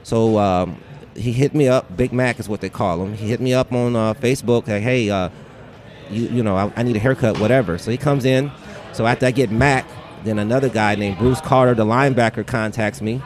So 0.03 0.37
um, 0.39 0.77
he 1.15 1.31
hit 1.31 1.53
me 1.53 1.69
up. 1.69 1.95
Big 1.95 2.11
Mac 2.11 2.39
is 2.39 2.49
what 2.49 2.59
they 2.59 2.69
call 2.69 3.01
him. 3.01 3.13
He 3.13 3.27
hit 3.29 3.39
me 3.39 3.53
up 3.53 3.71
on 3.71 3.95
uh, 3.95 4.13
Facebook. 4.15 4.67
Like, 4.67 4.83
hey, 4.83 5.09
uh, 5.09 5.29
you 6.09 6.27
you 6.27 6.43
know, 6.43 6.57
I, 6.57 6.71
I 6.75 6.83
need 6.83 6.97
a 6.97 6.99
haircut, 6.99 7.39
whatever. 7.39 7.77
So 7.77 7.91
he 7.91 7.97
comes 7.97 8.25
in. 8.25 8.51
So 8.91 9.05
after 9.05 9.25
I 9.25 9.31
get 9.31 9.49
Mac, 9.49 9.85
then 10.25 10.39
another 10.39 10.67
guy 10.69 10.95
named 10.95 11.17
Bruce 11.17 11.39
Carter, 11.39 11.75
the 11.75 11.85
linebacker, 11.85 12.45
contacts 12.45 13.01
me. 13.01 13.21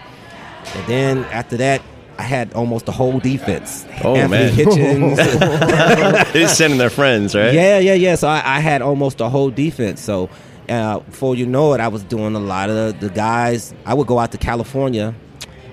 And 0.75 0.87
then 0.87 1.17
after 1.25 1.57
that, 1.57 1.81
I 2.21 2.23
had 2.23 2.53
almost 2.53 2.85
the 2.85 2.91
whole 2.91 3.19
defense. 3.19 3.83
Oh, 4.03 4.15
Anthony 4.15 4.29
man. 4.29 4.53
Hitchens. 4.53 6.33
They're 6.33 6.47
sending 6.47 6.77
their 6.77 6.91
friends, 6.91 7.33
right? 7.33 7.51
Yeah, 7.51 7.79
yeah, 7.79 7.95
yeah. 7.95 8.13
So 8.13 8.27
I, 8.27 8.43
I 8.45 8.59
had 8.59 8.83
almost 8.83 9.17
the 9.17 9.27
whole 9.27 9.49
defense. 9.49 10.01
So 10.01 10.29
uh, 10.69 10.99
before 10.99 11.35
you 11.35 11.47
know 11.47 11.73
it, 11.73 11.79
I 11.79 11.87
was 11.87 12.03
doing 12.03 12.35
a 12.35 12.39
lot 12.39 12.69
of 12.69 12.99
the, 12.99 13.09
guys. 13.09 13.73
I 13.87 13.95
would 13.95 14.05
go 14.05 14.19
out 14.19 14.31
to 14.33 14.37
California 14.37 15.15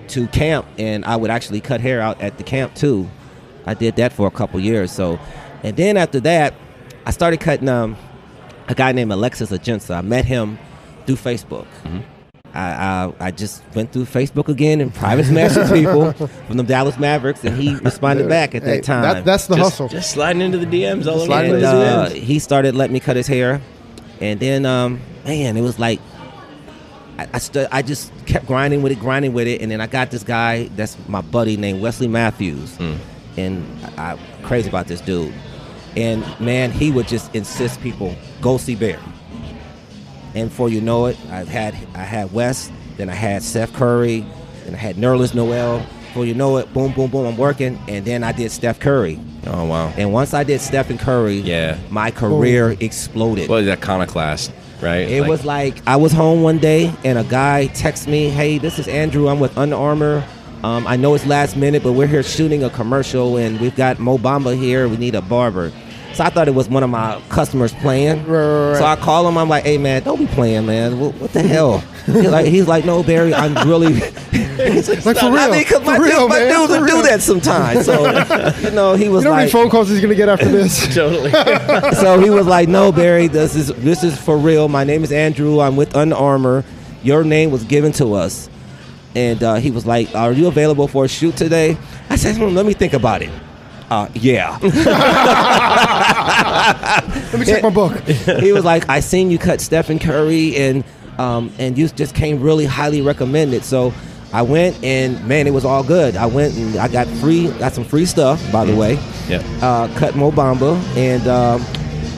to 0.09 0.27
camp, 0.29 0.65
and 0.79 1.05
I 1.05 1.17
would 1.17 1.31
actually 1.31 1.61
cut 1.61 1.83
hair 1.83 2.01
out 2.01 2.19
at 2.23 2.39
the 2.39 2.45
camp 2.45 2.75
too. 2.75 3.11
I 3.67 3.75
did 3.75 3.97
that 3.97 4.15
for 4.15 4.27
a 4.27 4.31
couple 4.31 4.59
years. 4.59 4.91
So, 4.91 5.21
and 5.63 5.77
then 5.77 5.99
after 5.99 6.19
that, 6.21 6.55
I 7.05 7.11
started 7.11 7.41
cutting 7.41 7.69
um, 7.69 7.95
a 8.69 8.75
guy 8.75 8.93
named 8.93 9.13
Alexis 9.13 9.51
Ajinça. 9.51 9.99
I 9.99 10.01
met 10.01 10.25
him 10.25 10.59
through 11.05 11.17
Facebook. 11.17 11.67
I, 12.55 12.61
I 12.61 13.13
I 13.27 13.31
just 13.31 13.63
went 13.75 13.93
through 13.93 14.05
Facebook 14.07 14.49
again 14.49 14.81
and 14.81 14.93
private 14.93 15.27
messaged 15.27 15.73
people 15.75 16.13
from 16.47 16.57
the 16.57 16.63
Dallas 16.63 16.99
Mavericks, 16.99 17.45
and 17.45 17.57
he 17.57 17.75
responded 17.77 18.29
back 18.29 18.55
at 18.55 18.63
Hey, 18.63 18.77
that 18.77 18.85
time. 18.85 19.03
that- 19.03 19.25
that's 19.25 19.47
the 19.47 19.57
just, 19.57 19.71
hustle. 19.71 19.89
Just 19.89 20.11
sliding 20.11 20.43
into 20.43 20.59
the 20.59 20.67
DMs 20.67 21.07
all 21.07 21.17
over 21.17 21.27
Sliding 21.27 21.53
the 21.53 21.57
and 21.59 21.65
into 21.67 21.77
place. 21.77 22.13
the 22.13 22.19
uh, 22.19 22.21
DMs. 22.23 22.25
he 22.27 22.39
started 22.39 22.75
letting 22.75 22.95
me 22.95 23.01
cut 23.01 23.17
his 23.17 23.27
hair, 23.27 23.61
and 24.21 24.41
then 24.41 24.65
um, 24.67 25.01
man, 25.25 25.57
it 25.57 25.61
was 25.63 25.79
like 25.79 26.01
I 27.19 27.29
I, 27.35 27.39
stu- 27.39 27.67
I 27.71 27.83
just 27.83 28.13
kept 28.27 28.47
grinding 28.47 28.83
with 28.83 28.93
it, 28.93 28.99
grinding 29.01 29.33
with 29.35 29.47
it, 29.47 29.61
and 29.61 29.71
then 29.71 29.81
I 29.81 29.87
got 29.87 30.11
this 30.11 30.23
guy 30.25 30.65
that's 30.77 30.97
my 31.09 31.21
buddy 31.21 31.57
named 31.57 31.81
Wesley 31.83 32.09
Matthews, 32.09 32.79
and 33.37 33.65
I, 33.99 34.13
I'm 34.13 34.19
crazy 34.43 34.69
about 34.69 34.87
this 34.87 35.01
dude, 35.03 35.35
and 35.97 36.25
man, 36.41 36.71
he 36.71 36.91
would 36.91 37.09
just 37.09 37.35
insist 37.35 37.81
people 37.83 38.15
go 38.41 38.57
see 38.57 38.75
Bear, 38.75 38.99
and 40.35 40.49
before 40.49 40.69
you 40.69 40.81
know 40.81 41.07
it, 41.07 41.17
I 41.31 41.45
had 41.45 41.75
I 41.95 42.03
had 42.03 42.33
Wes, 42.33 42.71
then 42.97 43.09
I 43.11 43.15
had 43.15 43.43
Seth 43.43 43.73
Curry, 43.73 44.25
then 44.65 44.75
I 44.75 44.79
had 44.79 44.97
Nerlens 44.97 45.35
Noel. 45.35 45.85
Before 46.09 46.25
you 46.25 46.35
know 46.35 46.57
it, 46.57 46.73
boom, 46.73 46.93
boom, 46.93 47.11
boom, 47.11 47.27
I'm 47.27 47.37
working, 47.37 47.79
and 47.87 48.05
then 48.05 48.25
I 48.25 48.33
did 48.33 48.51
Steph 48.51 48.81
Curry. 48.81 49.21
Oh 49.47 49.65
wow. 49.65 49.93
And 49.97 50.13
once 50.13 50.33
I 50.35 50.43
did 50.43 50.61
Stephen 50.61 50.99
Curry, 50.99 51.37
Yeah. 51.41 51.77
my 51.91 52.11
career 52.11 52.77
exploded. 52.81 53.49
What 53.49 53.61
is 53.61 53.67
that 53.67 53.79
iconoclast, 53.79 54.51
right? 54.81 55.09
it 55.09 55.27
was 55.27 55.45
like 55.45 55.77
I 55.87 55.97
was 55.97 56.13
home 56.13 56.43
one 56.43 56.59
day 56.59 56.93
and 57.05 57.19
a 57.19 57.25
guy 57.25 57.67
texts 57.69 58.07
me, 58.07 58.31
"Hey, 58.31 58.59
this 58.59 58.79
is 58.79 58.89
Andrew. 58.89 59.29
I'm 59.29 59.39
with 59.41 59.57
Under 59.59 59.77
Armour. 59.77 60.25
Um, 60.65 60.87
I 60.89 60.97
know 60.97 61.15
it's 61.15 61.25
last 61.27 61.57
minute, 61.57 61.83
but 61.85 61.93
we're 61.93 62.09
here 62.09 62.23
shooting 62.25 62.65
a 62.65 62.71
commercial 62.71 63.37
and 63.37 63.61
we've 63.61 63.77
got 63.77 63.99
Mo 64.01 64.19
Bamba 64.19 64.59
here. 64.59 64.89
We 64.89 64.97
need 64.97 65.15
a 65.15 65.23
barber." 65.23 65.71
So 66.15 66.25
I 66.25 66.31
thought 66.31 66.49
it 66.49 66.55
was 66.55 66.69
one 66.69 66.83
of 66.83 66.91
my 66.91 67.21
customers 67.29 67.73
playing. 67.75 68.25
Right, 68.27 68.39
right, 68.41 68.71
right. 68.73 68.79
So 68.79 68.85
I 68.85 68.97
call 68.97 69.29
him. 69.29 69.39
I'm 69.39 69.49
like, 69.49 69.65
"Hey, 69.65 69.79
man, 69.79 70.03
don't 70.03 70.19
be 70.19 70.27
playing, 70.27 70.67
man. 70.67 70.99
What, 70.99 71.15
what 71.15 71.33
the 71.33 71.43
hell?" 71.43 71.79
he's 72.07 72.27
like, 72.31 72.47
"He's 72.47 72.67
like, 72.67 72.85
no, 72.85 73.03
Barry. 73.03 73.35
I'm 73.35 73.55
really." 73.69 74.01
Like 74.59 74.85
for 75.19 75.31
real. 75.31 75.37
I 75.39 75.51
mean, 75.53 75.65
'cause 75.65 75.85
my, 75.85 75.97
for 75.97 76.03
real, 76.03 76.21
dude, 76.23 76.29
my 76.31 76.39
man. 76.41 76.53
dudes 76.53 76.75
for 76.75 76.81
will 76.81 76.87
do 76.89 77.03
that 77.03 77.23
sometimes. 77.23 77.87
So 77.87 78.05
you 78.69 78.73
know, 78.73 78.95
he 78.95 79.09
was 79.09 79.23
You 79.23 79.31
know 79.31 79.35
how 79.35 79.37
like, 79.37 79.43
many 79.43 79.51
phone 79.53 79.71
calls 79.71 79.89
he's 79.89 80.01
gonna 80.01 80.17
get 80.17 80.29
after 80.29 80.49
this? 80.49 80.93
totally. 80.93 81.31
so 81.95 82.19
he 82.19 82.29
was 82.29 82.45
like, 82.47 82.69
"No, 82.69 82.91
Barry, 82.91 83.29
this 83.29 83.55
is 83.55 83.69
this 83.69 84.03
is 84.03 84.19
for 84.21 84.37
real. 84.37 84.67
My 84.69 84.83
name 84.83 85.05
is 85.05 85.13
Andrew. 85.13 85.61
I'm 85.61 85.77
with 85.77 85.95
Under 85.95 86.17
Armour. 86.17 86.65
Your 87.05 87.23
name 87.23 87.53
was 87.53 87.63
given 87.65 87.93
to 87.93 88.15
us." 88.15 88.51
And 89.15 89.41
uh, 89.45 89.55
he 89.57 89.71
was 89.71 89.87
like, 89.87 90.13
"Are 90.17 90.33
you 90.33 90.49
available 90.49 90.89
for 90.89 91.05
a 91.05 91.09
shoot 91.09 91.37
today?" 91.37 91.79
I 92.11 92.17
said, 92.17 92.37
hmm, 92.37 92.53
"Let 92.57 92.67
me 92.67 92.73
think 92.73 92.95
about 92.95 93.23
it." 93.23 93.31
Uh, 93.91 94.09
yeah. 94.15 94.59
Let 97.33 97.41
me 97.41 97.47
check 97.47 97.63
my 97.63 97.71
book. 97.71 97.99
he 98.41 98.53
was 98.53 98.65
like, 98.65 98.89
"I 98.89 99.01
seen 99.01 99.31
you 99.31 99.39
cut 99.39 99.61
Stephen 99.61 99.99
Curry, 99.99 100.57
and 100.57 100.85
um, 101.19 101.51
and 101.59 101.79
you 101.79 101.89
just 101.89 102.15
came 102.15 102.41
really 102.41 102.67
highly 102.67 103.01
recommended." 103.01 103.65
So 103.65 103.95
I 104.33 104.43
went, 104.43 104.83
and 104.85 105.25
man, 105.27 105.47
it 105.47 105.53
was 105.55 105.65
all 105.65 105.83
good. 105.83 106.17
I 106.17 106.27
went 106.27 106.55
and 106.57 106.77
I 106.77 106.89
got 106.89 107.07
free, 107.07 107.49
got 107.53 107.73
some 107.73 107.85
free 107.85 108.05
stuff, 108.05 108.41
by 108.53 108.67
the 108.67 108.77
way. 108.77 108.99
Yeah. 109.27 109.43
Uh, 109.63 109.89
cut 109.99 110.15
Mo 110.17 110.31
Bamba, 110.31 110.79
and 110.97 111.27
um, 111.27 111.65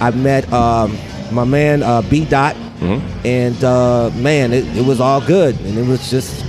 I 0.00 0.11
met 0.11 0.52
um, 0.52 0.98
my 1.30 1.44
man 1.44 1.85
uh, 1.85 2.02
B 2.02 2.24
Dot, 2.24 2.56
and 3.24 3.62
uh, 3.62 4.11
man, 4.16 4.52
it, 4.52 4.64
it 4.76 4.85
was 4.85 5.00
all 5.00 5.20
good, 5.20 5.59
and 5.61 5.78
it 5.78 5.87
was 5.87 6.11
just. 6.11 6.44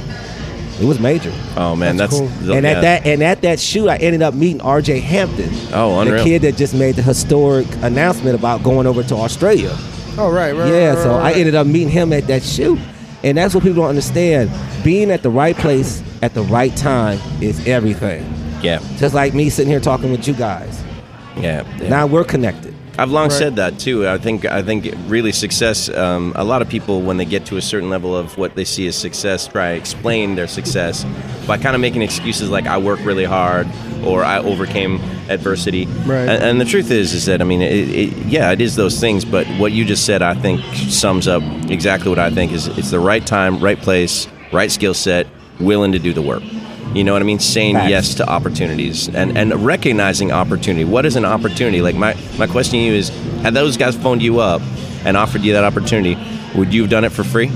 It 0.80 0.86
was 0.86 1.00
major, 1.00 1.32
Oh 1.58 1.76
man, 1.76 1.98
That's 1.98 2.18
that's, 2.20 2.32
cool. 2.42 2.52
and 2.54 2.64
yeah. 2.64 2.72
at 2.72 2.82
that 2.82 3.06
and 3.06 3.22
at 3.24 3.42
that 3.42 3.60
shoot, 3.60 3.88
I 3.90 3.98
ended 3.98 4.22
up 4.22 4.34
meeting 4.34 4.62
R.J. 4.62 5.00
Hampton, 5.02 5.50
Oh, 5.74 6.00
unreal. 6.00 6.18
the 6.18 6.24
kid 6.24 6.42
that 6.44 6.56
just 6.58 6.74
made 6.74 6.96
the 6.96 7.02
historic 7.04 7.68
announcement 7.82 8.36
about 8.40 8.64
going 8.64 8.88
over 8.88 9.04
to 9.04 9.16
Australia. 9.16 9.72
Oh 10.18 10.32
right, 10.32 10.54
right. 10.56 10.68
Yeah, 10.70 10.94
right, 10.94 10.98
so 11.04 11.10
right, 11.18 11.36
I 11.36 11.40
ended 11.40 11.56
up 11.56 11.68
meeting 11.68 11.90
him 11.90 12.14
at 12.14 12.28
that 12.28 12.44
shoot. 12.44 12.80
And 13.24 13.38
that's 13.38 13.54
what 13.54 13.64
people 13.64 13.82
don't 13.84 13.90
understand. 13.90 14.50
Being 14.84 15.12
at 15.12 15.22
the 15.22 15.30
right 15.30 15.56
place 15.56 16.02
at 16.24 16.34
the 16.34 16.42
right 16.42 16.76
time 16.76 17.20
is 17.40 17.68
everything. 17.68 18.26
yeah, 18.64 18.80
Just 18.98 19.14
like 19.14 19.36
me 19.36 19.50
sitting 19.52 19.70
here 19.70 19.80
talking 19.80 20.10
with 20.12 20.28
you 20.28 20.34
guys. 20.34 20.82
yeah. 21.38 21.64
yeah. 21.78 21.90
Now 21.90 22.08
we're 22.08 22.24
connected. 22.24 22.74
I've 23.02 23.10
long 23.12 23.30
Right. 23.30 23.32
said 23.40 23.56
that 23.56 23.80
too. 23.80 24.08
I 24.08 24.20
think 24.20 24.46
I 24.46 24.62
think 24.62 24.94
really 25.08 25.32
success. 25.32 25.90
Um, 25.90 26.34
a 26.36 26.44
lot 26.44 26.62
of 26.62 26.70
people, 26.70 27.02
when 27.02 27.18
they 27.18 27.26
get 27.26 27.46
to 27.48 27.58
a 27.58 27.62
certain 27.62 27.90
level 27.90 28.16
of 28.16 28.38
what 28.38 28.54
they 28.56 28.64
see 28.64 28.86
as 28.88 28.96
success, 28.96 29.48
try 29.48 29.72
to 29.72 29.76
explain 29.78 30.36
their 30.36 30.48
success 30.48 31.04
by 31.48 31.58
kind 31.58 31.74
of 31.76 31.82
making 31.82 32.04
excuses 32.04 32.50
like 32.52 32.68
"I 32.68 32.78
work 32.78 33.00
really 33.04 33.26
hard" 33.26 33.68
or 34.06 34.24
"I 34.24 34.38
overcame 34.38 35.00
adversity." 35.30 35.88
Right. 36.06 36.30
And, 36.30 36.44
and 36.44 36.62
the 36.62 36.66
truth 36.66 36.92
is, 36.92 37.14
is 37.16 37.26
that 37.26 37.42
I 37.42 37.44
mean, 37.44 37.64
it, 37.64 37.90
it, 37.90 38.18
yeah, 38.28 38.52
it 38.52 38.62
is 38.62 38.76
those 38.76 39.00
things. 39.00 39.26
But 39.26 39.48
what 39.58 39.72
you 39.72 39.84
just 39.84 40.06
said, 40.06 40.22
I 40.22 40.36
think, 40.36 40.62
sums 40.90 41.28
up 41.28 41.42
exactly 41.72 42.10
what 42.10 42.20
I 42.20 42.30
think 42.30 42.52
is 42.52 42.68
it's 42.68 42.92
the 42.92 43.00
right 43.00 43.26
time, 43.26 43.60
right 43.60 43.80
place, 43.82 44.28
right 44.54 44.72
skill 44.72 44.94
set, 44.94 45.26
willing 45.60 45.92
to 45.94 46.00
do 46.00 46.14
the 46.14 46.22
work. 46.22 46.44
You 46.94 47.04
know 47.06 47.14
what 47.14 47.22
I 47.22 47.26
mean? 47.26 47.40
Saying 47.40 47.76
Facts. 47.76 47.90
yes 47.90 48.16
to 48.16 48.28
opportunities 48.30 49.08
and, 49.08 49.38
and 49.38 49.54
recognizing 49.66 50.32
opportunity. 50.32 50.84
What 50.84 51.06
is 51.06 51.16
an 51.16 51.24
opportunity? 51.26 51.82
Like 51.82 51.96
my, 51.96 52.18
my 52.38 52.48
question 52.48 52.74
to 52.74 52.78
you 52.80 52.94
is 52.94 53.10
had 53.44 53.54
those 53.54 53.78
guys 53.78 53.96
phoned 53.96 54.22
you 54.22 54.40
up 54.40 54.62
and 55.06 55.16
offered 55.16 55.42
you 55.42 55.54
that 55.54 55.64
opportunity, 55.64 56.18
would 56.56 56.74
you 56.74 56.82
have 56.82 56.92
done 56.92 57.06
it 57.06 57.12
for 57.12 57.24
free? 57.24 57.50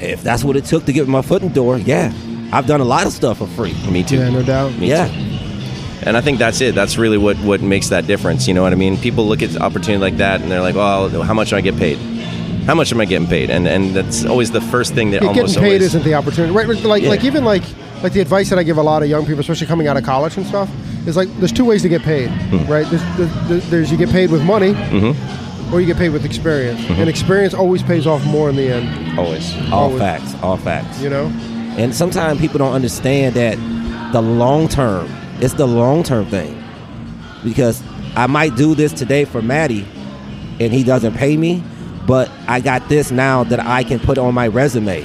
If 0.00 0.22
that's 0.22 0.44
what 0.44 0.56
it 0.56 0.64
took 0.64 0.84
to 0.86 0.92
get 0.92 1.08
my 1.08 1.22
foot 1.22 1.42
in 1.42 1.48
the 1.48 1.54
door, 1.54 1.78
yeah. 1.78 2.12
I've 2.52 2.66
done 2.66 2.80
a 2.80 2.84
lot 2.84 3.06
of 3.06 3.12
stuff 3.12 3.38
for 3.38 3.46
free. 3.46 3.74
Me 3.90 4.02
too. 4.02 4.18
Yeah, 4.18 4.30
no 4.30 4.42
doubt. 4.42 4.72
Me 4.78 4.88
yeah. 4.88 5.08
too. 5.08 5.14
And 6.04 6.16
I 6.16 6.20
think 6.20 6.38
that's 6.38 6.60
it. 6.60 6.74
That's 6.74 6.98
really 6.98 7.18
what, 7.18 7.36
what 7.38 7.60
makes 7.60 7.88
that 7.88 8.06
difference. 8.06 8.46
You 8.48 8.54
know 8.54 8.62
what 8.62 8.72
I 8.72 8.76
mean? 8.76 8.96
People 8.96 9.26
look 9.26 9.42
at 9.42 9.56
opportunity 9.56 10.00
like 10.00 10.16
that 10.18 10.40
and 10.40 10.50
they're 10.50 10.60
like, 10.60 10.74
well, 10.74 11.08
how 11.22 11.34
much 11.34 11.50
do 11.50 11.56
I 11.56 11.60
get 11.60 11.76
paid? 11.76 11.96
How 12.66 12.74
much 12.74 12.92
am 12.92 13.00
I 13.00 13.04
getting 13.04 13.26
paid? 13.26 13.50
And 13.50 13.66
and 13.66 13.94
that's 13.94 14.24
always 14.24 14.52
the 14.52 14.60
first 14.60 14.94
thing 14.94 15.10
that 15.10 15.22
Yeah, 15.22 15.28
almost 15.28 15.54
getting 15.54 15.62
paid 15.62 15.76
always. 15.76 15.82
isn't 15.82 16.04
the 16.04 16.14
opportunity. 16.14 16.52
Right, 16.52 16.66
right, 16.68 16.80
like 16.84 17.02
Yeah. 17.02 17.08
like 17.08 17.24
even 17.24 17.44
like 17.44 17.64
like 18.02 18.12
the 18.12 18.20
advice 18.20 18.50
that 18.50 18.58
I 18.58 18.62
give 18.62 18.78
a 18.78 18.82
lot 18.82 19.02
of 19.02 19.08
young 19.08 19.24
people, 19.24 19.40
especially 19.40 19.66
coming 19.66 19.86
out 19.88 19.96
of 19.96 20.04
college 20.04 20.36
and 20.36 20.46
stuff, 20.46 20.70
is 21.06 21.16
like 21.16 21.28
there's 21.38 21.52
two 21.52 21.64
ways 21.64 21.82
to 21.82 21.88
get 21.88 22.02
paid, 22.02 22.28
Hmm. 22.30 22.70
right? 22.70 22.86
There's, 22.90 23.02
there's, 23.48 23.70
there's 23.70 23.90
you 23.92 23.96
get 23.98 24.10
paid 24.10 24.30
with 24.30 24.42
money, 24.44 24.72
Mm-hmm. 24.74 25.74
or 25.74 25.80
you 25.80 25.86
get 25.86 25.96
paid 25.96 26.10
with 26.10 26.24
experience, 26.24 26.80
and 26.90 27.08
experience 27.08 27.54
always 27.54 27.82
pays 27.82 28.06
off 28.06 28.24
more 28.26 28.48
in 28.50 28.56
the 28.56 28.68
end. 28.68 29.18
always. 29.18 29.54
All 29.70 29.84
Always. 29.84 29.98
facts. 30.00 30.34
All 30.42 30.56
facts. 30.56 31.00
You 31.00 31.10
know, 31.10 31.26
And 31.78 31.94
sometimes 31.94 32.40
people 32.40 32.58
don't 32.58 32.74
understand 32.74 33.34
that 33.36 33.56
the 34.12 34.20
long 34.22 34.68
term, 34.68 35.08
it's 35.40 35.54
the 35.54 35.66
long 35.66 36.02
term 36.02 36.26
thing. 36.26 36.58
because 37.44 37.82
I 38.14 38.26
might 38.26 38.54
do 38.56 38.74
this 38.74 38.92
today 38.92 39.24
for 39.24 39.40
Matty, 39.42 39.84
and 40.60 40.72
he 40.72 40.84
doesn't 40.84 41.14
pay 41.14 41.36
me, 41.36 41.62
but 42.06 42.30
I 42.46 42.60
got 42.60 42.88
this 42.88 43.10
now 43.10 43.42
that 43.44 43.58
I 43.58 43.82
can 43.84 43.98
put 43.98 44.18
on 44.18 44.34
my 44.34 44.46
resume. 44.48 45.04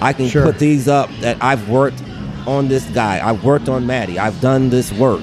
I 0.00 0.12
can 0.12 0.28
Sure. 0.28 0.42
put 0.44 0.58
these 0.58 0.88
up 0.88 1.08
that 1.20 1.36
I've 1.42 1.68
worked 1.68 2.02
on 2.46 2.68
this 2.68 2.84
guy. 2.90 3.26
I've 3.26 3.44
worked 3.44 3.68
on 3.68 3.86
Matty. 3.86 4.18
I've 4.18 4.40
done 4.40 4.70
this 4.70 4.92
work, 4.92 5.20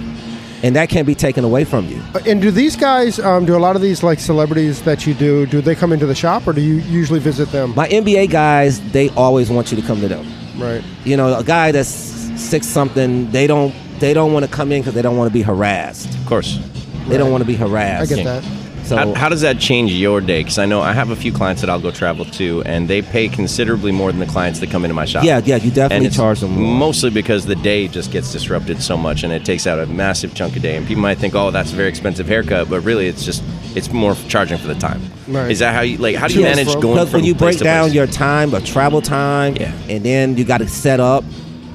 and 0.63 0.75
that 0.75 0.89
can't 0.89 1.07
be 1.07 1.15
taken 1.15 1.43
away 1.43 1.63
from 1.65 1.87
you. 1.87 2.01
Uh, 2.13 2.19
And 2.25 2.41
do 2.41 2.51
these 2.51 2.75
guys, 2.75 3.19
um, 3.19 3.45
do 3.45 3.55
a 3.55 3.59
lot 3.59 3.75
of 3.75 3.81
these 3.81 4.03
like 4.03 4.19
celebrities 4.19 4.81
that 4.83 5.05
you 5.07 5.13
do, 5.13 5.45
do 5.45 5.61
they 5.61 5.75
come 5.75 5.91
into 5.93 6.05
the 6.05 6.15
shop 6.15 6.47
or 6.47 6.53
do 6.53 6.61
you 6.61 6.75
usually 6.75 7.19
visit 7.19 7.49
them? 7.51 7.73
My 7.75 7.87
NBA 7.87 8.29
guys, 8.29 8.79
they 8.91 9.09
always 9.09 9.49
want 9.49 9.71
you 9.71 9.79
to 9.81 9.85
come 9.85 9.99
to 10.01 10.07
them. 10.07 10.25
Right. 10.57 10.83
You 11.03 11.17
know, 11.17 11.37
a 11.37 11.43
guy 11.43 11.71
that's 11.71 11.89
six 11.89 12.67
something, 12.67 13.29
they 13.31 13.47
don't 13.47 13.73
they 13.99 14.13
don't 14.13 14.33
want 14.33 14.45
to 14.45 14.51
come 14.51 14.71
in 14.71 14.81
because 14.81 14.93
they 14.95 15.01
don't 15.01 15.17
want 15.17 15.29
to 15.29 15.33
be 15.33 15.41
harassed. 15.43 16.13
Of 16.15 16.25
course. 16.25 16.59
They 17.07 17.17
don't 17.17 17.31
want 17.31 17.41
to 17.41 17.47
be 17.47 17.55
harassed. 17.55 18.11
I 18.11 18.15
get 18.15 18.23
that. 18.25 18.43
So 18.83 18.97
How, 18.97 19.13
how 19.13 19.29
does 19.29 19.41
that 19.41 19.59
change 19.59 19.91
your 19.93 20.19
day? 20.19 20.41
Because 20.41 20.57
I 20.59 20.65
know 20.65 20.81
I 20.81 20.91
have 20.93 21.09
a 21.09 21.15
few 21.15 21.31
clients 21.31 21.61
that 21.61 21.69
I'll 21.69 21.79
go 21.79 21.91
travel 21.91 22.25
to, 22.25 22.61
and 22.63 22.87
they 22.89 23.01
pay 23.01 23.29
considerably 23.29 23.91
more 23.91 24.11
than 24.11 24.19
the 24.19 24.25
clients 24.25 24.59
that 24.59 24.69
come 24.69 24.83
into 24.83 24.93
my 24.93 25.05
shop. 25.05 25.23
yeah, 25.23 25.41
yeah, 25.45 25.55
you 25.55 25.71
definitely 25.71 26.09
charge 26.09 26.41
them 26.41 26.51
more. 26.51 26.77
mostly 26.77 27.09
because 27.09 27.45
the 27.45 27.55
day 27.55 27.87
just 27.87 28.11
gets 28.11 28.31
disrupted 28.31 28.81
so 28.81 28.97
much, 28.97 29.23
and 29.23 29.31
it 29.31 29.45
takes 29.45 29.65
out 29.67 29.79
a 29.79 29.85
massive 29.85 30.33
chunk 30.35 30.55
of 30.55 30.61
day. 30.61 30.75
And 30.75 30.85
people 30.85 31.01
might 31.01 31.17
think, 31.17 31.33
"Oh, 31.35 31.49
that's 31.51 31.71
a 31.71 31.75
very 31.75 31.89
expensive 31.89 32.27
haircut," 32.27 32.69
but 32.69 32.81
really, 32.81 33.07
it's 33.07 33.23
just 33.25 33.41
it's 33.75 33.91
more 33.91 34.15
charging 34.27 34.57
for 34.57 34.67
the 34.67 34.75
time. 34.75 35.01
Right. 35.27 35.49
Is 35.49 35.59
that 35.59 35.73
how 35.73 35.81
you 35.81 35.97
like? 35.97 36.15
How 36.17 36.27
do 36.27 36.33
you 36.39 36.45
and 36.45 36.55
manage 36.57 36.73
going 36.81 36.95
Because 36.95 37.13
when 37.13 37.23
you 37.23 37.33
break 37.35 37.59
down 37.59 37.93
your 37.93 38.07
time 38.07 38.53
of 38.53 38.65
travel 38.65 39.01
time, 39.01 39.55
Yeah. 39.55 39.71
and 39.89 40.03
then 40.03 40.35
you 40.37 40.43
got 40.43 40.57
to 40.57 40.67
set 40.67 40.99
up, 40.99 41.23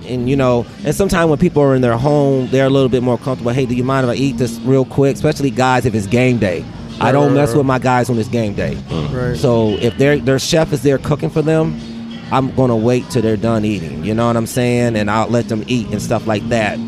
and 0.07 0.29
you 0.29 0.37
know, 0.37 0.67
and 0.85 0.95
sometimes 0.95 1.31
when 1.31 1.39
people 1.39 1.63
are 1.63 1.75
in 1.75 1.81
their 1.81 1.97
home, 1.97 2.49
they're 2.51 2.67
a 2.67 2.71
little 2.71 2.91
bit 2.91 3.03
more 3.03 3.17
comfortable. 3.19 3.53
Hey, 3.53 3.65
do 3.67 3.75
you 3.75 3.85
mind 3.85 4.05
if 4.05 4.11
I 4.11 4.15
eat 4.17 4.37
this 4.37 4.59
real 4.61 4.85
quick? 4.85 5.15
Especially 5.15 5.51
guys 5.51 5.87
if 5.87 5.95
it's 5.95 6.07
game 6.07 6.37
day. 6.39 6.65
I 7.01 7.13
don't 7.13 7.35
mess 7.35 7.55
with 7.55 7.67
my 7.67 7.79
guys 7.79 8.11
on 8.11 8.17
this 8.17 8.29
game 8.29 8.55
day. 8.55 8.75
Right. 9.11 9.37
So 9.37 9.71
if 9.81 9.97
their 9.99 10.19
their 10.19 10.39
chef 10.39 10.73
is 10.73 10.83
there 10.83 10.99
cooking 10.99 11.31
for 11.31 11.43
them, 11.43 11.81
I'm 12.33 12.55
gonna 12.55 12.77
wait 12.77 13.09
till 13.11 13.23
they're 13.23 13.37
done 13.37 13.65
eating. 13.65 14.05
You 14.05 14.15
know 14.15 14.27
what 14.27 14.37
I'm 14.37 14.47
saying? 14.47 14.97
And 14.97 15.11
I'll 15.11 15.29
let 15.29 15.49
them 15.49 15.65
eat 15.67 15.89
and 15.89 16.03
stuff 16.03 16.27
like 16.27 16.47
that. 16.49 16.79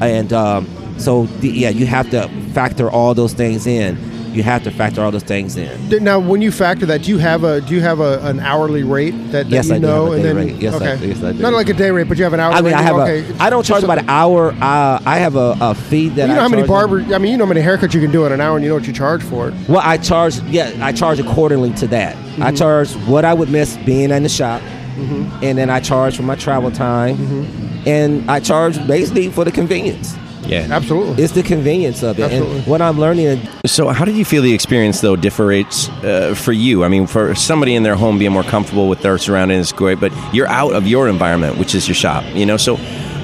And 0.00 0.32
um, 0.32 0.68
so 0.98 1.26
the, 1.26 1.48
yeah, 1.48 1.70
you 1.70 1.86
have 1.86 2.10
to 2.10 2.28
factor 2.52 2.90
all 2.90 3.14
those 3.14 3.32
things 3.32 3.66
in. 3.66 3.96
You 4.36 4.42
have 4.42 4.62
to 4.64 4.70
factor 4.70 5.00
all 5.02 5.10
those 5.10 5.22
things 5.22 5.56
in. 5.56 6.04
Now, 6.04 6.18
when 6.20 6.42
you 6.42 6.52
factor 6.52 6.84
that, 6.86 7.02
do 7.04 7.10
you 7.10 7.16
have 7.16 7.42
a 7.42 7.62
do 7.62 7.74
you 7.74 7.80
have 7.80 8.00
a, 8.00 8.20
an 8.26 8.38
hourly 8.40 8.82
rate 8.82 9.12
that, 9.32 9.44
that 9.44 9.48
Yes, 9.48 9.68
you 9.68 9.76
I 9.76 9.78
know? 9.78 10.12
and 10.12 10.22
then 10.22 10.36
rate. 10.36 10.56
Yes, 10.56 10.74
I- 10.74 10.94
yes, 10.96 11.22
I 11.22 11.32
do. 11.32 11.38
not 11.38 11.54
like 11.54 11.70
a 11.70 11.72
day 11.72 11.90
rate, 11.90 12.06
but 12.06 12.18
you 12.18 12.24
have 12.24 12.34
an 12.34 12.40
hourly 12.40 12.56
I 12.58 12.60
mean, 12.60 12.72
rate. 12.72 12.78
I 12.78 12.82
have 12.82 12.96
okay. 12.96 13.32
a. 13.32 13.42
I 13.42 13.48
don't 13.48 13.64
charge 13.64 13.82
about 13.82 13.96
an 13.98 14.08
hour. 14.10 14.52
Uh, 14.52 15.00
I 15.06 15.16
have 15.18 15.36
a, 15.36 15.56
a 15.60 15.74
fee 15.74 16.10
that 16.10 16.28
You 16.28 16.34
know 16.34 16.40
I 16.40 16.42
how 16.42 16.48
many 16.48 16.66
barber? 16.66 17.00
I 17.14 17.18
mean, 17.18 17.32
you 17.32 17.38
know 17.38 17.46
how 17.46 17.52
many 17.54 17.62
haircuts 17.64 17.94
you 17.94 18.00
can 18.02 18.10
do 18.12 18.26
in 18.26 18.32
an 18.32 18.42
hour, 18.42 18.56
and 18.56 18.62
you 18.62 18.68
know 18.68 18.74
what 18.76 18.86
you 18.86 18.92
charge 18.92 19.22
for 19.22 19.48
it. 19.48 19.54
Well, 19.70 19.80
I 19.82 19.96
charge. 19.96 20.38
Yeah, 20.40 20.70
I 20.82 20.92
charge 20.92 21.18
accordingly 21.18 21.72
to 21.74 21.86
that. 21.88 22.14
I 22.14 22.18
Mm-hmm. 22.18 22.56
charge 22.56 22.92
what 23.08 23.24
I 23.24 23.32
would 23.32 23.48
miss 23.48 23.78
being 23.78 24.10
in 24.10 24.22
the 24.22 24.28
shop, 24.28 24.60
and 25.00 25.56
then 25.56 25.70
I 25.70 25.80
charge 25.80 26.14
for 26.16 26.24
my 26.24 26.34
travel 26.36 26.70
time, 26.70 27.16
Mm-hmm. 27.16 27.88
and 27.88 28.30
I 28.30 28.40
charge 28.40 28.76
basically 28.86 29.30
for 29.30 29.44
the 29.46 29.52
convenience. 29.52 30.14
Yeah. 30.46 30.66
Absolutely. 30.70 31.22
It's 31.22 31.32
the 31.32 31.42
convenience 31.42 32.02
of 32.02 32.18
it. 32.18 32.24
Absolutely. 32.24 32.58
And 32.58 32.66
what 32.66 32.80
I'm 32.80 32.98
learning, 32.98 33.46
So, 33.66 33.88
how 33.88 34.04
did 34.04 34.16
you 34.16 34.24
feel 34.24 34.42
the 34.42 34.54
experience 34.54 35.00
though 35.00 35.16
differs 35.16 35.88
uh, 36.02 36.34
for 36.36 36.52
you? 36.52 36.84
I 36.84 36.88
mean, 36.88 37.06
for 37.06 37.34
somebody 37.34 37.74
in 37.74 37.82
their 37.82 37.96
home 37.96 38.18
being 38.18 38.32
more 38.32 38.44
comfortable 38.44 38.88
with 38.88 39.02
their 39.02 39.18
surroundings 39.18 39.66
is 39.66 39.72
great, 39.72 40.00
but 40.00 40.12
you're 40.34 40.48
out 40.48 40.72
of 40.74 40.86
your 40.86 41.08
environment, 41.08 41.58
which 41.58 41.74
is 41.74 41.86
your 41.88 41.94
shop. 41.94 42.24
You 42.34 42.46
know, 42.46 42.56
so 42.56 42.76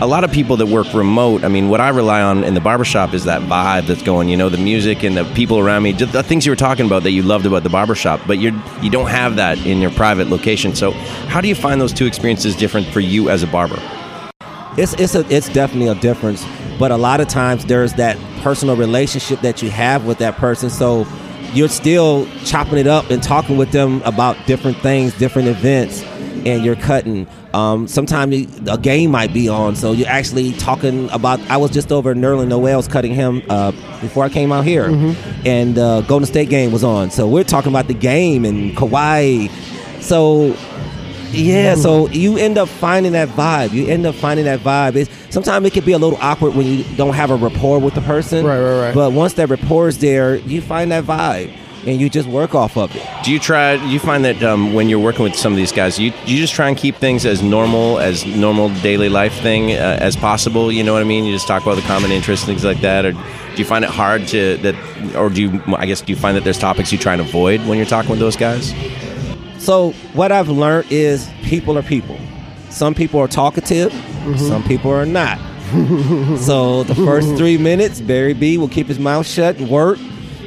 a 0.02 0.06
lot 0.06 0.24
of 0.24 0.32
people 0.32 0.56
that 0.56 0.66
work 0.66 0.92
remote. 0.94 1.44
I 1.44 1.48
mean, 1.48 1.68
what 1.68 1.80
I 1.80 1.90
rely 1.90 2.22
on 2.22 2.42
in 2.42 2.54
the 2.54 2.60
barbershop 2.60 3.14
is 3.14 3.24
that 3.24 3.42
vibe 3.42 3.86
that's 3.86 4.02
going. 4.02 4.28
You 4.28 4.36
know, 4.36 4.48
the 4.48 4.58
music 4.58 5.04
and 5.04 5.16
the 5.16 5.24
people 5.34 5.58
around 5.60 5.84
me, 5.84 5.92
the 5.92 6.22
things 6.24 6.44
you 6.44 6.52
were 6.52 6.56
talking 6.56 6.86
about 6.86 7.04
that 7.04 7.12
you 7.12 7.22
loved 7.22 7.46
about 7.46 7.62
the 7.62 7.70
barbershop. 7.70 8.20
But 8.26 8.38
you 8.38 8.60
you 8.82 8.90
don't 8.90 9.08
have 9.08 9.36
that 9.36 9.58
in 9.64 9.80
your 9.80 9.92
private 9.92 10.28
location. 10.28 10.74
So, 10.74 10.90
how 11.30 11.40
do 11.40 11.48
you 11.48 11.54
find 11.54 11.80
those 11.80 11.92
two 11.92 12.06
experiences 12.06 12.56
different 12.56 12.88
for 12.88 13.00
you 13.00 13.30
as 13.30 13.42
a 13.42 13.46
barber? 13.46 13.80
It's 14.76 14.94
it's 14.94 15.14
a 15.14 15.26
it's 15.34 15.48
definitely 15.52 15.88
a 15.88 15.94
difference. 15.94 16.44
But 16.78 16.90
a 16.90 16.96
lot 16.96 17.20
of 17.20 17.28
times 17.28 17.66
there's 17.66 17.92
that 17.94 18.16
personal 18.42 18.76
relationship 18.76 19.40
that 19.40 19.62
you 19.62 19.70
have 19.70 20.04
with 20.06 20.18
that 20.18 20.36
person, 20.36 20.70
so 20.70 21.06
you're 21.52 21.68
still 21.68 22.26
chopping 22.44 22.78
it 22.78 22.86
up 22.86 23.10
and 23.10 23.22
talking 23.22 23.56
with 23.56 23.70
them 23.72 24.02
about 24.02 24.36
different 24.46 24.78
things, 24.78 25.16
different 25.18 25.48
events, 25.48 26.02
and 26.46 26.64
you're 26.64 26.76
cutting. 26.76 27.26
Um, 27.52 27.86
sometimes 27.86 28.58
a 28.66 28.78
game 28.78 29.10
might 29.10 29.34
be 29.34 29.46
on, 29.48 29.76
so 29.76 29.92
you're 29.92 30.08
actually 30.08 30.52
talking 30.54 31.10
about. 31.10 31.38
I 31.50 31.58
was 31.58 31.70
just 31.70 31.92
over 31.92 32.14
Nerlens 32.14 32.48
Noel's 32.48 32.88
cutting 32.88 33.14
him 33.14 33.42
uh, 33.50 33.72
before 34.00 34.24
I 34.24 34.30
came 34.30 34.50
out 34.50 34.64
here, 34.64 34.86
and 35.44 35.76
uh, 35.78 36.00
Golden 36.00 36.26
State 36.26 36.48
game 36.48 36.72
was 36.72 36.82
on, 36.82 37.10
so 37.10 37.28
we're 37.28 37.44
talking 37.44 37.70
about 37.70 37.88
the 37.88 37.94
game 37.94 38.46
and 38.46 38.74
Kawhi. 38.74 39.50
So 40.00 40.56
yeah, 41.32 41.74
so 41.74 42.08
you 42.08 42.36
end 42.36 42.58
up 42.58 42.68
finding 42.68 43.12
that 43.12 43.28
vibe. 43.30 43.72
You 43.72 43.86
end 43.86 44.06
up 44.06 44.14
finding 44.14 44.44
that 44.44 44.60
vibe. 44.60 44.96
It's, 44.96 45.10
sometimes 45.30 45.66
it 45.66 45.72
can 45.72 45.84
be 45.84 45.92
a 45.92 45.98
little 45.98 46.18
awkward 46.20 46.54
when 46.54 46.66
you 46.66 46.84
don't 46.96 47.14
have 47.14 47.30
a 47.30 47.36
rapport 47.36 47.78
with 47.78 47.94
the 47.94 48.00
person. 48.02 48.44
Right, 48.44 48.60
right, 48.60 48.80
right. 48.86 48.94
But 48.94 49.12
once 49.12 49.34
that 49.34 49.48
rapport 49.48 49.88
is 49.88 49.98
there, 49.98 50.36
you 50.36 50.60
find 50.60 50.92
that 50.92 51.04
vibe, 51.04 51.56
and 51.86 52.00
you 52.00 52.08
just 52.08 52.28
work 52.28 52.54
off 52.54 52.76
of 52.76 52.94
it. 52.94 53.02
Do 53.24 53.32
you 53.32 53.38
try? 53.38 53.74
You 53.74 53.98
find 53.98 54.24
that 54.24 54.42
um, 54.42 54.74
when 54.74 54.88
you're 54.88 54.98
working 54.98 55.22
with 55.24 55.34
some 55.34 55.52
of 55.52 55.56
these 55.56 55.72
guys, 55.72 55.98
you 55.98 56.12
you 56.26 56.36
just 56.36 56.54
try 56.54 56.68
and 56.68 56.76
keep 56.76 56.96
things 56.96 57.24
as 57.26 57.42
normal 57.42 57.98
as 57.98 58.24
normal 58.26 58.68
daily 58.80 59.08
life 59.08 59.34
thing 59.40 59.72
uh, 59.72 59.98
as 60.00 60.16
possible? 60.16 60.70
You 60.70 60.84
know 60.84 60.92
what 60.92 61.02
I 61.02 61.06
mean? 61.06 61.24
You 61.24 61.32
just 61.32 61.48
talk 61.48 61.62
about 61.62 61.76
the 61.76 61.82
common 61.82 62.12
interests, 62.12 62.46
things 62.46 62.64
like 62.64 62.80
that, 62.82 63.04
or 63.04 63.12
do 63.12 63.18
you 63.56 63.64
find 63.64 63.84
it 63.84 63.90
hard 63.90 64.28
to 64.28 64.56
that, 64.58 65.16
or 65.16 65.28
do 65.28 65.42
you? 65.42 65.62
I 65.76 65.86
guess 65.86 66.00
do 66.00 66.12
you 66.12 66.16
find 66.16 66.36
that 66.36 66.44
there's 66.44 66.58
topics 66.58 66.92
you 66.92 66.98
try 66.98 67.12
and 67.12 67.22
avoid 67.22 67.60
when 67.66 67.78
you're 67.78 67.86
talking 67.86 68.10
with 68.10 68.20
those 68.20 68.36
guys? 68.36 68.72
So 69.62 69.92
what 70.14 70.32
I've 70.32 70.48
learned 70.48 70.90
is 70.90 71.30
people 71.44 71.78
are 71.78 71.84
people. 71.84 72.18
Some 72.68 72.96
people 72.96 73.20
are 73.20 73.28
talkative, 73.28 73.92
mm-hmm. 73.92 74.36
some 74.36 74.64
people 74.64 74.90
are 74.90 75.06
not. 75.06 75.38
so 76.40 76.82
the 76.82 76.96
first 76.96 77.28
three 77.36 77.58
minutes, 77.58 78.00
Barry 78.00 78.34
B 78.34 78.58
will 78.58 78.68
keep 78.68 78.88
his 78.88 78.98
mouth 78.98 79.24
shut 79.24 79.58
and 79.58 79.70
work. 79.70 80.00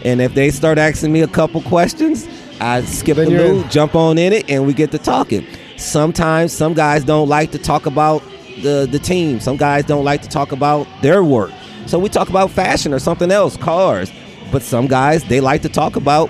And 0.04 0.20
if 0.20 0.34
they 0.34 0.52
start 0.52 0.78
asking 0.78 1.14
me 1.14 1.22
a 1.22 1.30
couple 1.30 1.62
questions, 1.62 2.28
I 2.60 2.82
skip 2.82 3.16
Then 3.16 3.32
the 3.32 3.38
loop, 3.38 3.70
jump 3.70 3.96
on 3.96 4.18
in 4.18 4.34
it, 4.34 4.50
and 4.50 4.68
we 4.68 4.74
get 4.74 4.92
to 4.92 4.98
talking. 4.98 5.48
Sometimes 5.78 6.52
some 6.52 6.74
guys 6.74 7.06
don't 7.06 7.30
like 7.30 7.52
to 7.52 7.58
talk 7.58 7.86
about 7.86 8.22
the 8.64 8.86
the 8.92 9.00
team. 9.00 9.40
Some 9.40 9.56
guys 9.56 9.86
don't 9.86 10.04
like 10.04 10.24
to 10.24 10.30
talk 10.30 10.52
about 10.52 10.88
their 11.02 11.24
work. 11.24 11.52
So 11.86 12.00
we 12.00 12.10
talk 12.10 12.28
about 12.28 12.52
fashion 12.52 12.94
or 12.94 13.00
something 13.00 13.32
else, 13.32 13.56
cars. 13.56 14.12
But 14.52 14.62
some 14.62 14.88
guys 14.88 15.24
they 15.24 15.40
like 15.40 15.62
to 15.62 15.70
talk 15.70 15.96
about 15.96 16.30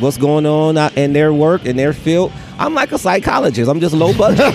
what's 0.00 0.16
going 0.16 0.46
on 0.46 0.76
in 0.96 1.12
their 1.12 1.32
work 1.32 1.66
in 1.66 1.76
their 1.76 1.92
field. 1.92 2.32
I'm 2.58 2.74
like 2.74 2.92
a 2.92 2.98
psychologist. 2.98 3.68
I'm 3.68 3.80
just 3.80 3.94
low 3.94 4.16
budget. 4.16 4.38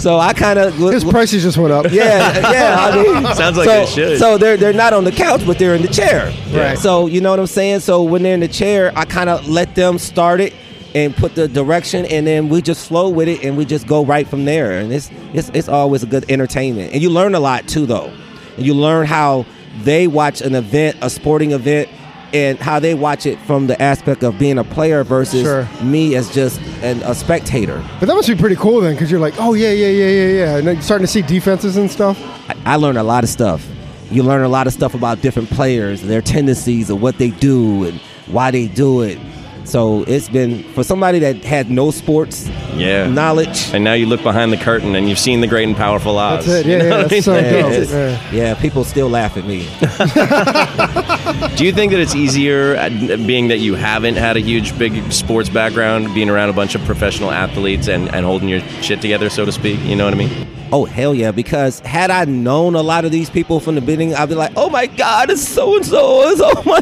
so 0.00 0.18
I 0.18 0.32
kind 0.36 0.58
of 0.58 0.74
His 0.74 1.04
prices 1.04 1.42
just 1.42 1.58
went 1.58 1.72
up. 1.72 1.86
yeah, 1.90 2.52
yeah. 2.52 2.76
I 2.78 3.02
mean, 3.02 3.24
Sounds 3.34 3.56
like 3.56 3.68
so, 3.68 3.80
they 3.80 3.86
should. 3.86 4.18
So 4.18 4.38
they're 4.38 4.56
they're 4.56 4.72
not 4.72 4.92
on 4.92 5.04
the 5.04 5.12
couch, 5.12 5.44
but 5.46 5.58
they're 5.58 5.74
in 5.74 5.82
the 5.82 5.88
chair. 5.88 6.32
Right. 6.52 6.78
So 6.78 7.06
you 7.06 7.20
know 7.20 7.30
what 7.30 7.40
I'm 7.40 7.46
saying. 7.46 7.80
So 7.80 8.02
when 8.02 8.22
they're 8.22 8.34
in 8.34 8.40
the 8.40 8.48
chair, 8.48 8.92
I 8.94 9.04
kind 9.04 9.30
of 9.30 9.48
let 9.48 9.74
them 9.74 9.98
start 9.98 10.40
it 10.40 10.54
and 10.94 11.14
put 11.14 11.34
the 11.34 11.48
direction, 11.48 12.06
and 12.06 12.26
then 12.26 12.48
we 12.48 12.62
just 12.62 12.88
flow 12.88 13.08
with 13.08 13.28
it, 13.28 13.44
and 13.44 13.56
we 13.56 13.64
just 13.64 13.86
go 13.86 14.04
right 14.04 14.26
from 14.26 14.44
there. 14.44 14.78
And 14.78 14.92
it's 14.92 15.10
it's 15.32 15.50
it's 15.54 15.68
always 15.68 16.02
a 16.02 16.06
good 16.06 16.30
entertainment, 16.30 16.92
and 16.92 17.02
you 17.02 17.10
learn 17.10 17.34
a 17.34 17.40
lot 17.40 17.66
too, 17.68 17.86
though. 17.86 18.12
And 18.56 18.66
you 18.66 18.74
learn 18.74 19.06
how 19.06 19.46
they 19.82 20.06
watch 20.06 20.40
an 20.40 20.54
event, 20.54 20.96
a 21.00 21.10
sporting 21.10 21.52
event. 21.52 21.88
And 22.34 22.58
how 22.58 22.78
they 22.78 22.92
watch 22.92 23.24
it 23.24 23.38
from 23.40 23.68
the 23.68 23.80
aspect 23.80 24.22
of 24.22 24.38
being 24.38 24.58
a 24.58 24.64
player 24.64 25.02
versus 25.02 25.42
Sure. 25.42 25.66
me 25.82 26.14
as 26.14 26.30
just 26.34 26.60
an, 26.82 27.00
a 27.04 27.14
spectator. 27.14 27.82
But 28.00 28.06
that 28.06 28.14
must 28.14 28.28
be 28.28 28.34
pretty 28.34 28.56
cool 28.56 28.82
then, 28.82 28.92
because 28.94 29.10
you're 29.10 29.18
like, 29.20 29.34
oh 29.38 29.54
yeah, 29.54 29.70
yeah, 29.70 29.86
yeah, 29.88 30.06
yeah, 30.08 30.26
yeah, 30.28 30.56
and 30.58 30.66
then 30.66 30.74
you're 30.76 30.82
starting 30.82 31.06
to 31.06 31.10
see 31.12 31.22
defenses 31.22 31.76
and 31.78 31.90
stuff. 31.90 32.18
I, 32.50 32.74
I 32.74 32.76
learned 32.76 32.98
a 32.98 33.02
lot 33.02 33.24
of 33.24 33.30
stuff. 33.30 33.66
You 34.10 34.22
learn 34.22 34.42
a 34.42 34.48
lot 34.48 34.66
of 34.66 34.74
stuff 34.74 34.94
about 34.94 35.22
different 35.22 35.48
players, 35.50 36.02
their 36.02 36.20
tendencies, 36.22 36.90
of 36.90 37.00
what 37.00 37.16
they 37.16 37.30
do, 37.30 37.84
and 37.84 37.98
why 38.26 38.50
they 38.50 38.66
do 38.68 39.00
it. 39.00 39.18
So 39.64 40.02
it's 40.04 40.30
been 40.30 40.62
for 40.72 40.82
somebody 40.82 41.18
that 41.18 41.44
had 41.44 41.70
no 41.70 41.90
sports 41.90 42.48
Yeah. 42.74 43.06
knowledge. 43.06 43.68
And 43.74 43.84
now 43.84 43.92
you 43.92 44.06
look 44.06 44.22
behind 44.22 44.50
the 44.50 44.56
curtain 44.56 44.94
and 44.96 45.10
you've 45.10 45.18
seen 45.18 45.42
the 45.42 45.46
great 45.46 45.68
and 45.68 45.76
powerful 45.76 46.16
Oz. 46.18 46.46
That's 46.46 46.60
it. 46.60 46.66
Yeah, 46.66 46.72
You 46.72 46.78
know 46.78 46.88
yeah, 46.88 47.04
I 47.04 47.06
that's 47.08 47.24
so? 47.26 47.34
Yeah, 47.36 47.50
dope. 47.62 47.88
Yeah. 47.90 48.32
yeah, 48.32 48.54
people 48.54 48.84
still 48.84 49.10
laugh 49.10 49.36
at 49.36 49.44
me. 49.44 49.68
Do 51.56 51.64
you 51.64 51.72
think 51.72 51.92
that 51.92 52.00
it's 52.00 52.14
easier, 52.14 52.76
uh, 52.76 52.88
being 53.26 53.48
that 53.48 53.58
you 53.58 53.74
haven't 53.74 54.16
had 54.16 54.36
a 54.36 54.40
huge, 54.40 54.78
big 54.78 55.12
sports 55.12 55.48
background, 55.48 56.14
being 56.14 56.30
around 56.30 56.48
a 56.48 56.54
bunch 56.54 56.74
of 56.74 56.82
professional 56.84 57.30
athletes 57.30 57.88
and, 57.88 58.08
and 58.14 58.24
holding 58.24 58.48
your 58.48 58.60
shit 58.82 59.02
together, 59.02 59.28
so 59.28 59.44
to 59.44 59.52
speak? 59.52 59.78
You 59.80 59.94
know 59.94 60.04
what 60.04 60.14
I 60.14 60.16
mean? 60.16 60.48
Oh 60.72 60.84
hell 60.84 61.14
yeah! 61.14 61.30
Because 61.30 61.80
had 61.80 62.10
I 62.10 62.24
known 62.24 62.74
a 62.74 62.82
lot 62.82 63.04
of 63.04 63.10
these 63.10 63.30
people 63.30 63.60
from 63.60 63.74
the 63.74 63.80
beginning, 63.80 64.14
I'd 64.14 64.28
be 64.28 64.34
like, 64.34 64.52
"Oh 64.56 64.68
my 64.68 64.86
God, 64.86 65.30
it's 65.30 65.46
so 65.46 65.76
and 65.76 65.84
so, 65.84 66.28
it's 66.28 66.40
oh 66.42 66.62
my." 66.64 66.80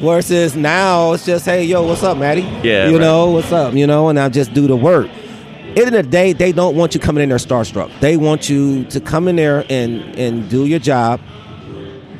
Versus 0.00 0.54
now, 0.56 1.12
it's 1.12 1.24
just, 1.24 1.44
"Hey, 1.44 1.64
yo, 1.64 1.82
what's 1.84 2.02
up, 2.02 2.18
Matty? 2.18 2.42
Yeah, 2.62 2.86
you 2.86 2.92
right. 2.92 3.00
know, 3.00 3.30
what's 3.30 3.52
up? 3.52 3.74
You 3.74 3.86
know," 3.86 4.08
and 4.08 4.18
I 4.18 4.28
just 4.28 4.54
do 4.54 4.66
the 4.66 4.76
work. 4.76 5.08
End 5.76 5.88
of 5.88 5.92
the 5.92 6.02
day, 6.04 6.32
they 6.32 6.52
don't 6.52 6.76
want 6.76 6.94
you 6.94 7.00
coming 7.00 7.22
in 7.22 7.28
there 7.28 7.38
starstruck. 7.38 7.90
They 7.98 8.16
want 8.16 8.48
you 8.48 8.84
to 8.84 9.00
come 9.00 9.26
in 9.26 9.36
there 9.36 9.64
and 9.68 10.02
and 10.16 10.48
do 10.48 10.66
your 10.66 10.78
job, 10.78 11.20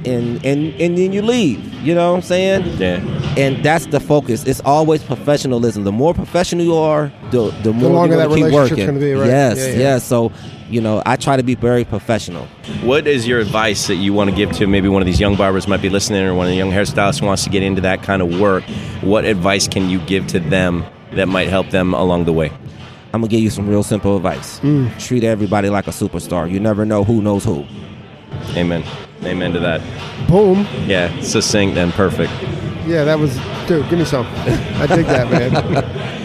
and 0.07 0.45
and 0.45 0.73
and 0.81 0.97
then 0.99 1.13
you 1.13 1.23
leave. 1.23 1.61
You 1.83 1.95
know 1.95 2.11
what 2.13 2.17
I'm 2.19 2.23
saying? 2.23 2.79
Yeah. 2.79 2.97
And 3.37 3.65
that's 3.65 3.87
the 3.87 4.01
focus. 4.01 4.45
It's 4.45 4.61
always 4.65 5.03
professionalism. 5.03 5.85
The 5.85 5.93
more 5.93 6.15
professional 6.15 6.65
you 6.65 6.75
are, 6.77 7.13
the 7.31 7.51
the 7.63 7.73
more 7.73 7.91
longer 7.91 8.15
you're 8.15 8.23
that 8.23 8.29
gonna 8.29 8.37
keep 8.37 8.45
relationship's 8.47 8.71
working. 8.71 8.87
gonna 8.87 9.01
be, 9.01 9.13
right? 9.15 9.27
Yes, 9.27 9.59
Yeah, 9.59 9.67
yeah. 9.67 9.79
yes. 9.79 10.05
So, 10.05 10.33
you 10.71 10.81
know, 10.81 11.03
I 11.05 11.17
try 11.17 11.37
to 11.37 11.43
be 11.43 11.55
very 11.55 11.85
professional. 11.85 12.47
What 12.83 13.07
is 13.07 13.27
your 13.29 13.41
advice 13.41 13.87
that 13.89 13.97
you 13.97 14.13
want 14.13 14.31
to 14.31 14.37
give 14.37 14.53
to 14.53 14.67
maybe 14.67 14.89
one 14.89 15.03
of 15.03 15.07
these 15.07 15.21
young 15.21 15.37
barbers 15.37 15.67
might 15.69 15.83
be 15.83 15.89
listening, 15.91 16.23
or 16.25 16.35
one 16.35 16.47
of 16.47 16.51
the 16.51 16.57
young 16.57 16.71
hairstylists 16.71 17.23
wants 17.23 17.45
to 17.45 17.51
get 17.51 17.63
into 17.63 17.81
that 17.83 18.03
kind 18.03 18.23
of 18.23 18.39
work? 18.41 18.65
What 19.03 19.25
advice 19.25 19.69
can 19.69 19.89
you 19.91 19.99
give 20.01 20.27
to 20.29 20.41
them 20.41 20.85
that 21.13 21.29
might 21.29 21.49
help 21.49 21.71
them 21.71 21.95
along 21.95 22.25
the 22.25 22.33
way? 22.33 22.51
I'm 23.13 23.21
gonna 23.21 23.29
give 23.29 23.41
you 23.41 23.51
some 23.51 23.69
real 23.69 23.85
simple 23.85 24.17
advice. 24.17 24.59
Mm. 24.61 24.99
Treat 24.99 25.23
everybody 25.23 25.69
like 25.71 25.87
a 25.87 25.93
superstar. 25.93 26.51
You 26.51 26.59
never 26.59 26.85
know 26.85 27.05
who 27.05 27.23
knows 27.23 27.45
who. 27.45 27.65
Amen. 28.57 28.85
Amen 29.25 29.53
to 29.53 29.61
that. 29.61 29.81
Boom. 30.29 30.67
Yeah, 30.87 31.19
succinct 31.21 31.77
and 31.79 31.93
perfect. 31.93 32.33
Yeah, 32.87 33.05
that 33.05 33.19
was, 33.19 33.35
dude. 33.67 33.89
Give 33.89 33.99
me 33.99 34.05
some. 34.05 34.27
I 34.27 34.87
dig 34.87 35.07
that, 35.07 35.31
man. 35.31 36.21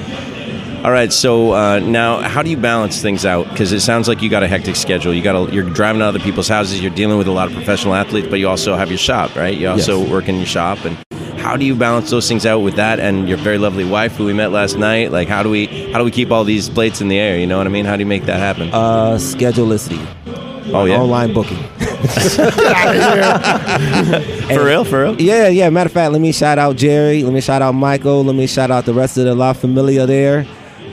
All 0.86 0.92
right, 0.92 1.12
so 1.12 1.52
uh, 1.54 1.80
now 1.80 2.22
how 2.22 2.42
do 2.42 2.50
you 2.50 2.56
balance 2.58 3.02
things 3.02 3.26
out? 3.26 3.50
Because 3.50 3.74
it 3.74 3.82
sounds 3.82 4.08
like 4.08 4.22
you 4.22 4.30
got 4.30 4.44
a 4.44 4.48
hectic 4.48 4.76
schedule. 4.78 5.14
You 5.14 5.22
got 5.22 5.34
to, 5.48 5.54
you're 5.54 5.70
driving 5.70 6.00
to 6.00 6.06
other 6.06 6.20
people's 6.20 6.48
houses. 6.48 6.82
You're 6.82 6.94
dealing 6.94 7.18
with 7.18 7.28
a 7.28 7.32
lot 7.32 7.48
of 7.50 7.54
professional 7.54 7.96
athletes, 7.96 8.28
but 8.30 8.40
you 8.40 8.48
also 8.48 8.76
have 8.76 8.90
your 8.90 8.98
shop, 8.98 9.36
right? 9.36 9.58
You 9.58 9.68
also 9.70 10.00
Yes. 10.00 10.10
work 10.10 10.30
in 10.30 10.36
your 10.38 10.46
shop, 10.46 10.86
and 10.86 10.98
how 11.40 11.58
do 11.58 11.66
you 11.66 11.76
balance 11.76 12.10
those 12.10 12.28
things 12.30 12.46
out 12.46 12.60
with 12.60 12.76
that 12.76 13.00
and 13.02 13.28
your 13.28 13.38
very 13.40 13.58
lovely 13.58 13.84
wife, 13.84 14.16
who 14.16 14.24
we 14.26 14.32
met 14.34 14.52
last 14.52 14.78
night? 14.78 15.12
Like, 15.12 15.28
how 15.28 15.44
do 15.44 15.50
we 15.50 15.66
how 15.92 15.98
do 15.98 16.06
we 16.06 16.12
keep 16.12 16.32
all 16.32 16.46
these 16.46 16.70
plates 16.70 17.02
in 17.02 17.10
the 17.10 17.20
air? 17.20 17.38
You 17.38 17.46
know 17.48 17.58
what 17.58 17.68
I 17.68 17.70
mean? 17.70 17.84
How 17.86 17.96
do 17.98 18.00
you 18.02 18.06
make 18.06 18.24
that 18.26 18.40
happen? 18.40 18.70
Uh, 18.72 19.16
schedulicity. 19.18 20.00
oh 20.74 20.86
yeah, 20.86 20.98
Online 21.02 21.34
booking. 21.34 21.58
for 24.54 24.64
real, 24.66 24.84
for 24.86 25.04
real. 25.04 25.22
Yeah, 25.22 25.48
yeah. 25.50 25.70
Matter 25.70 25.88
of 25.88 25.94
fact, 25.94 26.12
let 26.12 26.22
me 26.22 26.32
shout 26.32 26.58
out 26.58 26.76
Jerry. 26.76 27.24
Let 27.24 27.34
me 27.34 27.42
shout 27.42 27.62
out 27.62 27.74
Michael. 27.74 28.24
Let 28.24 28.36
me 28.36 28.48
shout 28.48 28.72
out 28.72 28.86
the 28.86 28.94
rest 28.94 29.18
of 29.18 29.26
the 29.26 29.36
La 29.36 29.54
Familia 29.54 30.06
there. 30.06 30.46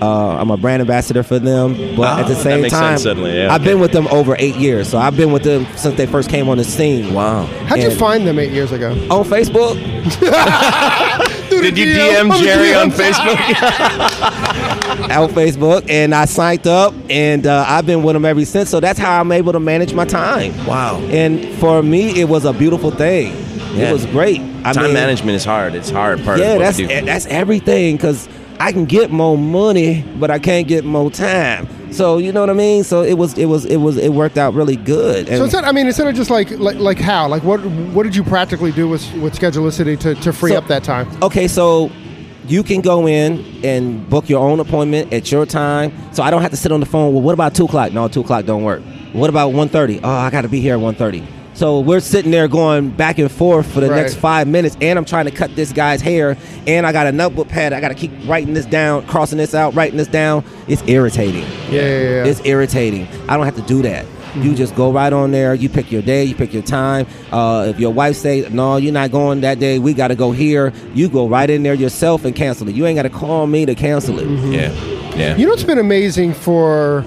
Uh, 0.02 0.36
I'm 0.36 0.50
a 0.50 0.58
brand 0.58 0.82
ambassador 0.82 1.22
for 1.22 1.38
them, 1.38 1.72
but 1.96 2.02
Ah, 2.02 2.20
at 2.20 2.28
the 2.28 2.34
that 2.34 2.42
same 2.42 2.60
makes 2.60 2.74
time, 2.74 2.98
sense 2.98 3.04
suddenly, 3.04 3.34
yeah, 3.34 3.46
I've 3.50 3.62
okay. 3.62 3.70
been 3.70 3.80
with 3.80 3.92
them 3.92 4.06
over 4.08 4.36
eight 4.38 4.56
years. 4.56 4.90
So 4.90 4.98
I've 4.98 5.16
been 5.16 5.32
with 5.32 5.42
them 5.42 5.66
since 5.76 5.96
they 5.96 6.04
first 6.06 6.28
came 6.28 6.50
on 6.50 6.58
the 6.58 6.64
scene. 6.64 7.14
Wow. 7.14 7.46
How'd 7.66 7.80
you 7.80 7.90
find 7.92 8.26
them 8.26 8.38
eight 8.38 8.52
years 8.52 8.72
ago? 8.72 8.90
On 9.10 9.24
Facebook, 9.24 9.76
Did 11.48 11.78
you 11.78 11.86
DM 11.86 12.38
Jerry 12.38 12.74
on 12.74 12.90
Facebook? 12.90 13.38
on 15.02 15.28
Facebook, 15.30 15.88
and 15.88 16.14
I 16.14 16.24
signed 16.24 16.66
up, 16.66 16.94
and 17.10 17.46
uh, 17.46 17.64
I've 17.66 17.86
been 17.86 18.02
with 18.02 18.14
them 18.14 18.24
ever 18.24 18.44
since. 18.44 18.70
So 18.70 18.80
that's 18.80 18.98
how 18.98 19.20
I'm 19.20 19.32
able 19.32 19.52
to 19.52 19.60
manage 19.60 19.92
my 19.94 20.04
time. 20.04 20.52
Wow. 20.66 20.98
And 21.10 21.46
for 21.58 21.82
me, 21.82 22.20
it 22.20 22.28
was 22.28 22.44
a 22.44 22.52
beautiful 22.52 22.90
thing. 22.90 23.32
Yeah. 23.76 23.90
It 23.90 23.92
was 23.92 24.06
great. 24.06 24.40
I 24.64 24.72
Time 24.72 24.84
mean, 24.84 24.94
management 24.94 25.36
is 25.36 25.44
hard. 25.44 25.74
It's 25.74 25.90
hard 25.90 26.22
part 26.24 26.38
yeah, 26.38 26.52
of 26.52 26.56
what 26.56 26.62
that's 26.64 26.78
we 26.78 26.86
do. 26.86 27.02
that's 27.04 27.26
everything 27.26 27.96
because 27.96 28.26
I 28.58 28.72
can 28.72 28.86
get 28.86 29.10
more 29.10 29.36
money, 29.36 30.02
but 30.18 30.30
I 30.30 30.38
can't 30.38 30.66
get 30.66 30.84
more 30.84 31.10
time. 31.10 31.68
So 31.92 32.16
you 32.18 32.32
know 32.32 32.40
what 32.40 32.48
I 32.50 32.54
mean. 32.54 32.84
So 32.84 33.02
it 33.02 33.14
was 33.18 33.36
it 33.36 33.44
was 33.46 33.66
it 33.66 33.76
was 33.76 33.96
it 33.98 34.08
worked 34.08 34.38
out 34.38 34.54
really 34.54 34.76
good. 34.76 35.28
And 35.28 35.36
So 35.38 35.44
instead, 35.44 35.64
I 35.64 35.72
mean, 35.72 35.86
instead 35.86 36.06
of 36.06 36.14
just 36.14 36.30
like 36.30 36.50
like, 36.52 36.76
like 36.78 36.98
how, 36.98 37.28
like 37.28 37.42
what 37.44 37.58
what 37.66 38.04
did 38.04 38.16
you 38.16 38.24
practically 38.24 38.72
do 38.72 38.88
with 38.88 39.04
with 39.16 39.38
Schedulicity 39.38 39.98
to, 40.00 40.14
to 40.16 40.32
free 40.32 40.52
So- 40.52 40.58
up 40.58 40.66
that 40.68 40.82
time? 40.82 41.06
okay, 41.22 41.46
so 41.46 41.90
you 42.48 42.62
can 42.62 42.80
go 42.80 43.06
in 43.06 43.44
and 43.64 44.08
book 44.08 44.28
your 44.28 44.46
own 44.48 44.60
appointment 44.60 45.12
at 45.12 45.30
your 45.32 45.46
time. 45.46 45.92
So 46.12 46.22
I 46.22 46.30
don't 46.30 46.42
have 46.42 46.50
to 46.52 46.56
sit 46.56 46.72
on 46.72 46.80
the 46.80 46.86
phone. 46.86 47.12
Well, 47.12 47.22
what 47.22 47.32
about 47.34 47.54
two 47.54 47.64
o'clock? 47.64 47.92
No, 47.92 48.08
two 48.08 48.20
o'clock 48.20 48.44
don't 48.44 48.62
work. 48.62 48.82
What 49.12 49.30
about 49.30 49.52
1.30? 49.52 50.00
Oh, 50.04 50.08
I 50.10 50.30
got 50.30 50.42
to 50.42 50.48
be 50.48 50.60
here 50.60 50.74
at 50.74 50.80
1.30. 50.80 51.26
So 51.54 51.80
we're 51.80 52.00
sitting 52.00 52.30
there 52.30 52.48
going 52.48 52.90
back 52.90 53.18
and 53.18 53.30
forth 53.32 53.66
for 53.72 53.80
the 53.80 53.88
Right. 53.88 54.02
next 54.02 54.14
five 54.16 54.46
minutes, 54.46 54.76
and 54.82 54.98
I'm 54.98 55.06
trying 55.06 55.24
to 55.24 55.30
cut 55.30 55.56
this 55.56 55.72
guy's 55.72 56.02
hair, 56.02 56.36
and 56.66 56.86
I 56.86 56.92
got 56.92 57.06
a 57.06 57.12
notebook 57.12 57.48
pad. 57.48 57.72
I 57.72 57.80
got 57.80 57.88
to 57.88 57.94
keep 57.94 58.10
writing 58.26 58.52
this 58.52 58.66
down, 58.66 59.06
crossing 59.06 59.38
this 59.38 59.54
out, 59.54 59.74
writing 59.74 59.96
this 59.96 60.08
down. 60.08 60.44
It's 60.68 60.82
irritating. 60.86 61.44
Yeah, 61.70 61.80
yeah, 61.80 62.00
yeah. 62.00 62.24
It's 62.26 62.42
irritating. 62.44 63.08
I 63.26 63.36
don't 63.38 63.46
have 63.46 63.56
to 63.56 63.62
do 63.62 63.80
that. 63.82 64.04
You 64.42 64.54
just 64.54 64.74
go 64.74 64.92
right 64.92 65.12
on 65.12 65.30
there. 65.30 65.54
You 65.54 65.68
pick 65.68 65.90
your 65.90 66.02
day. 66.02 66.24
You 66.24 66.34
pick 66.34 66.52
your 66.52 66.62
time. 66.62 67.06
Uh, 67.32 67.66
if 67.68 67.80
your 67.80 67.92
wife 67.92 68.16
say 68.16 68.46
no, 68.50 68.76
you're 68.76 68.92
not 68.92 69.10
going 69.10 69.40
that 69.40 69.58
day. 69.58 69.78
We 69.78 69.94
got 69.94 70.08
to 70.08 70.14
go 70.14 70.32
here. 70.32 70.72
You 70.94 71.08
go 71.08 71.28
right 71.28 71.48
in 71.48 71.62
there 71.62 71.74
yourself 71.74 72.24
and 72.24 72.34
cancel 72.34 72.68
it. 72.68 72.74
You 72.74 72.86
ain't 72.86 72.96
got 72.96 73.02
to 73.02 73.10
call 73.10 73.46
me 73.46 73.66
to 73.66 73.74
cancel 73.74 74.18
it. 74.18 74.26
Yeah. 74.52 74.72
Yeah. 75.16 75.36
You 75.36 75.46
know 75.46 75.52
what's 75.52 75.64
been 75.64 75.78
amazing 75.78 76.34
for 76.34 77.04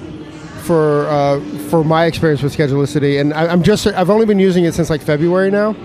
for 0.64 1.08
uh, 1.08 1.40
for 1.70 1.84
my 1.84 2.06
experience 2.06 2.42
with 2.42 2.56
Schedulicity, 2.56 3.20
and 3.20 3.34
I, 3.34 3.48
I'm 3.48 3.64
just 3.64 3.88
I've 3.88 4.10
only 4.10 4.26
been 4.26 4.40
using 4.40 4.66
it 4.66 4.74
since 4.74 4.90
like 4.90 5.02
February 5.02 5.52
now. 5.52 5.76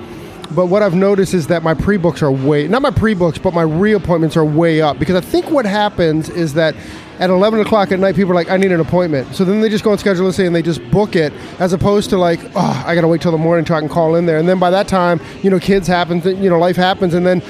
But 0.54 0.66
what 0.66 0.82
I've 0.82 0.94
noticed 0.94 1.32
is 1.34 1.46
that 1.46 1.62
my 1.62 1.74
pre-books 1.74 2.22
are 2.22 2.30
way 2.30 2.68
not 2.68 2.82
my 2.82 2.90
pre-books, 2.90 3.38
but 3.38 3.54
my 3.54 3.62
re-appointments 3.62 4.36
are 4.36 4.44
way 4.44 4.80
up 4.80 4.98
because 4.98 5.16
I 5.16 5.20
think 5.20 5.50
what 5.50 5.64
happens 5.64 6.28
is 6.28 6.54
that 6.54 6.74
at 7.18 7.30
11 7.30 7.60
o'clock 7.60 7.92
at 7.92 7.98
night 7.98 8.16
people 8.16 8.32
are 8.32 8.34
like 8.34 8.50
I 8.50 8.56
need 8.56 8.72
an 8.72 8.80
appointment, 8.80 9.34
so 9.34 9.44
then 9.44 9.60
they 9.60 9.68
just 9.68 9.84
go 9.84 9.92
on 9.92 9.98
Schedulicity 9.98 10.46
and 10.46 10.54
they 10.54 10.62
just 10.62 10.82
book 10.90 11.16
it 11.16 11.32
as 11.58 11.72
opposed 11.72 12.10
to 12.10 12.18
like 12.18 12.40
oh 12.54 12.84
I 12.86 12.94
gotta 12.94 13.08
wait 13.08 13.20
till 13.20 13.32
the 13.32 13.38
morning 13.38 13.64
till 13.64 13.76
I 13.76 13.80
can 13.80 13.88
call 13.88 14.16
in 14.16 14.26
there, 14.26 14.38
and 14.38 14.48
then 14.48 14.58
by 14.58 14.70
that 14.70 14.88
time 14.88 15.20
you 15.42 15.50
know 15.50 15.58
kids 15.58 15.86
happen, 15.86 16.20
you 16.42 16.50
know 16.50 16.58
life 16.58 16.76
happens, 16.76 17.14
and 17.14 17.26
then 17.26 17.42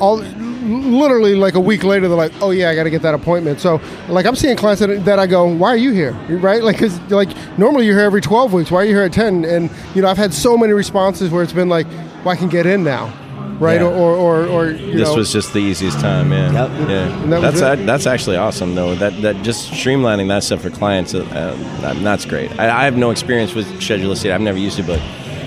all 0.00 0.22
literally 0.62 1.34
like 1.34 1.54
a 1.54 1.60
week 1.60 1.82
later 1.82 2.06
they're 2.06 2.16
like 2.16 2.32
oh 2.40 2.50
yeah 2.50 2.70
i 2.70 2.74
got 2.74 2.84
to 2.84 2.90
get 2.90 3.02
that 3.02 3.14
appointment. 3.14 3.58
So 3.58 3.80
like 4.08 4.26
i'm 4.26 4.36
seeing 4.36 4.56
clients 4.56 4.80
that, 4.80 5.04
that 5.04 5.18
i 5.18 5.26
go 5.26 5.46
why 5.46 5.68
are 5.68 5.76
you 5.76 5.92
here? 5.92 6.12
Right? 6.28 6.62
Like 6.62 6.76
because 6.76 7.00
like 7.10 7.30
normally 7.58 7.86
you're 7.86 7.96
here 7.96 8.04
every 8.04 8.20
12 8.20 8.52
weeks. 8.52 8.70
Why 8.70 8.82
are 8.82 8.84
you 8.84 8.94
here 8.94 9.02
at 9.02 9.12
10 9.12 9.44
and 9.44 9.70
you 9.94 10.02
know 10.02 10.08
i've 10.08 10.16
had 10.16 10.32
so 10.32 10.56
many 10.56 10.72
responses 10.72 11.30
where 11.30 11.42
it's 11.42 11.52
been 11.52 11.68
like 11.68 11.86
well 12.24 12.28
i 12.28 12.36
can 12.36 12.48
get 12.48 12.66
in 12.66 12.84
now 12.84 13.12
right 13.60 13.80
Yeah. 13.80 13.86
or, 13.86 14.14
or, 14.16 14.16
or, 14.16 14.46
or 14.46 14.66
you 14.70 14.92
This 14.98 15.08
know, 15.08 15.16
was 15.16 15.32
just 15.32 15.52
the 15.52 15.58
easiest 15.60 16.00
time, 16.00 16.32
yeah. 16.32 16.52
Yep. 16.52 16.88
Yeah, 16.88 17.26
that 17.26 17.40
that's 17.40 17.60
a- 17.60 17.84
that's 17.84 18.06
actually 18.06 18.36
awesome 18.36 18.74
though. 18.74 18.94
That 18.94 19.20
that 19.22 19.42
just 19.42 19.70
streamlining 19.72 20.28
that 20.28 20.42
stuff 20.44 20.62
for 20.62 20.70
clients, 20.70 21.14
uh, 21.14 21.20
uh, 21.32 21.94
that's 22.02 22.24
great. 22.24 22.50
I, 22.58 22.82
I 22.82 22.84
have 22.84 22.96
no 22.96 23.10
experience 23.10 23.54
with 23.54 23.66
Schedulicity. 23.80 24.32
I've 24.32 24.40
never 24.40 24.58
used 24.58 24.78
it, 24.78 24.86
but 24.86 25.00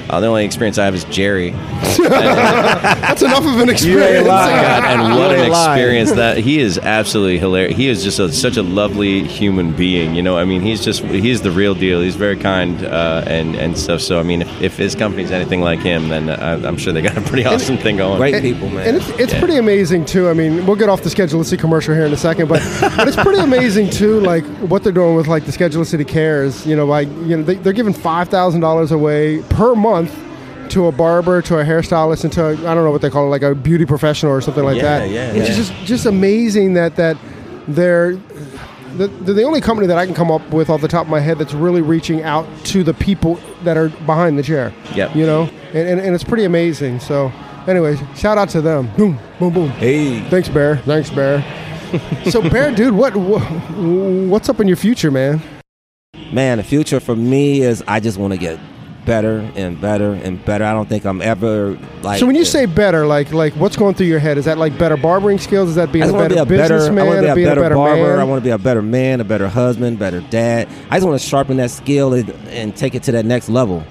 uh, 0.10 0.20
the 0.20 0.28
only 0.28 0.46
experience 0.46 0.78
I 0.78 0.86
have 0.86 0.96
is 0.96 1.04
Jerry. 1.06 1.52
that's 2.10 3.22
enough 3.22 3.46
of 3.46 3.60
an 3.60 3.70
experience 3.70 4.28
My 4.28 4.50
God, 4.52 4.84
and 4.86 5.16
what 5.16 5.32
an 5.32 5.40
ain't 5.42 5.52
lying. 5.52 5.72
experience 5.80 6.12
that 6.14 6.38
he 6.38 6.60
is 6.60 6.78
absolutely 6.78 7.40
hilarious. 7.40 7.76
He 7.78 7.88
is 7.88 8.04
just 8.04 8.20
a, 8.20 8.32
such 8.32 8.58
a 8.58 8.64
lovely 8.64 9.24
human 9.24 9.74
being. 9.76 10.16
You 10.16 10.22
know, 10.24 10.38
I 10.38 10.46
mean, 10.46 10.62
he's 10.62 10.84
just 10.84 11.04
he's 11.04 11.42
the 11.42 11.52
real 11.52 11.74
deal. 11.76 12.02
He's 12.02 12.16
very 12.16 12.38
kind 12.38 12.84
uh, 12.86 13.24
and 13.28 13.56
and 13.56 13.78
stuff. 13.78 14.02
So 14.02 14.20
I 14.20 14.24
mean, 14.24 14.42
if, 14.44 14.62
if 14.62 14.78
his 14.78 14.96
company's 14.96 15.32
anything 15.32 15.62
like 15.62 15.80
him, 15.80 16.10
then 16.10 16.30
uh, 16.30 16.62
I'm 16.66 16.78
sure 16.78 16.94
they 16.94 17.02
got 17.02 17.18
a 17.18 17.22
pretty 17.22 17.46
awesome 17.46 17.78
thing 17.78 17.98
going. 17.98 18.18
Great 18.18 18.42
people, 18.42 18.70
man. 18.70 18.88
And 18.88 18.98
it's, 18.98 19.10
it's 19.20 19.34
Yeah. 19.34 19.40
pretty 19.40 19.58
amazing 19.58 20.06
too. 20.06 20.30
I 20.30 20.34
mean, 20.34 20.66
we'll 20.66 20.76
get 20.76 20.90
off 20.90 21.02
the 21.02 21.10
Schedulicity 21.10 21.60
commercial 21.60 21.94
here 21.96 22.06
in 22.06 22.14
a 22.14 22.18
second, 22.18 22.48
but 22.48 22.62
but 22.96 23.08
it's 23.08 23.18
pretty 23.18 23.40
amazing 23.40 23.90
too. 23.90 24.20
Like 24.20 24.44
what 24.70 24.84
they're 24.84 24.92
doing 24.94 25.16
with 25.16 25.28
like 25.28 25.46
the 25.46 25.52
Schedulicity 25.52 26.08
Cares. 26.08 26.66
You 26.66 26.76
know, 26.76 26.86
like 26.86 27.08
you 27.08 27.38
know 27.38 27.44
they, 27.44 27.56
they're 27.56 27.74
giving 27.74 27.94
five 27.94 28.30
thousand 28.30 28.62
dollars 28.62 28.92
away 28.92 29.42
per 29.50 29.74
month 29.76 29.95
to 30.70 30.88
a 30.88 30.92
barber, 30.92 31.42
to 31.44 31.60
a 31.60 31.64
hairstylist, 31.64 32.24
and 32.24 32.34
to 32.34 32.46
I 32.48 32.74
don't 32.74 32.84
know 32.84 32.92
what 32.92 33.02
they 33.02 33.10
call 33.10 33.26
it, 33.28 33.30
like 33.30 33.44
a 33.44 33.54
beauty 33.56 33.86
professional 33.86 34.32
or 34.32 34.42
something 34.42 34.64
like 34.64 34.78
Yeah, 34.78 35.00
that. 35.00 35.10
yeah, 35.10 35.32
It's 35.32 35.50
yeah. 35.50 35.56
just 35.56 35.74
just 35.86 36.06
amazing 36.06 36.74
that 36.74 36.96
that 36.98 37.18
they're. 37.68 38.16
the- 38.98 39.08
They're 39.08 39.34
the 39.36 39.44
only 39.44 39.60
company 39.60 39.88
that 39.88 39.98
I 39.98 40.06
can 40.06 40.16
come 40.16 40.32
up 40.32 40.42
with 40.54 40.70
off 40.70 40.80
the 40.80 40.88
top 40.88 41.04
of 41.06 41.10
my 41.12 41.20
head 41.20 41.38
that's 41.38 41.54
really 41.54 41.82
reaching 41.82 42.24
out 42.24 42.46
to 42.72 42.82
the 42.82 42.94
people 42.94 43.38
that 43.66 43.76
are 43.76 43.90
behind 44.06 44.40
the 44.40 44.44
chair. 44.44 44.72
Yep. 44.96 45.16
You 45.18 45.26
know, 45.26 45.50
and, 45.74 45.86
and, 45.90 46.00
and 46.00 46.16
it's 46.16 46.24
pretty 46.24 46.46
amazing. 46.46 47.02
So, 47.02 47.30
anyways, 47.68 48.00
shout 48.16 48.38
out 48.38 48.48
to 48.52 48.62
them. 48.62 48.90
Boom, 48.96 49.20
boom, 49.38 49.54
boom. 49.54 49.70
hey, 49.72 50.22
Thanks, 50.30 50.48
Bear. 50.48 50.78
Thanks, 50.78 51.10
Bear. 51.10 51.44
so, 52.32 52.42
Bear, 52.50 52.72
dude, 52.74 52.94
what, 52.94 53.14
what 53.18 53.42
what's 54.32 54.48
up 54.48 54.62
in 54.62 54.68
your 54.70 54.78
future, 54.78 55.12
man? 55.12 55.42
man, 56.32 56.58
the 56.58 56.64
future 56.64 57.02
for 57.02 57.16
me 57.18 57.62
is 57.64 57.84
I 57.90 58.00
just 58.00 58.18
want 58.18 58.32
to 58.34 58.40
get 58.40 58.58
better 59.06 59.40
and 59.56 59.80
better 59.80 60.14
and 60.14 60.44
better. 60.44 60.64
I 60.64 60.74
don't 60.74 60.90
think 60.90 61.06
I'm 61.06 61.22
ever 61.22 61.78
like. 62.02 62.20
so, 62.20 62.26
when 62.26 62.36
you 62.36 62.46
say 62.46 62.66
better, 62.66 63.06
like 63.06 63.32
like 63.32 63.54
what's 63.54 63.76
going 63.76 63.96
through 63.96 64.08
your 64.08 64.20
head? 64.20 64.38
Is 64.38 64.46
that 64.46 64.58
like 64.58 64.78
better 64.78 64.98
barbering 64.98 65.38
skills? 65.38 65.70
Is 65.70 65.76
that 65.76 65.92
being 65.92 66.10
a 66.10 66.14
better 66.14 66.30
be 66.30 66.40
a 66.40 66.46
better. 66.46 66.80
I 66.80 67.04
want 67.04 67.16
to 67.18 67.22
be 67.22 67.28
a 67.28 67.36
being 67.36 67.48
better, 67.48 67.62
a 67.62 67.64
better 67.64 67.76
barber. 67.76 68.04
man? 68.04 68.20
I 68.20 68.24
want 68.24 68.42
to 68.42 68.44
be 68.44 68.52
a 68.52 68.58
better 68.58 68.82
man, 68.82 69.22
a 69.22 69.24
better 69.24 69.48
husband, 69.48 70.00
better 70.00 70.22
dad. 70.22 70.68
I 70.90 70.98
just 70.98 71.08
want 71.08 71.20
to 71.20 71.28
sharpen 71.28 71.58
that 71.58 71.72
skill 71.72 72.14
and, 72.14 72.30
and 72.50 72.76
take 72.76 72.96
it 72.96 73.04
to 73.04 73.12
that 73.14 73.26
next 73.26 73.50
level. 73.50 73.84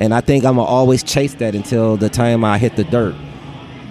And 0.00 0.12
I 0.12 0.20
think 0.20 0.44
I'm 0.44 0.56
gonna 0.56 0.68
always 0.68 1.02
chase 1.02 1.34
that 1.34 1.54
until 1.54 1.96
the 1.96 2.08
time 2.08 2.44
I 2.44 2.58
hit 2.58 2.76
the 2.76 2.84
dirt. 2.84 3.14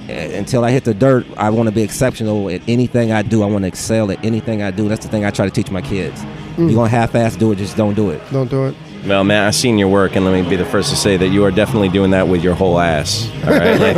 Uh, 0.10 0.12
Until 0.12 0.66
I 0.66 0.72
hit 0.72 0.84
the 0.84 0.94
dirt, 0.94 1.26
I 1.38 1.50
want 1.50 1.70
to 1.70 1.74
be 1.74 1.82
exceptional 1.82 2.50
at 2.50 2.62
anything 2.68 3.14
I 3.14 3.22
do. 3.22 3.42
I 3.42 3.46
want 3.46 3.64
to 3.64 3.70
excel 3.70 4.12
at 4.12 4.24
anything 4.26 4.62
I 4.62 4.70
do. 4.70 4.90
That's 4.90 5.06
the 5.06 5.10
thing 5.10 5.24
I 5.24 5.32
try 5.32 5.46
to 5.46 5.52
teach 5.52 5.72
my 5.72 5.82
kids. 5.82 6.20
Mm. 6.58 6.68
You're 6.68 6.76
gonna 6.76 6.90
half-ass 6.90 7.38
do 7.38 7.54
it, 7.54 7.56
just 7.56 7.78
don't 7.78 7.94
do 7.94 8.10
it. 8.10 8.22
Don't 8.30 8.50
do 8.50 8.66
it. 8.66 8.76
Well, 9.06 9.26
man, 9.26 9.46
I've 9.46 9.56
seen 9.56 9.78
your 9.78 9.90
work, 9.90 10.16
and 10.16 10.24
let 10.24 10.32
me 10.32 10.50
be 10.50 10.56
the 10.56 10.66
first 10.66 10.90
to 10.92 10.96
say 10.96 11.18
that 11.18 11.28
you 11.28 11.44
are 11.44 11.52
definitely 11.52 11.90
doing 11.90 12.12
that 12.12 12.28
with 12.30 12.42
your 12.42 12.54
whole 12.56 12.80
ass. 12.80 13.30
All 13.44 13.50
right, 13.50 13.78
like 13.80 13.98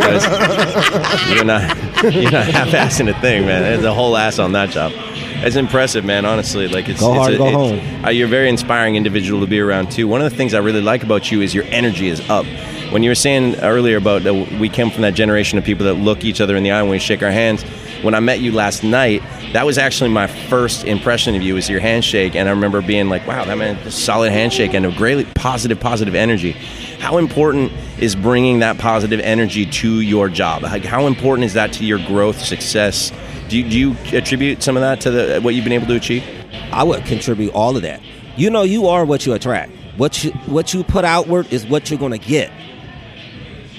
you're 1.35 1.45
not 1.45 1.77
you're 2.13 2.31
not 2.31 2.45
half-assing 2.47 3.09
a 3.15 3.21
thing, 3.21 3.45
man. 3.45 3.61
There's 3.61 3.83
a 3.83 3.93
whole 3.93 4.17
ass 4.17 4.39
on 4.39 4.53
that 4.53 4.71
job. 4.71 4.91
It's 4.95 5.55
impressive, 5.57 6.03
man. 6.05 6.25
Honestly, 6.25 6.67
like 6.67 6.89
it's 6.89 6.99
Go 6.99 7.11
it's 7.13 7.19
hard, 7.19 7.33
a, 7.35 7.37
go 7.37 7.47
it's- 7.47 7.81
home. 7.91 8.05
Uh, 8.05 8.09
you're 8.09 8.25
a 8.27 8.29
very 8.29 8.49
inspiring 8.49 8.95
individual 8.95 9.41
to 9.41 9.47
be 9.47 9.59
around 9.59 9.91
too. 9.91 10.07
One 10.07 10.21
of 10.21 10.29
the 10.31 10.35
things 10.35 10.55
I 10.55 10.59
really 10.59 10.81
like 10.81 11.03
about 11.03 11.31
you 11.31 11.41
is 11.41 11.53
your 11.53 11.65
energy 11.65 12.07
is 12.07 12.27
up. 12.29 12.45
when 12.91 13.03
you 13.03 13.11
were 13.11 13.15
saying 13.15 13.55
earlier 13.57 13.97
about 13.97 14.23
that 14.23 14.33
we 14.59 14.69
came 14.69 14.89
from 14.89 15.03
that 15.03 15.13
generation 15.13 15.59
of 15.59 15.63
people 15.63 15.85
that 15.85 15.95
look 15.95 16.23
each 16.25 16.41
other 16.41 16.55
in 16.55 16.63
the 16.63 16.71
eye 16.71 16.81
when 16.81 16.89
we 16.91 16.99
shake 16.99 17.21
our 17.21 17.31
hands. 17.31 17.63
When 18.01 18.13
I 18.13 18.19
met 18.19 18.39
you 18.39 18.51
last 18.51 18.83
night, 18.83 19.23
that 19.53 19.65
was 19.65 19.77
actually 19.77 20.09
my 20.09 20.27
first 20.27 20.83
impression 20.85 21.35
of 21.35 21.41
you 21.41 21.55
was 21.55 21.69
your 21.69 21.79
handshake, 21.79 22.35
and 22.35 22.47
I 22.47 22.51
remember 22.51 22.81
being 22.81 23.09
like, 23.09 23.25
"Wow, 23.25 23.45
that 23.45 23.57
man, 23.57 23.77
solid 23.89 24.31
handshake 24.31 24.73
and 24.73 24.85
a 24.85 24.91
great 24.91 25.33
positive, 25.33 25.79
positive 25.79 26.15
energy." 26.15 26.51
How 26.99 27.17
important 27.17 27.71
is 27.99 28.15
bringing 28.15 28.59
that 28.59 28.77
positive 28.77 29.19
energy 29.19 29.65
to 29.65 30.01
your 30.01 30.29
job? 30.29 30.63
Like, 30.63 30.83
how 30.83 31.07
important 31.07 31.45
is 31.45 31.53
that 31.53 31.71
to 31.73 31.85
your 31.85 31.99
growth, 31.99 32.41
success? 32.41 33.11
Do 33.47 33.57
you, 33.57 33.69
do 33.69 33.77
you 33.77 34.17
attribute 34.17 34.63
some 34.63 34.75
of 34.75 34.81
that 34.81 35.01
to 35.01 35.11
the, 35.11 35.39
what 35.41 35.53
you've 35.53 35.63
been 35.63 35.73
able 35.73 35.87
to 35.87 35.95
achieve? 35.95 36.23
I 36.71 36.83
would 36.83 37.05
contribute 37.05 37.53
all 37.53 37.75
of 37.75 37.83
that. 37.83 38.01
You 38.37 38.49
know, 38.49 38.63
you 38.63 38.87
are 38.87 39.05
what 39.05 39.25
you 39.25 39.33
attract. 39.33 39.71
What 39.97 40.23
you 40.23 40.31
what 40.47 40.73
you 40.73 40.83
put 40.83 41.05
outward 41.05 41.51
is 41.53 41.65
what 41.65 41.89
you're 41.89 41.99
gonna 41.99 42.17
get. 42.17 42.51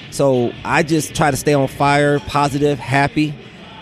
So 0.09 0.51
I 0.63 0.81
just 0.81 1.13
try 1.13 1.29
to 1.29 1.37
stay 1.37 1.53
on 1.53 1.67
fire, 1.67 2.19
positive, 2.19 2.79
happy, 2.79 3.35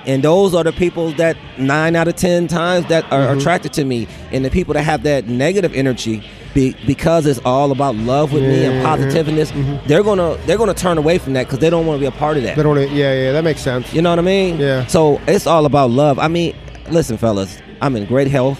and 0.08 0.24
those 0.24 0.53
are 0.53 0.64
the 0.64 0.72
people 0.72 1.12
that 1.14 1.36
nine 1.58 1.95
out 1.95 2.08
of 2.08 2.16
ten 2.16 2.47
times 2.47 2.86
that 2.88 3.03
are 3.12 3.26
Mm-hmm. 3.28 3.39
attracted 3.39 3.74
to 3.74 3.86
me, 3.86 4.08
and 4.32 4.43
the 4.45 4.49
people 4.49 4.74
that 4.74 4.84
have 4.84 5.03
that 5.03 5.28
negative 5.28 5.74
energy. 5.74 6.24
Be, 6.53 6.74
because 6.88 7.26
it's 7.26 7.41
all 7.43 7.74
about 7.74 7.95
love 7.97 8.32
with 8.32 8.41
me 8.43 8.64
and 8.64 8.82
positiveness, 8.86 9.51
they're 9.88 10.03
gonna 10.03 10.38
they're 10.45 10.58
gonna 10.58 10.74
turn 10.74 10.97
away 10.97 11.18
from 11.18 11.34
that 11.34 11.47
because 11.47 11.60
they 11.60 11.70
don't 11.70 11.86
want 11.86 11.97
to 11.97 11.99
be 11.99 12.06
a 12.06 12.18
part 12.18 12.38
of 12.38 12.43
that. 12.43 12.56
They 12.56 12.64
don't. 12.64 12.78
Yeah, 12.93 13.14
yeah, 13.14 13.32
that 13.34 13.43
makes 13.43 13.60
sense. 13.60 13.93
You 13.93 14.01
know 14.01 14.12
what 14.12 14.20
I 14.20 14.22
mean? 14.22 14.58
Yeah. 14.58 14.86
So 14.88 15.20
it's 15.28 15.47
all 15.47 15.66
about 15.66 15.89
love. 15.89 16.18
I 16.18 16.30
mean, 16.30 16.56
listen, 16.89 17.18
fellas, 17.18 17.58
I'm 17.82 17.97
in 17.97 18.06
great 18.06 18.30
health. 18.30 18.58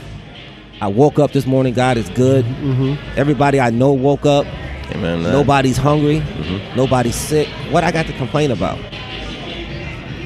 I 0.82 0.88
woke 0.88 1.20
up 1.20 1.32
this 1.32 1.46
morning. 1.46 1.74
God 1.74 1.96
is 1.96 2.10
good. 2.10 2.43
Mm-hmm. 2.43 3.18
Everybody 3.18 3.62
I 3.62 3.70
know 3.70 3.93
woke 3.93 4.26
up. 4.26 4.46
Amen. 4.91 5.24
Nobody's 5.24 5.78
hungry. 5.78 6.20
Mm-hmm. 6.20 6.76
Nobody's 6.76 7.16
sick. 7.16 7.48
What 7.72 7.86
I 7.86 7.91
got 7.91 8.08
to 8.08 8.14
complain 8.18 8.52
about? 8.52 8.78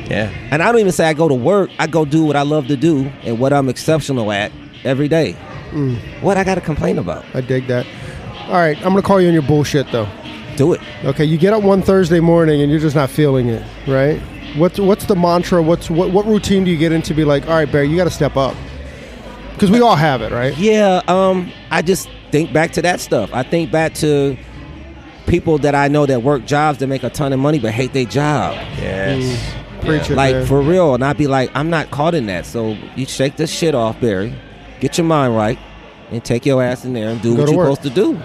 Yeah. 0.10 0.30
And 0.52 0.64
I 0.64 0.72
don't 0.72 0.80
even 0.80 0.92
say 0.92 1.06
I 1.06 1.14
go 1.14 1.28
to 1.28 1.36
work. 1.36 1.70
I 1.80 1.88
go 1.88 2.06
do 2.06 2.26
what 2.26 2.36
I 2.36 2.42
love 2.42 2.68
to 2.68 2.76
do 2.76 3.12
and 3.24 3.40
what 3.40 3.54
I'm 3.54 3.70
exceptional 3.70 4.32
at 4.32 4.52
every 4.84 5.08
day. 5.08 5.36
Mm. 5.70 6.22
What 6.22 6.38
I 6.38 6.44
got 6.44 6.56
to 6.56 6.62
complain 6.62 6.98
about? 6.98 7.24
I 7.34 7.42
dig 7.42 7.68
that. 7.68 7.86
All 8.48 8.56
right, 8.56 8.76
I'm 8.78 8.94
gonna 8.94 9.04
call 9.04 9.22
you 9.22 9.28
on 9.28 9.34
your 9.34 9.44
bullshit 9.44 9.92
though. 9.92 10.10
Do 10.56 10.74
it. 10.74 10.82
Okay, 11.06 11.24
you 11.24 11.38
get 11.38 11.54
up 11.54 11.62
one 11.62 11.84
Thursday 11.84 12.20
morning 12.20 12.62
and 12.62 12.72
you're 12.72 12.80
just 12.80 12.96
not 12.96 13.12
feeling 13.12 13.48
it, 13.48 13.64
right? 13.88 14.20
What's 14.58 14.80
what's 14.80 15.06
the 15.06 15.16
mantra? 15.16 15.62
What's 15.62 15.88
what 15.92 16.10
what 16.12 16.26
routine 16.26 16.64
do 16.64 16.72
you 16.72 16.78
get 16.78 16.92
into? 16.92 17.14
Be 17.14 17.24
like, 17.24 17.48
all 17.48 17.54
right, 17.54 17.72
Barry, 17.72 17.88
you 17.88 17.96
got 17.96 18.06
to 18.06 18.10
step 18.10 18.36
up 18.36 18.56
because 19.54 19.70
we 19.70 19.82
all 19.82 19.96
have 19.96 20.24
it, 20.24 20.32
right? 20.32 20.58
Yeah, 20.58 21.04
um, 21.08 21.52
I 21.70 21.84
just 21.84 22.10
think 22.32 22.52
back 22.52 22.72
to 22.72 22.82
that 22.82 23.00
stuff. 23.00 23.30
I 23.34 23.44
think 23.44 23.72
back 23.72 23.94
to 23.96 24.36
people 25.28 25.60
that 25.60 25.76
I 25.76 25.88
know 25.90 26.08
that 26.08 26.24
work 26.24 26.46
jobs 26.46 26.80
that 26.80 26.88
make 26.88 27.04
a 27.04 27.10
ton 27.10 27.34
of 27.34 27.40
money 27.40 27.60
but 27.60 27.72
hate 27.72 27.94
their 27.94 28.06
job. 28.06 28.56
Yes. 28.80 29.22
Preach 29.44 29.59
it, 29.84 30.10
like 30.12 30.36
man. 30.36 30.46
for 30.46 30.62
real 30.62 30.94
and 30.96 31.04
i'd 31.04 31.18
be 31.18 31.28
like 31.28 31.50
i'm 31.56 31.70
not 31.70 31.90
caught 31.92 32.14
in 32.16 32.26
that 32.28 32.46
so 32.46 32.78
you 32.96 33.06
shake 33.06 33.36
this 33.36 33.52
shit 33.52 33.76
off 33.76 34.00
barry 34.00 34.34
get 34.80 34.98
your 34.98 35.06
mind 35.06 35.36
right 35.36 35.60
and 36.12 36.24
take 36.24 36.46
your 36.46 36.62
ass 36.64 36.86
in 36.86 36.94
there 36.94 37.10
and 37.10 37.22
do 37.22 37.36
Go 37.36 37.42
what 37.44 37.50
you're 37.52 37.58
work. 37.58 37.76
supposed 37.76 37.96
to 37.96 38.02
do 38.02 38.16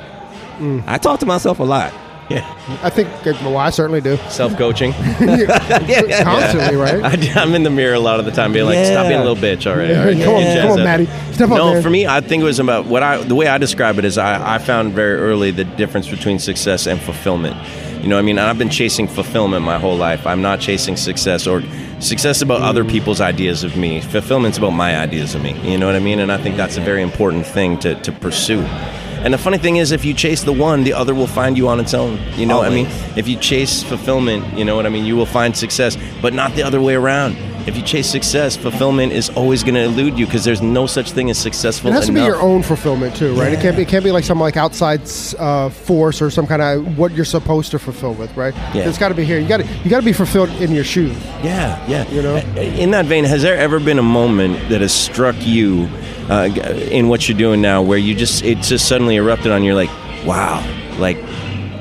mm. 0.59 0.83
i 0.87 0.99
talk 0.99 1.21
to 1.21 1.27
myself 1.27 1.59
a 1.61 1.65
lot 1.65 1.93
Yeah. 2.31 2.41
I 2.83 2.89
think 2.89 3.09
uh, 3.27 3.35
well, 3.43 3.59
I 3.59 3.69
certainly 3.69 4.01
do 4.01 4.17
Self 4.31 4.57
coaching. 4.57 4.93
yeah. 5.21 6.25
constantly, 6.25 6.75
right? 6.75 7.05
I'm 7.37 7.55
in 7.55 7.65
the 7.65 7.71
mirror 7.71 7.93
a 7.93 8.01
lot 8.01 8.19
of 8.19 8.25
the 8.25 8.31
time, 8.31 8.55
being 8.55 8.65
like, 8.65 8.87
"Stop 8.87 9.09
being 9.09 9.21
a 9.21 9.25
little 9.25 9.37
bitch 9.37 9.67
already." 9.67 9.93
Yeah, 9.93 10.01
all 10.01 10.07
right? 10.07 10.17
come 10.25 10.35
on, 10.35 10.41
Get 10.41 10.61
come 10.63 10.71
on, 10.71 10.77
jazz 10.79 10.79
up." 10.79 10.85
Matty. 10.85 11.07
Step 11.35 11.51
up, 11.51 11.57
No, 11.59 11.75
man. 11.75 11.83
for 11.83 11.91
me, 11.91 12.07
I 12.07 12.23
think 12.23 12.41
it 12.41 12.47
was 12.47 12.59
about 12.59 12.87
what 12.87 13.03
I. 13.03 13.23
The 13.23 13.35
way 13.35 13.47
I 13.47 13.59
describe 13.59 13.99
it 13.99 14.07
is, 14.07 14.17
I, 14.17 14.55
I 14.55 14.57
found 14.57 14.95
very 14.95 15.17
early 15.21 15.51
the 15.51 15.65
difference 15.65 16.09
between 16.09 16.39
success 16.39 16.87
and 16.87 16.99
fulfillment. 16.99 17.57
You 18.05 18.11
know, 18.11 18.17
what 18.17 18.21
I 18.21 18.27
mean, 18.27 18.39
I've 18.39 18.59
been 18.59 18.69
chasing 18.69 19.09
fulfillment 19.09 19.65
my 19.65 19.79
whole 19.79 19.97
life. 19.97 20.27
I'm 20.27 20.43
not 20.43 20.61
chasing 20.61 20.95
success 20.95 21.47
or 21.47 21.63
success 22.01 22.43
about 22.43 22.61
other 22.61 22.85
people's 22.85 23.19
ideas 23.19 23.65
of 23.65 23.79
me. 23.79 24.03
Fulfillment's 24.03 24.59
about 24.59 24.73
my 24.73 24.99
ideas 24.99 25.35
of 25.35 25.43
me. 25.43 25.59
You 25.63 25.79
know 25.79 25.87
what 25.87 25.97
I 25.97 26.01
mean? 26.01 26.19
And 26.19 26.31
I 26.31 26.37
think 26.37 26.59
that's 26.59 26.77
a 26.77 26.83
very 26.83 27.01
important 27.01 27.47
thing 27.47 27.79
to, 27.79 27.95
to 28.03 28.13
pursue. 28.13 28.61
And 28.61 29.33
the 29.33 29.39
funny 29.39 29.57
thing 29.57 29.77
is, 29.77 29.91
if 29.91 30.05
you 30.05 30.13
chase 30.13 30.43
the 30.43 30.53
one, 30.53 30.85
the 30.85 30.93
other 30.93 31.15
will 31.15 31.27
find 31.27 31.57
you 31.57 31.67
on 31.69 31.81
its 31.81 31.95
own. 31.95 32.19
You 32.35 32.45
know 32.45 32.59
what 32.59 32.71
I 32.71 32.75
mean? 32.75 32.89
If 33.17 33.27
you 33.27 33.39
chase 33.39 33.83
fulfillment, 33.83 34.53
you 34.59 34.67
know 34.67 34.77
what 34.77 34.85
I 34.85 34.91
mean, 34.91 35.07
you 35.07 35.17
will 35.17 35.25
find 35.25 35.57
success, 35.57 35.97
but 36.21 36.35
not 36.35 36.55
the 36.57 36.63
other 36.63 36.83
way 36.83 36.97
around. 36.97 37.39
If 37.67 37.77
you 37.77 37.83
chase 37.83 38.11
success, 38.11 38.57
fulfillment 38.57 39.13
is 39.13 39.31
always 39.31 39.63
going 39.63 39.75
to 39.75 39.83
elude 39.83 40.19
you 40.19 40.27
because 40.27 40.45
there's 40.45 40.61
no 40.61 40.87
such 40.87 41.13
thing 41.13 41.31
as 41.31 41.39
successful 41.39 41.91
It 41.91 41.95
has 41.95 42.07
to 42.07 42.13
be 42.13 42.21
your 42.21 42.41
own 42.41 42.63
fulfillment 42.63 43.17
too, 43.17 43.35
right? 43.35 43.53
It 43.53 43.61
can't 43.61 43.77
be. 43.77 43.83
It 43.83 43.89
can't 43.89 44.05
be 44.05 44.13
like 44.13 44.25
some 44.25 44.39
like 44.39 44.57
outside 44.57 45.01
uh, 45.39 45.71
force 45.71 46.21
or 46.21 46.31
some 46.31 46.47
kind 46.47 46.61
of 46.61 46.99
what 46.99 47.13
you're 47.13 47.25
supposed 47.25 47.71
to 47.71 47.79
fulfill 47.79 48.15
with, 48.15 48.37
right? 48.37 48.55
Yeah. 48.75 48.89
It's 48.89 48.99
got 48.99 49.09
to 49.09 49.15
be 49.15 49.25
here. 49.25 49.39
You 49.39 49.49
got 49.49 49.59
to. 49.59 49.67
You 49.83 49.91
got 49.91 50.01
to 50.01 50.05
be 50.05 50.13
fulfilled 50.13 50.51
in 50.61 50.73
your 50.73 50.85
shoes. 50.85 51.17
Yeah, 51.43 51.85
yeah. 51.89 52.09
You 52.11 52.23
know? 52.23 52.37
In 52.57 52.91
that 52.91 53.07
vein, 53.07 53.25
has 53.25 53.43
there 53.43 53.57
ever 53.57 53.81
been 53.81 53.99
a 53.99 54.03
moment 54.03 54.69
that 54.69 54.81
has 54.81 54.93
struck 54.93 55.37
you 55.41 55.89
uh, 56.29 56.49
in 56.91 57.09
what 57.09 57.29
you're 57.29 57.39
doing 57.39 57.61
now 57.61 57.83
where 57.83 57.99
you 57.99 58.15
just, 58.15 58.45
it 58.45 58.59
just 58.59 58.89
suddenly 58.89 59.17
erupted 59.17 59.53
on 59.53 59.63
you, 59.63 59.69
you're 59.69 59.75
like, 59.75 59.91
wow, 60.27 60.61
like, 60.99 61.17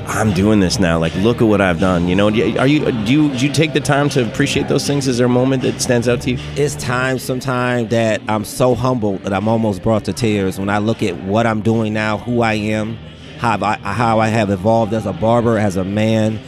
I'm 0.06 0.32
doing 0.32 0.60
this 0.60 0.78
now. 0.78 0.98
Like, 0.98 1.14
look 1.16 1.42
at 1.42 1.48
what 1.48 1.60
I've 1.60 1.80
done. 1.80 2.08
You 2.08 2.14
know, 2.14 2.28
are 2.28 2.66
you 2.66 2.92
do 3.04 3.12
you 3.12 3.34
do 3.36 3.46
you 3.46 3.52
take 3.52 3.72
the 3.72 3.80
time 3.80 4.08
to 4.10 4.26
appreciate 4.26 4.68
those 4.68 4.86
things? 4.86 5.08
Is 5.08 5.18
there 5.18 5.26
a 5.26 5.30
moment 5.30 5.62
that 5.62 5.80
stands 5.80 6.08
out 6.08 6.20
to 6.22 6.32
you? 6.32 6.38
it's 6.56 6.76
times 6.76 7.22
sometimes 7.22 7.90
that 7.90 8.20
i'm 8.28 8.44
so 8.44 8.74
humbled 8.74 9.20
that 9.22 9.32
i'm 9.32 9.48
almost 9.48 9.82
brought 9.82 10.04
to 10.04 10.12
tears 10.12 10.58
when 10.58 10.68
i 10.70 10.78
look 10.78 11.02
at 11.02 11.16
what 11.24 11.46
i'm 11.46 11.60
doing 11.62 11.92
now 11.92 12.16
who 12.18 12.42
i 12.42 12.54
am 12.54 12.96
how 13.38 13.58
I, 13.60 13.76
how 13.76 14.20
I 14.20 14.28
have 14.28 14.50
evolved 14.50 14.94
as 14.94 15.04
a 15.04 15.12
barber 15.12 15.58
as 15.58 15.76
a 15.76 15.84
man 15.84 16.38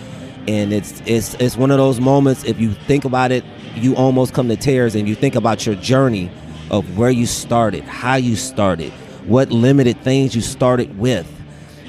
and 0.46 0.72
it's 0.72 1.02
it's 1.06 1.34
it's 1.34 1.56
one 1.56 1.70
of 1.72 1.78
those 1.78 2.00
moments 2.00 2.44
if 2.44 2.60
you 2.60 2.72
think 2.72 3.04
about 3.04 3.32
it 3.32 3.44
you 3.74 3.96
almost 3.96 4.32
come 4.32 4.48
to 4.48 4.56
tears 4.56 4.94
and 4.94 5.08
you 5.08 5.14
think 5.14 5.34
about 5.34 5.66
your 5.66 5.74
journey 5.74 6.30
of 6.70 6.96
where 6.96 7.10
you 7.10 7.26
started 7.26 7.82
how 7.84 8.14
you 8.14 8.36
started 8.36 8.92
what 9.26 9.50
limited 9.50 10.00
things 10.02 10.34
you 10.36 10.40
started 10.40 10.96
with 10.98 11.30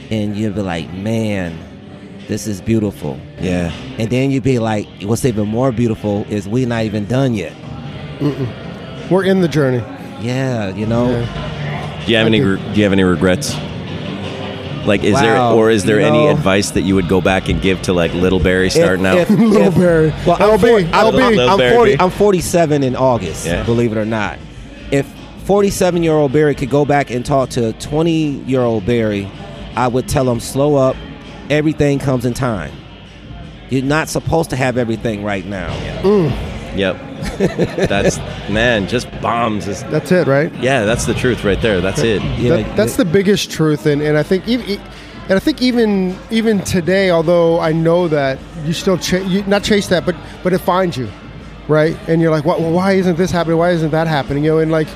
and 0.09 0.35
you'll 0.37 0.53
be 0.53 0.61
like 0.61 0.91
man 0.93 1.57
this 2.27 2.45
is 2.47 2.59
beautiful 2.61 3.19
Yeah. 3.39 3.71
and 3.97 4.09
then 4.09 4.31
you'd 4.31 4.43
be 4.43 4.59
like 4.59 4.87
what's 5.03 5.23
even 5.25 5.47
more 5.47 5.71
beautiful 5.71 6.25
is 6.29 6.47
we 6.47 6.65
not 6.65 6.83
even 6.83 7.05
done 7.05 7.33
yet 7.33 7.53
We're 9.09 9.23
in 9.23 9.41
the 9.41 9.47
journey. 9.47 9.83
yeah 10.21 10.69
you 10.75 10.85
know 10.85 11.07
Do 12.05 12.11
you 12.11 12.17
have 12.17 12.27
any? 12.27 12.41
Re- 12.41 12.57
Do 12.57 12.73
you 12.73 12.83
have 12.83 12.93
any 12.93 13.03
regrets? 13.03 13.53
Like, 14.85 15.03
is 15.03 15.19
there 15.19 15.37
or 15.37 15.69
is 15.69 15.83
there 15.83 15.99
you 15.99 16.05
any 16.05 16.25
know- 16.25 16.31
advice 16.31 16.71
that 16.71 16.83
you 16.83 16.95
would 16.95 17.09
go 17.09 17.19
back 17.19 17.49
and 17.49 17.61
give 17.61 17.81
to 17.83 17.93
like 17.93 18.13
little 18.13 18.39
Barry 18.39 18.69
starting 18.69 19.05
out? 19.05 19.17
If- 19.17 19.29
Little 19.55 19.71
Barry. 19.73 20.13
Well, 20.25 20.37
I'll 20.39 20.57
be. 20.57 20.85
I'm, 20.85 20.85
LB. 20.85 21.21
I'm, 21.21 21.35
Little 21.35 21.49
I'm 21.49 21.57
Barry 21.57 21.75
40, 21.75 21.91
B. 21.97 21.97
I'm 22.01 22.09
47 22.09 22.83
in 22.83 22.95
August, 22.95 23.45
Yeah. 23.45 23.63
believe 23.65 23.91
it 23.91 23.97
or 23.97 24.05
not. 24.05 24.39
If 24.91 25.05
47 25.43 26.03
year 26.03 26.13
old 26.13 26.31
Barry 26.31 26.55
could 26.55 26.69
go 26.69 26.85
back 26.85 27.11
and 27.11 27.25
talk 27.25 27.49
to 27.51 27.73
20 27.73 28.11
year 28.45 28.61
old 28.61 28.85
Barry, 28.85 29.29
I 29.78 29.88
would 29.88 30.07
tell 30.09 30.25
them 30.25 30.39
slow 30.39 30.75
up. 30.75 30.95
Everything 31.49 31.99
comes 31.99 32.25
in 32.25 32.34
time. 32.34 32.73
You're 33.69 33.84
not 33.84 34.09
supposed 34.09 34.49
to 34.49 34.55
have 34.55 34.78
everything 34.78 35.23
right 35.23 35.45
now. 35.45 35.69
Mm. 36.01 36.78
Yep. 36.78 37.88
That's 37.89 38.17
man, 38.49 38.88
just 38.88 39.09
bombs. 39.21 39.67
Is, 39.67 39.84
That's 39.86 40.11
it, 40.11 40.28
right? 40.28 40.53
yeah, 40.55 40.84
that's 40.86 41.05
the 41.05 41.13
truth 41.13 41.43
right 41.43 41.61
there. 41.61 41.82
That's 41.82 41.99
it. 41.99 42.21
You 42.39 42.49
know, 42.49 42.57
That, 42.63 42.75
that's 42.78 42.95
the 42.97 43.05
biggest 43.05 43.49
truth, 43.51 43.86
and, 43.86 44.01
and 44.01 44.17
I 44.17 44.23
think 44.23 44.47
even, 44.47 44.80
and 45.23 45.34
I 45.34 45.39
think 45.39 45.61
even 45.61 46.15
even 46.30 46.59
today, 46.63 47.09
although 47.09 47.59
I 47.59 47.71
know 47.71 48.07
that 48.07 48.38
you 48.63 48.73
still 48.73 48.97
ch- 48.97 49.13
you, 49.13 49.43
not 49.43 49.63
chase 49.63 49.88
that, 49.88 50.05
but 50.05 50.15
but 50.43 50.53
it 50.53 50.59
finds 50.59 50.95
you, 50.97 51.09
right? 51.67 51.97
And 52.07 52.21
you're 52.21 52.32
like, 52.32 52.45
well, 52.45 52.61
why 52.71 52.93
isn't 52.93 53.17
this 53.17 53.32
happening? 53.32 53.57
Why 53.57 53.71
isn't 53.71 53.91
that 53.91 54.07
happening? 54.07 54.43
You 54.43 54.51
know, 54.51 54.59
and 54.59 54.71
like, 54.71 54.88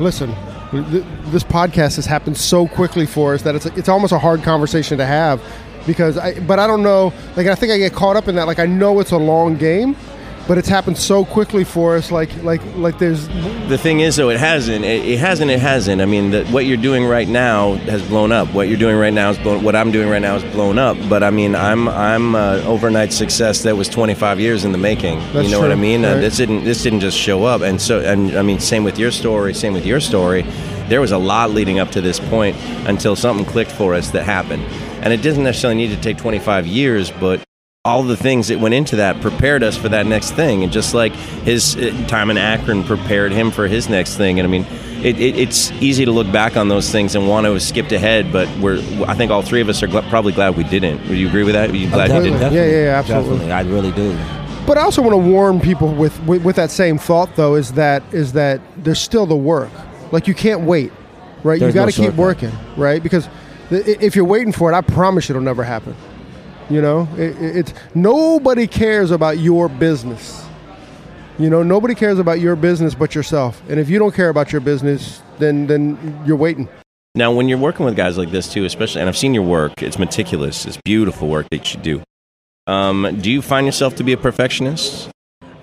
listen, 0.00 0.34
th- 0.34 0.47
this 0.72 1.44
podcast 1.44 1.96
has 1.96 2.06
happened 2.06 2.36
so 2.36 2.68
quickly 2.68 3.06
for 3.06 3.34
us 3.34 3.42
that 3.42 3.54
it's 3.54 3.66
it's 3.66 3.88
almost 3.88 4.12
a 4.12 4.18
hard 4.18 4.42
conversation 4.42 4.98
to 4.98 5.06
have 5.06 5.42
because 5.86 6.18
I 6.18 6.38
but 6.40 6.58
I 6.58 6.66
don't 6.66 6.82
know, 6.82 7.12
like 7.36 7.46
I 7.46 7.54
think 7.54 7.72
I 7.72 7.78
get 7.78 7.94
caught 7.94 8.16
up 8.16 8.28
in 8.28 8.34
that. 8.34 8.46
Like 8.46 8.58
I 8.58 8.66
know 8.66 9.00
it's 9.00 9.12
a 9.12 9.16
long 9.16 9.56
game. 9.56 9.96
But 10.48 10.56
it's 10.56 10.68
happened 10.68 10.96
so 10.96 11.26
quickly 11.26 11.62
for 11.62 11.94
us, 11.94 12.10
like 12.10 12.34
like 12.42 12.62
like 12.74 12.98
there's 12.98 13.28
The 13.68 13.76
thing 13.76 14.00
is, 14.00 14.16
though, 14.16 14.30
it 14.30 14.40
hasn't. 14.40 14.82
It, 14.82 15.04
it 15.04 15.18
hasn't. 15.18 15.50
It 15.50 15.60
hasn't. 15.60 16.00
I 16.00 16.06
mean, 16.06 16.30
the, 16.30 16.46
what 16.46 16.64
you're 16.64 16.78
doing 16.78 17.04
right 17.04 17.28
now 17.28 17.74
has 17.74 18.00
blown 18.08 18.32
up. 18.32 18.48
What 18.54 18.66
you're 18.66 18.78
doing 18.78 18.96
right 18.96 19.12
now 19.12 19.28
is 19.28 19.36
blown. 19.36 19.62
What 19.62 19.76
I'm 19.76 19.92
doing 19.92 20.08
right 20.08 20.22
now 20.22 20.36
is 20.36 20.44
blown 20.54 20.78
up. 20.78 20.96
But 21.10 21.22
I 21.22 21.28
mean, 21.28 21.54
I'm 21.54 21.86
I'm 21.86 22.34
uh, 22.34 22.62
overnight 22.64 23.12
success 23.12 23.62
that 23.64 23.76
was 23.76 23.90
25 23.90 24.40
years 24.40 24.64
in 24.64 24.72
the 24.72 24.78
making. 24.78 25.18
That's 25.34 25.44
you 25.44 25.50
know 25.50 25.60
what 25.60 25.70
I 25.70 25.74
mean? 25.74 26.02
Uh, 26.02 26.14
right. 26.14 26.20
this 26.22 26.38
didn't 26.38 26.64
this 26.64 26.82
didn't 26.82 27.00
just 27.00 27.18
show 27.18 27.44
up. 27.44 27.60
And 27.60 27.78
so, 27.78 28.00
and 28.00 28.34
I 28.34 28.40
mean, 28.40 28.58
same 28.58 28.84
with 28.84 28.98
your 28.98 29.10
story. 29.10 29.52
Same 29.52 29.74
with 29.74 29.84
your 29.84 30.00
story. 30.00 30.46
There 30.88 31.02
was 31.02 31.12
a 31.12 31.18
lot 31.18 31.50
leading 31.50 31.78
up 31.78 31.90
to 31.90 32.00
this 32.00 32.18
point 32.18 32.56
until 32.88 33.16
something 33.16 33.44
clicked 33.44 33.72
for 33.72 33.92
us 33.92 34.12
that 34.12 34.24
happened. 34.24 34.62
And 35.02 35.12
it 35.12 35.20
doesn't 35.20 35.44
necessarily 35.44 35.76
need 35.76 35.94
to 35.94 36.00
take 36.00 36.16
25 36.16 36.66
years, 36.66 37.10
but 37.10 37.44
all 37.84 38.02
the 38.02 38.16
things 38.16 38.48
that 38.48 38.58
went 38.58 38.74
into 38.74 38.96
that 38.96 39.20
prepared 39.20 39.62
us 39.62 39.76
for 39.76 39.88
that 39.88 40.04
next 40.04 40.32
thing 40.32 40.64
and 40.64 40.72
just 40.72 40.94
like 40.94 41.12
his 41.12 41.76
uh, 41.76 42.06
time 42.08 42.28
in 42.28 42.36
akron 42.36 42.82
prepared 42.82 43.30
him 43.30 43.52
for 43.52 43.68
his 43.68 43.88
next 43.88 44.16
thing 44.16 44.40
and 44.40 44.46
i 44.46 44.50
mean 44.50 44.66
it, 45.04 45.16
it, 45.20 45.36
it's 45.38 45.70
easy 45.80 46.04
to 46.04 46.10
look 46.10 46.30
back 46.32 46.56
on 46.56 46.66
those 46.68 46.90
things 46.90 47.14
and 47.14 47.28
want 47.28 47.46
to 47.46 47.52
have 47.52 47.62
skipped 47.62 47.92
ahead, 47.92 48.32
but 48.32 48.48
we're 48.58 48.78
I 49.06 49.14
think 49.14 49.30
all 49.30 49.42
three 49.42 49.60
of 49.60 49.68
us 49.68 49.80
are 49.80 49.86
gl- 49.86 50.02
probably 50.10 50.32
glad 50.32 50.56
we 50.56 50.64
didn't. 50.64 50.98
Would 51.08 51.16
you 51.16 51.28
agree 51.28 51.44
with 51.44 51.54
that? 51.54 51.70
Are 51.70 51.76
you 51.76 51.88
glad 51.88 52.10
you 52.10 52.32
didn't? 52.32 52.52
Yeah, 52.52 52.64
yeah, 52.66 52.70
yeah, 52.86 52.98
absolutely. 52.98 53.46
Definitely, 53.46 53.52
I 53.52 53.60
really 53.72 53.92
do. 53.92 54.18
But 54.66 54.76
I 54.76 54.80
also 54.80 55.00
want 55.00 55.12
to 55.12 55.18
warn 55.30 55.60
people 55.60 55.94
with, 55.94 56.20
with 56.24 56.42
with 56.44 56.56
that 56.56 56.72
same 56.72 56.98
thought 56.98 57.36
though 57.36 57.54
is 57.54 57.74
that 57.74 58.02
is 58.12 58.32
that 58.32 58.60
there's 58.78 59.00
still 59.00 59.24
the 59.24 59.36
work. 59.36 59.70
Like 60.10 60.26
you 60.26 60.34
can't 60.34 60.62
wait, 60.62 60.90
right? 61.44 61.60
There's 61.60 61.72
you 61.72 61.78
got 61.80 61.84
no 61.84 61.90
to 61.92 62.02
keep 62.02 62.14
working, 62.14 62.50
right? 62.76 63.00
Because 63.00 63.28
i- 63.70 63.74
if 64.00 64.16
you're 64.16 64.24
waiting 64.24 64.52
for 64.52 64.68
it, 64.72 64.74
I 64.74 64.80
promise 64.80 65.28
you 65.28 65.34
it'll 65.36 65.44
never 65.44 65.62
happen. 65.62 65.94
You 66.70 66.82
know, 66.82 67.08
it, 67.16 67.36
it- 67.42 67.56
it's 67.56 67.74
nobody 67.94 68.66
cares 68.66 69.10
about 69.10 69.38
your 69.38 69.68
business. 69.68 70.44
You 71.38 71.48
know, 71.50 71.62
nobody 71.62 71.94
cares 71.94 72.18
about 72.18 72.40
your 72.40 72.56
business 72.56 72.94
but 72.94 73.14
yourself. 73.14 73.62
And 73.68 73.78
if 73.78 73.88
you 73.88 73.98
don't 73.98 74.12
care 74.14 74.28
about 74.28 74.50
your 74.52 74.60
business, 74.60 75.22
then 75.38 75.66
then 75.66 75.96
you're 76.26 76.36
waiting. 76.36 76.68
Now, 77.14 77.32
when 77.32 77.48
you're 77.48 77.58
working 77.58 77.86
with 77.86 77.96
guys 77.96 78.18
like 78.18 78.30
this 78.30 78.52
too, 78.52 78.64
especially, 78.64 79.00
and 79.00 79.08
I've 79.08 79.16
seen 79.16 79.34
your 79.34 79.44
work, 79.44 79.82
it's 79.82 79.98
meticulous, 79.98 80.66
it's 80.66 80.78
beautiful 80.84 81.28
work 81.28 81.48
that 81.50 81.72
you 81.74 81.80
do. 81.80 82.02
Um, 82.66 83.18
do 83.20 83.30
you 83.30 83.40
find 83.40 83.66
yourself 83.66 83.94
to 83.96 84.04
be 84.04 84.12
a 84.12 84.16
perfectionist? 84.16 85.08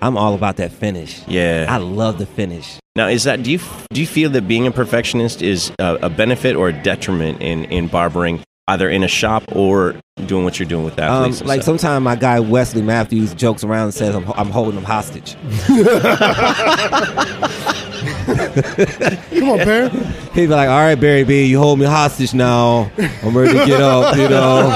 I'm 0.02 0.16
all 0.16 0.34
about 0.34 0.56
that 0.56 0.72
finish. 0.72 1.22
Yeah. 1.28 1.66
I 1.68 1.76
love 1.78 2.18
the 2.18 2.26
finish. 2.26 2.78
Now, 2.96 3.08
is 3.08 3.24
that 3.24 3.42
do 3.42 3.50
you 3.52 3.60
do 3.92 4.00
you 4.00 4.06
feel 4.06 4.30
that 4.30 4.48
being 4.48 4.66
a 4.66 4.70
perfectionist 4.72 5.40
is 5.42 5.70
a, 5.78 5.94
a 6.02 6.10
benefit 6.10 6.56
or 6.56 6.68
a 6.68 6.82
detriment 6.82 7.40
in 7.42 7.64
in 7.66 7.86
barbering, 7.88 8.42
either 8.68 8.88
in 8.88 9.02
a 9.04 9.08
shop 9.08 9.44
or 9.54 9.94
doing 10.26 10.44
what 10.44 10.58
you're 10.58 10.68
doing 10.68 10.84
with 10.84 10.98
Um, 10.98 11.04
athletes? 11.04 11.40
and 11.40 11.48
like 11.48 11.62
stuff? 11.62 11.78
sometimes 11.80 12.02
my 12.02 12.16
guy 12.16 12.40
Wesley 12.40 12.82
Matthews 12.82 13.32
jokes 13.34 13.62
around 13.64 13.84
and 13.84 13.94
says 13.94 14.14
I'm, 14.14 14.30
I'm 14.32 14.50
holding 14.50 14.76
him 14.76 14.84
hostage. 14.84 15.36
Come 18.06 19.50
on, 19.50 19.58
Barry. 19.58 19.88
He'd 20.34 20.46
be 20.46 20.46
like, 20.48 20.68
"All 20.68 20.78
right, 20.80 20.94
Barry 20.94 21.24
B, 21.24 21.44
you 21.46 21.58
hold 21.58 21.78
me 21.78 21.86
hostage 21.86 22.34
now. 22.34 22.90
I'm 23.22 23.36
ready 23.36 23.58
to 23.58 23.66
get 23.66 23.80
up," 23.80 24.16
you 24.16 24.28
know. 24.28 24.68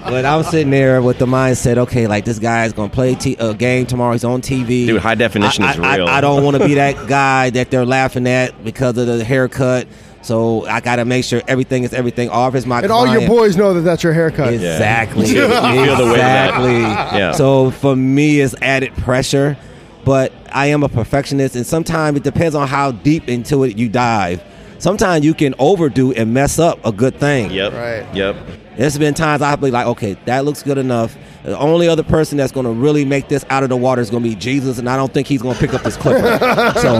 but 0.04 0.24
I'm 0.24 0.42
sitting 0.42 0.70
there 0.70 1.00
with 1.02 1.18
the 1.18 1.26
mindset, 1.26 1.78
okay, 1.78 2.06
like 2.06 2.24
this 2.24 2.38
guy's 2.38 2.72
gonna 2.72 2.88
play 2.90 3.14
t- 3.14 3.36
a 3.38 3.54
game 3.54 3.86
tomorrow. 3.86 4.12
He's 4.12 4.24
on 4.24 4.40
TV. 4.42 4.86
Dude, 4.86 5.00
high 5.00 5.14
definition 5.14 5.64
I, 5.64 5.72
is 5.72 5.78
I- 5.78 5.96
real. 5.96 6.06
I, 6.08 6.18
I 6.18 6.20
don't 6.20 6.42
want 6.44 6.56
to 6.56 6.66
be 6.66 6.74
that 6.82 7.06
guy 7.08 7.50
that 7.50 7.70
they're 7.70 7.86
laughing 7.86 8.26
at 8.26 8.64
because 8.64 8.96
of 8.98 9.06
the 9.06 9.22
haircut. 9.24 9.86
So 10.22 10.66
I 10.66 10.80
got 10.80 10.96
to 10.96 11.04
make 11.04 11.24
sure 11.24 11.40
everything 11.48 11.84
is 11.84 11.94
everything. 11.94 12.28
Off 12.28 12.54
is 12.54 12.66
my 12.66 12.82
And 12.82 12.92
all 12.92 13.06
your 13.06 13.26
boys 13.26 13.56
know 13.56 13.72
that 13.74 13.80
that's 13.80 14.02
your 14.02 14.12
haircut. 14.12 14.52
Exactly. 14.52 15.26
You 15.28 15.34
feel 15.34 15.48
the- 15.48 15.68
you 15.74 15.84
feel 15.86 15.96
the 15.96 16.04
weight 16.04 16.10
of 16.12 16.16
that. 16.18 16.48
exactly. 16.50 16.80
Yeah. 17.18 17.32
So 17.32 17.70
for 17.70 17.96
me, 17.96 18.40
it's 18.40 18.54
added 18.60 18.92
pressure, 18.96 19.56
but 20.04 20.32
I 20.52 20.66
am 20.66 20.82
a 20.82 20.88
perfectionist, 20.88 21.56
and 21.56 21.66
sometimes 21.66 22.16
it 22.18 22.22
depends 22.22 22.54
on 22.54 22.68
how 22.68 22.92
deep 22.92 23.28
into 23.28 23.64
it 23.64 23.78
you 23.78 23.88
dive. 23.88 24.42
Sometimes 24.80 25.26
you 25.26 25.34
can 25.34 25.54
overdo 25.58 26.12
and 26.12 26.32
mess 26.32 26.58
up 26.58 26.84
a 26.86 26.90
good 26.90 27.20
thing. 27.20 27.50
Yep. 27.50 27.72
Right. 27.74 28.14
Yep. 28.16 28.36
There's 28.78 28.96
been 28.96 29.12
times 29.12 29.42
I'll 29.42 29.58
be 29.58 29.70
like, 29.70 29.86
okay, 29.86 30.14
that 30.24 30.46
looks 30.46 30.62
good 30.62 30.78
enough. 30.78 31.14
The 31.42 31.58
only 31.58 31.86
other 31.86 32.02
person 32.02 32.38
that's 32.38 32.50
going 32.50 32.64
to 32.64 32.72
really 32.72 33.04
make 33.04 33.28
this 33.28 33.44
out 33.50 33.62
of 33.62 33.68
the 33.68 33.76
water 33.76 34.00
is 34.00 34.08
going 34.08 34.22
to 34.22 34.28
be 34.30 34.34
Jesus, 34.34 34.78
and 34.78 34.88
I 34.88 34.96
don't 34.96 35.12
think 35.12 35.26
he's 35.26 35.42
going 35.42 35.54
to 35.54 35.60
pick 35.60 35.74
up 35.74 35.82
this 35.82 35.98
clipper. 35.98 36.38
so 36.80 36.92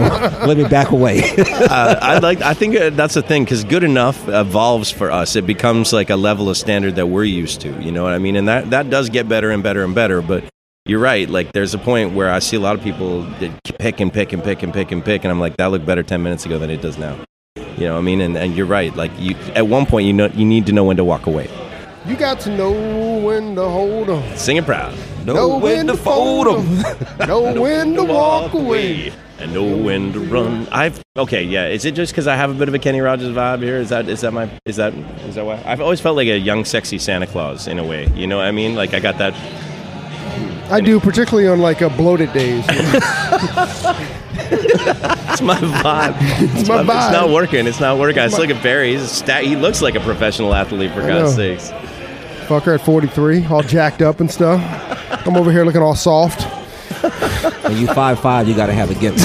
let 0.45 0.57
me 0.57 0.67
back 0.67 0.91
away. 0.91 1.23
uh, 1.39 1.97
I 1.99 2.19
like. 2.19 2.41
I 2.41 2.53
think 2.53 2.75
uh, 2.75 2.91
that's 2.91 3.15
the 3.15 3.23
thing 3.23 3.45
because 3.45 3.63
good 3.63 3.83
enough 3.83 4.27
evolves 4.27 4.91
for 4.91 5.09
us. 5.09 5.35
It 5.35 5.47
becomes 5.47 5.91
like 5.91 6.11
a 6.11 6.15
level 6.15 6.51
of 6.51 6.57
standard 6.57 6.97
that 6.97 7.07
we're 7.07 7.23
used 7.23 7.61
to. 7.61 7.81
You 7.81 7.91
know 7.91 8.03
what 8.03 8.13
I 8.13 8.19
mean? 8.19 8.35
And 8.35 8.47
that 8.47 8.69
that 8.69 8.91
does 8.91 9.09
get 9.09 9.27
better 9.27 9.49
and 9.49 9.63
better 9.63 9.83
and 9.83 9.95
better. 9.95 10.21
But 10.21 10.43
you're 10.85 10.99
right. 10.99 11.27
Like 11.27 11.51
there's 11.51 11.73
a 11.73 11.79
point 11.79 12.13
where 12.13 12.31
I 12.31 12.39
see 12.39 12.57
a 12.57 12.59
lot 12.59 12.75
of 12.75 12.83
people 12.83 13.23
that 13.23 13.63
pick 13.79 13.99
and 13.99 14.13
pick 14.13 14.33
and 14.33 14.43
pick 14.43 14.61
and 14.61 14.71
pick 14.71 14.91
and 14.91 15.03
pick, 15.03 15.23
and 15.23 15.31
I'm 15.31 15.39
like, 15.39 15.57
that 15.57 15.67
looked 15.67 15.87
better 15.87 16.03
ten 16.03 16.21
minutes 16.21 16.45
ago 16.45 16.59
than 16.59 16.69
it 16.69 16.81
does 16.81 16.99
now. 16.99 17.17
You 17.81 17.87
know 17.87 17.93
what 17.93 18.01
I 18.01 18.03
mean? 18.03 18.21
And, 18.21 18.37
and 18.37 18.55
you're 18.55 18.67
right. 18.67 18.95
Like 18.95 19.11
you, 19.17 19.35
at 19.55 19.65
one 19.65 19.87
point, 19.87 20.05
you 20.05 20.13
know, 20.13 20.27
you 20.27 20.45
need 20.45 20.67
to 20.67 20.71
know 20.71 20.83
when 20.83 20.97
to 20.97 21.03
walk 21.03 21.25
away. 21.25 21.49
You 22.05 22.15
got 22.15 22.39
to 22.41 22.55
know 22.55 22.71
when 23.19 23.55
to 23.55 23.63
hold 23.67 24.07
on. 24.07 24.37
Sing 24.37 24.57
it 24.57 24.65
proud. 24.65 24.93
Know 25.25 25.57
when 25.57 25.87
to 25.87 25.97
fold 25.97 26.47
'em. 26.47 26.83
Know 27.27 27.59
when 27.59 27.95
to 27.95 28.03
walk 28.03 28.53
away. 28.53 29.11
and 29.39 29.51
know 29.51 29.63
when 29.63 30.13
to 30.13 30.19
run. 30.19 30.67
I've 30.71 31.01
okay, 31.17 31.41
yeah. 31.43 31.69
Is 31.69 31.83
it 31.85 31.95
just 31.95 32.11
because 32.13 32.27
I 32.27 32.35
have 32.35 32.51
a 32.51 32.53
bit 32.53 32.67
of 32.67 32.75
a 32.75 32.79
Kenny 32.79 33.01
Rogers 33.01 33.35
vibe 33.35 33.63
here? 33.63 33.77
Is 33.77 33.89
that 33.89 34.07
is 34.07 34.21
that 34.21 34.31
my 34.31 34.47
is 34.65 34.75
that 34.75 34.93
is 35.25 35.33
that 35.33 35.45
why? 35.45 35.59
I've 35.65 35.81
always 35.81 35.99
felt 35.99 36.15
like 36.15 36.27
a 36.27 36.37
young, 36.37 36.65
sexy 36.65 36.99
Santa 36.99 37.25
Claus 37.25 37.67
in 37.67 37.79
a 37.79 37.83
way. 37.83 38.07
You 38.13 38.27
know 38.27 38.37
what 38.37 38.45
I 38.45 38.51
mean? 38.51 38.75
Like 38.75 38.93
I 38.93 38.99
got 38.99 39.17
that. 39.17 39.33
I 40.71 40.81
do, 40.81 40.99
particularly 40.99 41.47
on 41.49 41.59
like 41.61 41.81
a 41.81 41.89
bloated 41.89 42.31
days. 42.31 42.63
It's 44.49 45.41
my 45.41 45.55
vibe. 45.57 46.15
It's, 46.57 46.67
my 46.67 46.81
It's 46.81 46.89
vibe. 46.89 47.03
It's 47.05 47.11
not 47.13 47.29
working. 47.29 47.67
It's 47.67 47.79
not 47.79 47.97
working. 47.97 48.19
I 48.19 48.27
just 48.27 48.39
look 48.39 48.49
at 48.49 48.61
Barry. 48.63 48.91
He's 48.91 49.03
a 49.03 49.07
stat. 49.07 49.43
He 49.43 49.55
looks 49.55 49.81
like 49.81 49.95
a 49.95 49.99
professional 49.99 50.53
athlete 50.53 50.91
for 50.93 51.01
I 51.03 51.07
God's 51.07 51.37
know. 51.37 51.57
sakes. 51.57 51.71
Fucker 52.47 52.75
at 52.75 52.81
43, 52.85 53.45
all 53.45 53.61
jacked 53.63 54.01
up 54.01 54.19
and 54.19 54.29
stuff. 54.29 54.59
I'm 55.25 55.37
over 55.37 55.51
here 55.51 55.63
looking 55.63 55.81
all 55.81 55.95
soft. 55.95 56.41
when 57.63 57.77
you 57.77 57.87
five 57.87 58.19
five, 58.19 58.47
you 58.47 58.55
got 58.55 58.65
to 58.67 58.73
have 58.73 58.91
a 58.91 58.95
gimmick. 58.95 59.21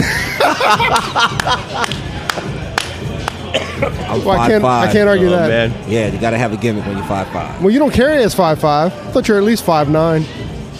I'm 4.08 4.24
Well, 4.24 4.30
I 4.30 4.36
five 4.38 4.50
can't, 4.50 4.62
five. 4.62 4.88
I 4.88 4.92
can't 4.92 5.08
argue 5.08 5.26
Oh, 5.26 5.30
that. 5.30 5.48
man. 5.70 5.90
Yeah, 5.90 6.06
you 6.12 6.18
got 6.20 6.30
to 6.30 6.38
have 6.38 6.52
a 6.52 6.56
gimmick 6.56 6.86
when 6.86 6.96
you're 6.96 7.06
five 7.06 7.28
five. 7.28 7.60
Well, 7.60 7.70
you 7.70 7.78
don't 7.78 7.92
carry 7.92 8.22
as 8.22 8.34
5'5. 8.34 8.64
I 8.64 8.88
thought 8.88 9.28
you 9.28 9.34
were 9.34 9.40
at 9.40 9.44
least 9.46 9.64
5'9. 9.66 10.24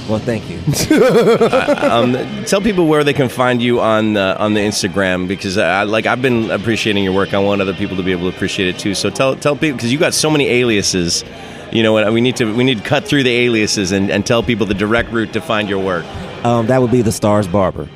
Well, 0.08 0.18
thank 0.20 0.48
you. 0.48 0.60
Um, 1.76 2.14
tell 2.44 2.60
people 2.60 2.86
where 2.86 3.04
they 3.04 3.12
can 3.12 3.28
find 3.28 3.62
you 3.62 3.80
on 3.80 4.16
uh, 4.16 4.36
on 4.38 4.54
the 4.54 4.60
Instagram 4.60 5.28
because 5.28 5.56
I 5.56 5.84
like 5.84 6.06
I've 6.06 6.20
been 6.20 6.50
appreciating 6.50 7.04
your 7.04 7.12
work. 7.12 7.32
I 7.32 7.38
want 7.38 7.60
other 7.60 7.74
people 7.74 7.96
to 7.96 8.02
be 8.02 8.12
able 8.12 8.30
to 8.30 8.36
appreciate 8.36 8.68
it 8.68 8.78
too. 8.78 8.94
So 8.94 9.08
tell 9.08 9.36
tell 9.36 9.54
people 9.56 9.76
because 9.76 9.92
you 9.92 9.98
got 9.98 10.14
so 10.14 10.30
many 10.30 10.46
aliases. 10.48 11.24
You 11.72 11.82
know 11.82 11.92
what? 11.92 12.12
We 12.12 12.20
need 12.20 12.36
to 12.36 12.54
we 12.54 12.64
need 12.64 12.78
to 12.78 12.84
cut 12.84 13.04
through 13.04 13.22
the 13.22 13.34
aliases 13.34 13.92
and, 13.92 14.10
and 14.10 14.26
tell 14.26 14.42
people 14.42 14.66
the 14.66 14.74
direct 14.74 15.10
route 15.12 15.32
to 15.34 15.40
find 15.40 15.68
your 15.68 15.82
work. 15.82 16.04
Um, 16.44 16.66
that 16.66 16.80
would 16.82 16.90
be 16.90 17.02
the 17.02 17.12
Stars 17.12 17.46
Barber. 17.46 17.88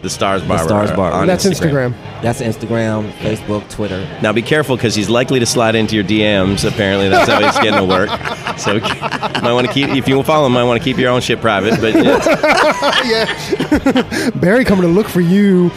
The 0.00 0.08
Stars 0.10 0.42
Barber. 0.44 0.64
Stars 0.64 0.92
Bar. 0.92 1.10
on 1.12 1.26
That's 1.26 1.44
Instagram. 1.44 1.92
That's 2.22 2.40
Instagram, 2.40 3.10
Facebook, 3.14 3.68
Twitter. 3.68 3.98
Now 4.22 4.32
be 4.32 4.42
careful 4.42 4.76
because 4.76 4.94
he's 4.94 5.10
likely 5.10 5.40
to 5.40 5.46
slide 5.46 5.74
into 5.74 5.96
your 5.96 6.04
DMs. 6.04 6.64
Apparently, 6.68 7.08
that's 7.08 7.28
how 7.28 7.40
he's 7.44 7.56
getting 7.58 7.76
to 7.80 7.84
work. 7.84 8.08
So 8.58 8.72
you 8.74 8.80
might 9.40 9.52
want 9.52 9.68
to 9.68 9.72
keep 9.72 9.88
if 9.90 10.08
you 10.08 10.20
follow 10.24 10.46
him, 10.46 10.52
might 10.52 10.64
want 10.64 10.80
to 10.82 10.84
keep 10.84 10.98
your 10.98 11.10
own 11.12 11.20
shit 11.20 11.40
private. 11.40 11.80
But 11.80 11.94
yeah, 11.94 12.18
Barry 14.40 14.64
coming 14.64 14.82
to 14.82 14.88
look 14.88 15.06
for 15.06 15.20
you. 15.20 15.70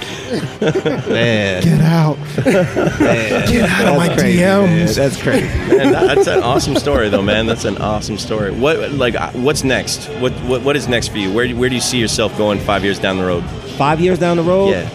Man, 0.60 1.62
Get 1.62 1.80
out. 1.82 2.18
get 2.36 3.70
out 3.70 3.86
of 3.86 3.98
my 3.98 4.10
DMs. 4.10 4.96
That's 4.96 5.22
crazy. 5.22 5.46
man, 5.46 5.92
that's 5.92 6.26
an 6.26 6.42
awesome 6.42 6.76
story, 6.76 7.10
though, 7.10 7.22
man. 7.22 7.46
That's 7.46 7.66
an 7.66 7.78
awesome 7.78 8.18
story. 8.18 8.52
What 8.52 8.92
like 8.94 9.14
uh, 9.14 9.30
what's 9.34 9.64
next? 9.64 10.08
What 10.20 10.32
what, 10.46 10.64
what 10.64 10.76
is 10.76 10.88
next 10.88 11.10
for 11.10 11.20
you? 11.20 11.32
Where 11.32 11.48
where 11.56 11.70
do 11.70 11.76
you 11.76 11.82
see 11.82 12.00
yourself 12.00 12.36
going 12.36 12.60
five 12.60 12.84
years 12.84 12.98
down 12.98 13.18
the 13.18 13.26
road? 13.26 13.44
Five 13.82 14.00
years 14.00 14.20
down 14.20 14.38
the 14.38 14.44
road, 14.44 14.70
Yeah. 14.70 14.88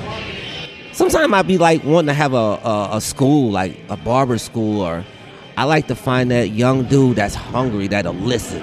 sometimes 0.93 1.33
I'd 1.33 1.49
be 1.49 1.59
like 1.59 1.83
wanting 1.83 2.07
to 2.07 2.15
have 2.15 2.35
a, 2.35 2.37
a, 2.37 2.89
a 2.93 3.01
school, 3.01 3.51
like 3.51 3.77
a 3.89 3.97
barber 3.97 4.39
school, 4.39 4.81
or 4.81 5.05
I 5.57 5.65
like 5.65 5.89
to 5.89 5.97
find 5.97 6.31
that 6.31 6.51
young 6.51 6.85
dude 6.85 7.17
that's 7.17 7.35
hungry, 7.35 7.89
that'll 7.89 8.15
listen. 8.15 8.63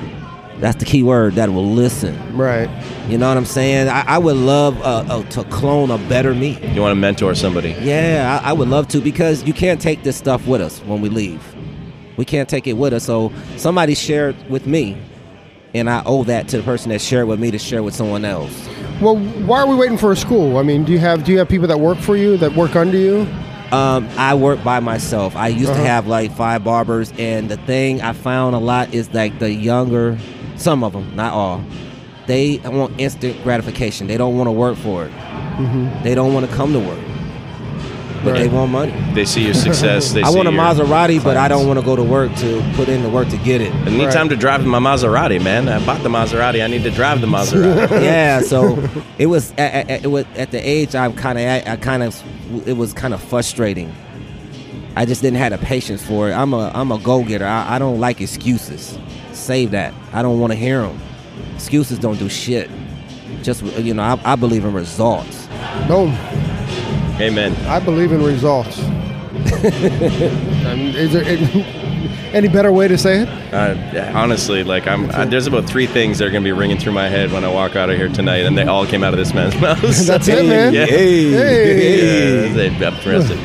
That's 0.62 0.78
the 0.78 0.86
key 0.86 1.04
word, 1.04 1.34
that 1.34 1.50
will 1.50 1.70
listen. 1.70 2.38
Right. 2.38 2.70
You 3.10 3.18
know 3.18 3.28
what 3.28 3.36
I'm 3.36 3.44
saying? 3.44 3.90
I, 3.90 4.06
I 4.16 4.18
would 4.18 4.38
love 4.38 4.80
uh, 4.82 5.04
uh, 5.10 5.24
to 5.32 5.44
clone 5.44 5.92
a 5.92 5.98
better 6.08 6.34
me. 6.34 6.58
You 6.74 6.80
want 6.80 6.92
to 6.92 6.96
mentor 6.96 7.36
somebody? 7.36 7.76
Yeah, 7.82 8.40
I, 8.42 8.52
I 8.52 8.54
would 8.54 8.70
love 8.70 8.88
to 8.90 9.02
because 9.02 9.44
you 9.44 9.52
can't 9.52 9.82
take 9.82 10.04
this 10.04 10.16
stuff 10.16 10.48
with 10.48 10.62
us 10.62 10.80
when 10.86 11.02
we 11.02 11.10
leave. 11.10 11.44
We 12.16 12.24
can't 12.24 12.48
take 12.48 12.66
it 12.66 12.78
with 12.78 12.94
us. 12.94 13.04
So 13.04 13.34
somebody 13.58 13.94
shared 13.94 14.38
with 14.50 14.68
me, 14.68 14.98
and 15.74 15.90
I 15.90 16.04
owe 16.06 16.24
that 16.26 16.48
to 16.50 16.58
the 16.58 16.64
person 16.64 16.90
that 16.90 17.02
shared 17.02 17.28
with 17.28 17.40
me 17.40 17.52
to 17.52 17.58
share 17.60 17.82
with 17.84 17.96
someone 17.96 18.26
else. 18.26 18.68
Well, 19.02 19.18
why 19.18 19.60
are 19.62 19.68
we 19.68 19.76
waiting 19.76 19.98
for 19.98 20.12
a 20.12 20.16
school? 20.16 20.58
I 20.58 20.64
mean, 20.64 20.84
do 20.86 20.92
you 20.92 21.00
have 21.00 21.24
do 21.24 21.32
you 21.32 21.40
have 21.40 21.50
people 21.50 21.68
that 21.68 21.80
work 21.80 21.98
for 21.98 22.16
you 22.16 22.38
that 22.38 22.56
work 22.56 22.76
under 22.76 22.98
you? 22.98 23.28
Um, 23.72 24.08
I 24.18 24.36
work 24.36 24.64
by 24.64 24.80
myself. 24.80 25.36
I 25.36 25.48
used 25.48 25.72
Uh-huh. 25.72 25.82
to 25.82 25.88
have 25.88 26.06
like 26.08 26.32
five 26.32 26.64
barbers, 26.64 27.12
and 27.18 27.50
the 27.50 27.58
thing 27.58 28.02
I 28.02 28.14
found 28.14 28.56
a 28.56 28.60
lot 28.60 28.94
is 28.94 29.12
like 29.14 29.40
the 29.40 29.52
younger, 29.52 30.18
some 30.58 30.84
of 30.84 30.94
them, 30.94 31.12
not 31.16 31.34
all, 31.34 31.64
they 32.28 32.60
want 32.64 32.94
instant 33.00 33.42
gratification. 33.44 34.06
They 34.08 34.16
don't 34.18 34.38
want 34.38 34.48
to 34.48 34.52
work 34.52 34.78
for 34.78 35.06
it. 35.06 35.12
They 36.04 36.14
don't 36.14 36.34
want 36.36 36.48
to 36.48 36.56
come 36.56 36.72
to 36.74 36.80
work, 36.80 37.00
but 38.24 38.34
they 38.34 38.48
Mm-hmm. 38.48 38.56
Want 38.56 38.72
money. 38.72 39.14
They 39.14 39.26
see 39.26 39.44
your 39.46 39.54
success. 39.54 40.12
They 40.14 40.22
I 40.24 40.30
see 40.30 40.36
want 40.36 40.48
a 40.48 40.52
your 40.52 40.62
Maserati, 40.62 41.24
but 41.24 41.38
I 41.38 41.48
don't 41.48 41.68
want 41.68 41.80
to 41.80 41.86
go 41.86 41.96
to 41.96 42.04
work 42.04 42.34
to 42.36 42.72
put 42.76 42.88
in 42.90 43.04
the 43.04 43.10
work 43.10 43.30
to 43.30 43.38
get 43.38 43.62
it. 43.62 43.74
I 43.74 43.90
need 43.90 44.06
Right. 44.06 44.14
time 44.14 44.30
to 44.30 44.36
drive 44.36 44.66
my 44.66 44.80
Maserati, 44.80 45.42
man. 45.44 45.68
I 45.70 45.84
bought 45.86 46.04
the 46.04 46.10
Maserati. 46.10 46.64
I 46.64 46.68
need 46.68 46.84
to 46.84 46.92
drive 46.92 47.22
the 47.22 47.28
Maserati. 47.28 47.90
yeah, 48.04 48.42
so 48.42 48.78
it 49.18 49.26
was 49.28 49.52
at, 49.54 49.90
at, 49.90 50.04
it 50.06 50.08
was 50.12 50.26
at 50.36 50.52
the 50.52 50.58
age 50.60 50.96
I'm 50.96 51.14
kind 51.14 51.38
of 51.40 51.68
I 51.68 51.76
kind 51.78 52.04
of 52.04 52.68
it 52.68 52.74
was 52.78 52.94
kind 52.94 53.14
of 53.14 53.22
frustrating. 53.24 53.94
I 54.96 55.06
just 55.06 55.22
didn't 55.24 55.40
have 55.40 55.52
the 55.52 55.58
patience 55.66 56.06
for 56.06 56.30
it. 56.30 56.34
I'm 56.34 56.54
a 56.54 56.72
I'm 56.74 56.92
a 56.92 57.00
go 57.00 57.24
getter. 57.24 57.46
I, 57.46 57.76
I 57.76 57.80
don't 57.80 58.00
like 58.00 58.22
excuses. 58.22 58.98
Save 59.32 59.72
that. 59.72 59.94
I 60.14 60.22
don't 60.22 60.40
want 60.40 60.52
to 60.54 60.58
hear 60.58 60.82
them. 60.84 61.00
Excuses 61.56 61.98
don't 61.98 62.20
do 62.20 62.30
shit. 62.30 62.70
Just 63.42 63.64
you 63.64 63.94
know, 63.96 64.04
I, 64.04 64.34
I 64.34 64.36
believe 64.36 64.64
in 64.66 64.74
results. 64.74 65.48
Boom. 65.88 66.16
Amen. 67.20 67.54
I 67.68 67.80
believe 67.80 68.12
in 68.12 68.24
results. 68.24 68.78
Is 69.64 71.14
there 71.14 71.24
any, 71.24 71.64
any 72.34 72.48
better 72.48 72.72
way 72.72 72.88
to 72.88 72.98
say 72.98 73.22
it? 73.22 73.30
Uh, 73.54 74.12
honestly, 74.18 74.64
like 74.64 74.88
I'm, 74.88 75.10
uh, 75.12 75.26
there's 75.26 75.48
about 75.48 75.66
three 75.66 75.88
things 75.88 76.18
that 76.20 76.28
are 76.28 76.32
gonna 76.32 76.44
be 76.44 76.52
ringing 76.52 76.78
through 76.78 76.92
my 76.94 77.08
head 77.10 77.32
when 77.32 77.44
I 77.44 77.50
walk 77.50 77.76
out 77.76 77.90
of 77.90 77.98
here 77.98 78.10
tonight, 78.10 78.46
and 78.46 78.58
they 78.58 78.64
all 78.64 78.86
came 78.86 79.04
out 79.04 79.14
of 79.14 79.20
this 79.20 79.34
man's 79.34 79.56
mouth. 79.62 79.80
That's 80.06 80.28
it, 80.28 80.46
man. 80.48 80.74
Yeah. 80.74 80.86
Hey. 80.86 81.32
Hey. 81.32 82.48
Yeah, 82.48 82.54
they- 82.54 82.68
I'm 82.86 82.94
impressive. 82.94 83.40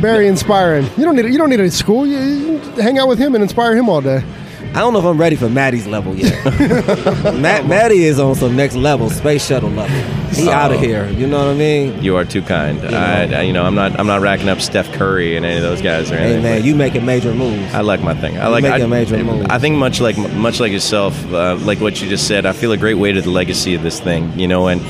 Very 0.00 0.26
inspiring. 0.28 0.86
You 0.96 1.04
don't 1.04 1.16
need 1.16 1.26
you 1.26 1.36
don't 1.38 1.50
need 1.50 1.60
any 1.60 1.68
school. 1.68 2.06
You, 2.06 2.18
you 2.18 2.58
hang 2.80 2.98
out 2.98 3.08
with 3.08 3.18
him 3.18 3.34
and 3.34 3.42
inspire 3.42 3.76
him 3.76 3.88
all 3.88 4.00
day. 4.00 4.24
I 4.72 4.74
don't 4.74 4.92
know 4.92 5.00
if 5.00 5.04
I'm 5.04 5.18
ready 5.18 5.34
for 5.34 5.48
Matty's 5.48 5.86
level 5.86 6.14
yet. 6.14 6.44
Matt, 7.40 7.66
Maddie 7.66 8.04
is 8.04 8.20
on 8.20 8.34
some 8.36 8.54
next 8.54 8.76
level, 8.76 9.10
space 9.10 9.44
shuttle 9.44 9.68
level. 9.70 9.96
He 10.32 10.48
Oh. 10.48 10.52
out 10.52 10.72
of 10.72 10.78
here. 10.80 11.08
You 11.10 11.26
know 11.26 11.38
what 11.38 11.48
I 11.48 11.54
mean? 11.54 12.00
You 12.02 12.14
are 12.16 12.24
too 12.24 12.40
kind. 12.40 12.80
I, 12.86 13.40
I, 13.40 13.42
you 13.42 13.52
know, 13.52 13.64
I'm 13.64 13.74
not, 13.74 13.98
I'm 13.98 14.06
not 14.06 14.20
racking 14.20 14.48
up 14.48 14.60
Steph 14.60 14.90
Curry 14.92 15.36
and 15.36 15.44
any 15.44 15.56
of 15.56 15.62
those 15.62 15.82
guys 15.82 16.10
or 16.12 16.16
Hey 16.16 16.22
anything. 16.34 16.42
man, 16.44 16.60
but 16.60 16.64
you 16.64 16.76
making 16.76 17.04
major 17.04 17.34
moves. 17.34 17.74
I 17.74 17.80
like 17.80 18.00
my 18.02 18.14
thing. 18.14 18.38
I 18.38 18.44
You 18.46 18.50
like. 18.52 18.62
making 18.62 18.82
I, 18.84 18.86
major 18.86 19.22
moves. 19.24 19.46
I 19.50 19.58
think 19.58 19.76
much 19.76 20.00
like 20.00 20.16
much 20.34 20.60
like 20.60 20.70
yourself, 20.70 21.20
uh, 21.32 21.56
like 21.56 21.80
what 21.80 22.00
you 22.00 22.08
just 22.08 22.28
said. 22.28 22.46
I 22.46 22.52
feel 22.52 22.70
a 22.70 22.76
great 22.76 22.94
weight 22.94 23.16
of 23.16 23.24
the 23.24 23.30
legacy 23.30 23.74
of 23.74 23.82
this 23.82 23.98
thing. 23.98 24.38
You 24.38 24.46
know, 24.46 24.68
and 24.68 24.80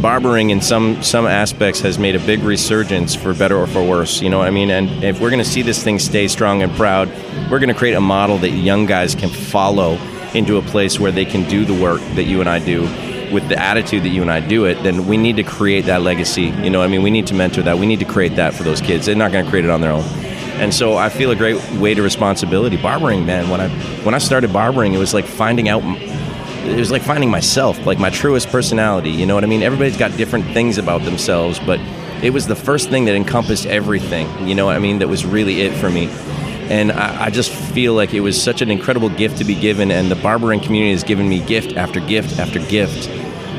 barbering 0.00 0.50
in 0.50 0.60
some 0.60 1.02
some 1.02 1.26
aspects 1.26 1.80
has 1.80 1.98
made 1.98 2.16
a 2.16 2.20
big 2.20 2.40
resurgence 2.40 3.14
for 3.14 3.34
better 3.34 3.56
or 3.56 3.66
for 3.66 3.82
worse. 3.86 4.20
You 4.20 4.30
know 4.30 4.38
what 4.38 4.48
I 4.48 4.50
mean? 4.50 4.70
And 4.70 5.04
if 5.04 5.20
we're 5.20 5.30
going 5.30 5.42
to 5.42 5.48
see 5.48 5.62
this 5.62 5.82
thing 5.82 5.98
stay 5.98 6.28
strong 6.28 6.62
and 6.62 6.72
proud, 6.72 7.08
we're 7.50 7.58
going 7.58 7.68
to 7.68 7.74
create 7.74 7.94
a 7.94 8.00
model 8.00 8.38
that 8.38 8.50
young 8.50 8.86
guys 8.86 9.14
can 9.14 9.28
follow 9.28 9.98
into 10.34 10.56
a 10.58 10.62
place 10.62 11.00
where 11.00 11.12
they 11.12 11.24
can 11.24 11.48
do 11.48 11.64
the 11.64 11.74
work 11.74 12.00
that 12.14 12.24
you 12.24 12.40
and 12.40 12.48
I 12.48 12.58
do 12.58 12.82
with 13.32 13.48
the 13.48 13.58
attitude 13.58 14.04
that 14.04 14.10
you 14.10 14.22
and 14.22 14.30
I 14.30 14.40
do 14.40 14.66
it, 14.66 14.82
then 14.82 15.06
we 15.06 15.16
need 15.16 15.36
to 15.36 15.42
create 15.42 15.86
that 15.86 16.02
legacy. 16.02 16.44
You 16.62 16.70
know, 16.70 16.82
I 16.82 16.86
mean, 16.86 17.02
we 17.02 17.10
need 17.10 17.26
to 17.28 17.34
mentor 17.34 17.62
that. 17.62 17.78
We 17.78 17.86
need 17.86 17.98
to 17.98 18.04
create 18.04 18.36
that 18.36 18.54
for 18.54 18.62
those 18.62 18.80
kids. 18.80 19.06
They're 19.06 19.16
not 19.16 19.32
going 19.32 19.44
to 19.44 19.50
create 19.50 19.64
it 19.64 19.70
on 19.70 19.80
their 19.80 19.90
own. 19.90 20.04
And 20.58 20.72
so 20.72 20.96
I 20.96 21.08
feel 21.08 21.30
a 21.32 21.36
great 21.36 21.60
weight 21.72 21.98
of 21.98 22.04
responsibility. 22.04 22.76
Barbering, 22.76 23.26
man. 23.26 23.50
When 23.50 23.60
I 23.60 23.68
when 24.04 24.14
I 24.14 24.18
started 24.18 24.52
barbering, 24.52 24.94
it 24.94 24.98
was 24.98 25.12
like 25.12 25.26
finding 25.26 25.68
out. 25.68 25.82
It 26.66 26.78
was 26.78 26.90
like 26.90 27.02
finding 27.02 27.30
myself, 27.30 27.86
like 27.86 27.98
my 27.98 28.10
truest 28.10 28.48
personality. 28.48 29.10
You 29.10 29.26
know 29.26 29.34
what 29.34 29.44
I 29.44 29.46
mean? 29.46 29.62
Everybody's 29.62 29.96
got 29.96 30.16
different 30.16 30.46
things 30.46 30.78
about 30.78 31.02
themselves, 31.02 31.58
but 31.60 31.80
it 32.22 32.30
was 32.30 32.46
the 32.46 32.56
first 32.56 32.90
thing 32.90 33.04
that 33.06 33.14
encompassed 33.14 33.66
everything. 33.66 34.26
You 34.46 34.54
know 34.54 34.66
what 34.66 34.76
I 34.76 34.78
mean? 34.78 34.98
That 34.98 35.08
was 35.08 35.24
really 35.24 35.62
it 35.62 35.72
for 35.74 35.90
me. 35.90 36.08
And 36.68 36.90
I, 36.90 37.26
I 37.26 37.30
just 37.30 37.52
feel 37.52 37.94
like 37.94 38.12
it 38.12 38.20
was 38.20 38.40
such 38.40 38.60
an 38.60 38.70
incredible 38.70 39.08
gift 39.08 39.38
to 39.38 39.44
be 39.44 39.54
given, 39.54 39.90
and 39.90 40.10
the 40.10 40.16
barbering 40.16 40.60
community 40.60 40.92
has 40.92 41.04
given 41.04 41.28
me 41.28 41.40
gift 41.40 41.76
after 41.76 42.00
gift 42.00 42.38
after 42.40 42.58
gift. 42.58 43.08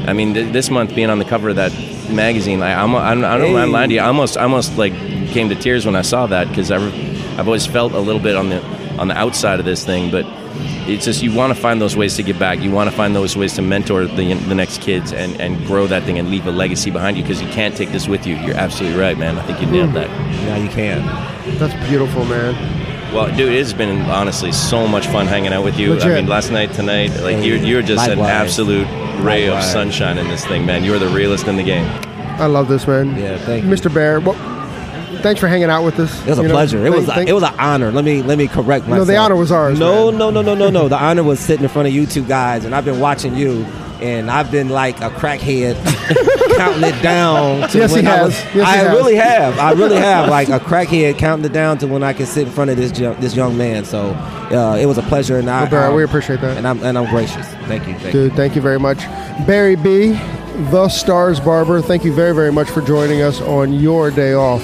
I 0.07 0.13
mean, 0.13 0.33
th- 0.33 0.51
this 0.51 0.69
month 0.69 0.93
being 0.93 1.09
on 1.09 1.19
the 1.19 1.25
cover 1.25 1.49
of 1.49 1.55
that 1.55 1.71
magazine, 2.09 2.61
I, 2.61 2.73
I'm, 2.73 2.95
I'm, 2.95 3.23
I 3.23 3.37
don't 3.37 3.53
mind 3.53 3.71
lying 3.71 3.89
to 3.89 3.95
you. 3.95 4.01
I 4.01 4.07
almost, 4.07 4.37
almost 4.37 4.77
like 4.77 4.93
came 5.29 5.49
to 5.49 5.55
tears 5.55 5.85
when 5.85 5.95
I 5.95 6.01
saw 6.01 6.27
that 6.27 6.49
because 6.49 6.71
I've, 6.71 6.93
I've 7.39 7.47
always 7.47 7.65
felt 7.65 7.93
a 7.93 7.99
little 7.99 8.21
bit 8.21 8.35
on 8.35 8.49
the 8.49 8.61
on 8.97 9.07
the 9.07 9.15
outside 9.15 9.59
of 9.59 9.65
this 9.65 9.85
thing, 9.85 10.09
but 10.09 10.25
it's 10.87 11.05
just 11.05 11.21
you 11.21 11.33
want 11.33 11.53
to 11.53 11.59
find 11.61 11.81
those 11.81 11.95
ways 11.95 12.15
to 12.15 12.23
give 12.23 12.39
back. 12.39 12.59
You 12.59 12.71
want 12.71 12.89
to 12.89 12.95
find 12.95 13.15
those 13.15 13.35
ways 13.35 13.53
to 13.55 13.61
mentor 13.61 14.05
the, 14.05 14.33
the 14.33 14.55
next 14.55 14.81
kids 14.81 15.11
and, 15.11 15.39
and 15.41 15.65
grow 15.65 15.87
that 15.87 16.03
thing 16.03 16.17
and 16.17 16.29
leave 16.29 16.47
a 16.47 16.51
legacy 16.51 16.91
behind 16.91 17.17
you 17.17 17.23
because 17.23 17.41
you 17.41 17.49
can't 17.49 17.75
take 17.75 17.91
this 17.91 18.07
with 18.07 18.25
you. 18.25 18.35
You're 18.37 18.55
absolutely 18.55 18.99
right, 18.99 19.17
man. 19.17 19.37
I 19.37 19.43
think 19.43 19.61
you 19.61 19.67
nailed 19.67 19.93
that. 19.93 20.09
Yeah, 20.43 20.57
you 20.57 20.69
can. 20.69 21.05
That's 21.57 21.73
beautiful, 21.89 22.25
man. 22.25 22.55
Well, 23.13 23.35
dude, 23.35 23.53
it's 23.53 23.73
been 23.73 24.01
honestly 24.09 24.51
so 24.51 24.87
much 24.87 25.07
fun 25.07 25.27
hanging 25.27 25.53
out 25.53 25.63
with 25.63 25.77
you. 25.77 25.93
Legit. 25.93 26.11
I 26.11 26.15
mean, 26.15 26.27
last 26.27 26.51
night, 26.51 26.73
tonight, 26.73 27.09
like 27.21 27.43
you're, 27.43 27.57
you're 27.57 27.81
just 27.81 28.07
an 28.07 28.19
absolute 28.19 28.87
ray 29.21 29.47
of 29.49 29.63
sunshine 29.63 30.17
in 30.17 30.27
this 30.27 30.45
thing, 30.45 30.65
man. 30.65 30.83
You're 30.83 30.99
the 30.99 31.09
realest 31.09 31.47
in 31.47 31.55
the 31.55 31.63
game. 31.63 31.85
I 32.39 32.45
love 32.45 32.67
this, 32.67 32.85
man. 32.85 33.17
Yeah, 33.17 33.37
thank 33.37 33.63
you. 33.63 33.69
Mr. 33.69 33.91
Bear. 33.91 34.19
Well, 34.19 34.35
thanks 35.21 35.39
for 35.39 35.47
hanging 35.47 35.69
out 35.69 35.83
with 35.83 35.99
us. 35.99 36.19
It 36.23 36.29
was 36.29 36.39
a 36.39 36.43
know, 36.43 36.49
pleasure. 36.49 36.85
It 36.85 36.91
was 36.91 37.07
a, 37.09 37.19
it 37.21 37.33
was 37.33 37.43
an 37.43 37.53
honor. 37.59 37.91
Let 37.91 38.05
me 38.05 38.21
let 38.21 38.37
me 38.37 38.47
correct 38.47 38.85
myself. 38.85 38.99
No, 38.99 39.05
the 39.05 39.17
honor 39.17 39.35
was 39.35 39.51
ours, 39.51 39.77
No, 39.79 40.11
man. 40.11 40.19
no, 40.19 40.29
no, 40.29 40.41
no, 40.41 40.55
no, 40.55 40.69
no. 40.69 40.87
The 40.87 40.97
honor 41.01 41.23
was 41.23 41.39
sitting 41.39 41.63
in 41.63 41.69
front 41.69 41.87
of 41.87 41.93
you 41.93 42.05
two 42.05 42.23
guys, 42.25 42.65
and 42.65 42.73
I've 42.75 42.85
been 42.85 42.99
watching 42.99 43.35
you, 43.35 43.63
and 44.01 44.29
I've 44.31 44.51
been 44.51 44.69
like 44.69 44.99
a 45.01 45.09
crackhead 45.09 45.75
counting 46.57 46.83
it 46.83 47.01
down. 47.01 47.69
To 47.69 47.77
Yes, 47.77 47.91
when 47.91 48.05
he 48.05 48.09
I 48.09 48.15
has. 48.17 48.27
was- 48.27 48.35
Yes, 48.35 48.53
he 48.53 48.61
I 48.61 48.75
has. 48.77 48.97
really 48.97 49.15
have. 49.15 49.59
I 49.59 49.71
really 49.73 49.97
have. 50.11 50.29
Like 50.29 50.49
a 50.49 50.59
crackhead 50.59 51.17
counting 51.17 51.45
it 51.45 51.53
down 51.53 51.77
to 51.79 51.87
when 51.87 52.03
I 52.03 52.13
can 52.13 52.25
sit 52.25 52.47
in 52.47 52.53
front 52.53 52.69
of 52.71 52.77
this 52.77 52.97
young, 52.99 53.19
this 53.19 53.35
young 53.35 53.57
man. 53.57 53.85
So 53.85 53.99
uh, 54.11 54.77
it 54.79 54.85
was 54.85 54.97
a 54.97 55.03
pleasure, 55.03 55.37
and 55.39 55.49
I 55.49 55.61
Well, 55.63 55.71
Barry, 55.71 55.95
we 55.95 56.03
appreciate 56.03 56.41
that. 56.41 56.57
and 56.57 56.67
I'm 56.67 56.81
and 56.83 56.97
I'm 56.97 57.09
gracious. 57.09 57.45
Thank 57.67 57.87
you. 57.87 57.95
Thank 57.99 58.13
you. 58.13 58.29
Thank 58.31 58.55
you 58.55 58.61
very 58.61 58.79
much. 58.79 58.99
Barry 59.45 59.75
B, 59.75 60.13
the 60.71 60.89
Stars 60.89 61.39
Barber, 61.39 61.81
thank 61.81 62.03
you 62.03 62.13
very, 62.13 62.33
very 62.33 62.51
much 62.51 62.69
for 62.69 62.81
joining 62.81 63.21
us 63.21 63.39
on 63.41 63.73
your 63.73 64.09
day 64.09 64.33
off. 64.33 64.63